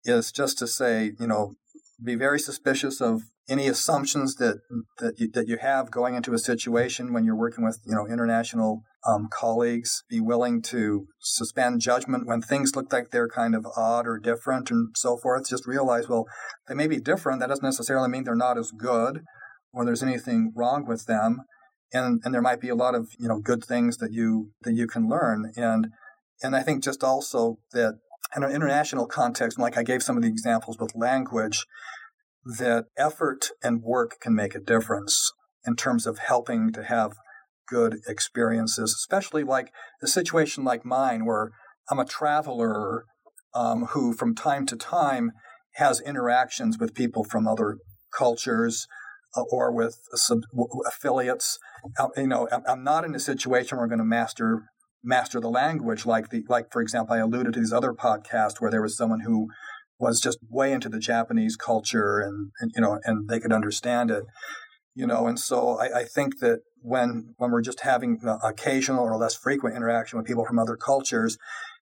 is 0.04 0.32
just 0.32 0.58
to 0.58 0.66
say, 0.66 1.12
you 1.18 1.26
know, 1.26 1.54
be 2.02 2.14
very 2.14 2.38
suspicious 2.38 3.00
of 3.00 3.22
any 3.48 3.68
assumptions 3.68 4.36
that 4.36 4.60
that 4.98 5.18
you, 5.18 5.30
that 5.32 5.48
you 5.48 5.58
have 5.58 5.90
going 5.90 6.14
into 6.14 6.32
a 6.32 6.38
situation 6.38 7.12
when 7.12 7.24
you're 7.24 7.36
working 7.36 7.64
with 7.64 7.80
you 7.84 7.94
know 7.94 8.06
international 8.06 8.82
um, 9.06 9.28
colleagues. 9.30 10.02
Be 10.08 10.20
willing 10.20 10.62
to 10.62 11.06
suspend 11.20 11.80
judgment 11.80 12.26
when 12.26 12.40
things 12.40 12.74
look 12.74 12.92
like 12.92 13.10
they're 13.10 13.28
kind 13.28 13.54
of 13.54 13.66
odd 13.76 14.06
or 14.06 14.18
different 14.18 14.70
and 14.70 14.94
so 14.96 15.16
forth. 15.16 15.48
Just 15.48 15.66
realize, 15.66 16.08
well, 16.08 16.26
they 16.68 16.74
may 16.74 16.86
be 16.86 17.00
different. 17.00 17.40
That 17.40 17.48
doesn't 17.48 17.64
necessarily 17.64 18.08
mean 18.08 18.24
they're 18.24 18.34
not 18.34 18.58
as 18.58 18.70
good 18.70 19.22
or 19.72 19.84
there's 19.84 20.02
anything 20.02 20.52
wrong 20.54 20.86
with 20.86 21.06
them. 21.06 21.42
And 21.92 22.20
and 22.24 22.34
there 22.34 22.42
might 22.42 22.60
be 22.60 22.70
a 22.70 22.74
lot 22.74 22.94
of 22.94 23.08
you 23.18 23.28
know 23.28 23.38
good 23.38 23.64
things 23.64 23.98
that 23.98 24.12
you 24.12 24.50
that 24.62 24.74
you 24.74 24.86
can 24.86 25.08
learn. 25.08 25.52
And 25.56 25.88
and 26.42 26.56
I 26.56 26.62
think 26.62 26.82
just 26.82 27.04
also 27.04 27.58
that 27.72 27.98
in 28.36 28.42
an 28.42 28.50
international 28.50 29.06
context, 29.06 29.58
like 29.58 29.76
I 29.76 29.82
gave 29.82 30.02
some 30.02 30.16
of 30.16 30.22
the 30.22 30.28
examples 30.28 30.78
with 30.78 30.94
language 30.94 31.66
that 32.58 32.86
effort 32.96 33.50
and 33.62 33.82
work 33.82 34.16
can 34.20 34.34
make 34.34 34.54
a 34.54 34.60
difference 34.60 35.32
in 35.66 35.76
terms 35.76 36.06
of 36.06 36.18
helping 36.18 36.72
to 36.72 36.84
have 36.84 37.12
good 37.68 37.98
experiences, 38.06 38.94
especially 38.94 39.44
like 39.44 39.72
a 40.02 40.06
situation 40.06 40.64
like 40.64 40.84
mine 40.84 41.24
where 41.24 41.52
I'm 41.90 41.98
a 41.98 42.04
traveler 42.04 43.04
um, 43.54 43.86
who 43.86 44.12
from 44.12 44.34
time 44.34 44.66
to 44.66 44.76
time 44.76 45.32
has 45.74 46.00
interactions 46.00 46.78
with 46.78 46.94
people 46.94 47.24
from 47.24 47.46
other 47.46 47.78
cultures 48.16 48.86
uh, 49.36 49.42
or 49.50 49.72
with 49.72 49.98
sub- 50.14 50.44
affiliates. 50.86 51.58
Uh, 51.98 52.08
you 52.16 52.26
know, 52.26 52.48
I'm 52.66 52.84
not 52.84 53.04
in 53.04 53.14
a 53.14 53.20
situation 53.20 53.76
where 53.76 53.84
I'm 53.84 53.90
going 53.90 53.98
to 53.98 54.04
master 54.04 54.62
master 55.06 55.38
the 55.38 55.50
language 55.50 56.06
like 56.06 56.30
the 56.30 56.42
like 56.48 56.72
for 56.72 56.80
example 56.80 57.14
I 57.14 57.18
alluded 57.18 57.52
to 57.52 57.60
these 57.60 57.74
other 57.74 57.92
podcasts 57.92 58.58
where 58.58 58.70
there 58.70 58.80
was 58.80 58.96
someone 58.96 59.20
who 59.20 59.48
was 59.98 60.20
just 60.20 60.38
way 60.48 60.72
into 60.72 60.88
the 60.88 60.98
Japanese 60.98 61.56
culture 61.56 62.20
and, 62.20 62.50
and 62.60 62.72
you 62.74 62.80
know, 62.80 62.98
and 63.04 63.28
they 63.28 63.38
could 63.38 63.52
understand 63.52 64.10
it, 64.10 64.24
you 64.94 65.06
know, 65.06 65.26
and 65.26 65.38
so 65.38 65.78
I, 65.78 66.00
I 66.00 66.04
think 66.04 66.38
that 66.40 66.60
when 66.80 67.34
when 67.38 67.50
we're 67.50 67.62
just 67.62 67.80
having 67.80 68.20
occasional 68.42 69.04
or 69.04 69.16
less 69.16 69.34
frequent 69.34 69.76
interaction 69.76 70.18
with 70.18 70.26
people 70.26 70.44
from 70.44 70.58
other 70.58 70.76
cultures, 70.76 71.38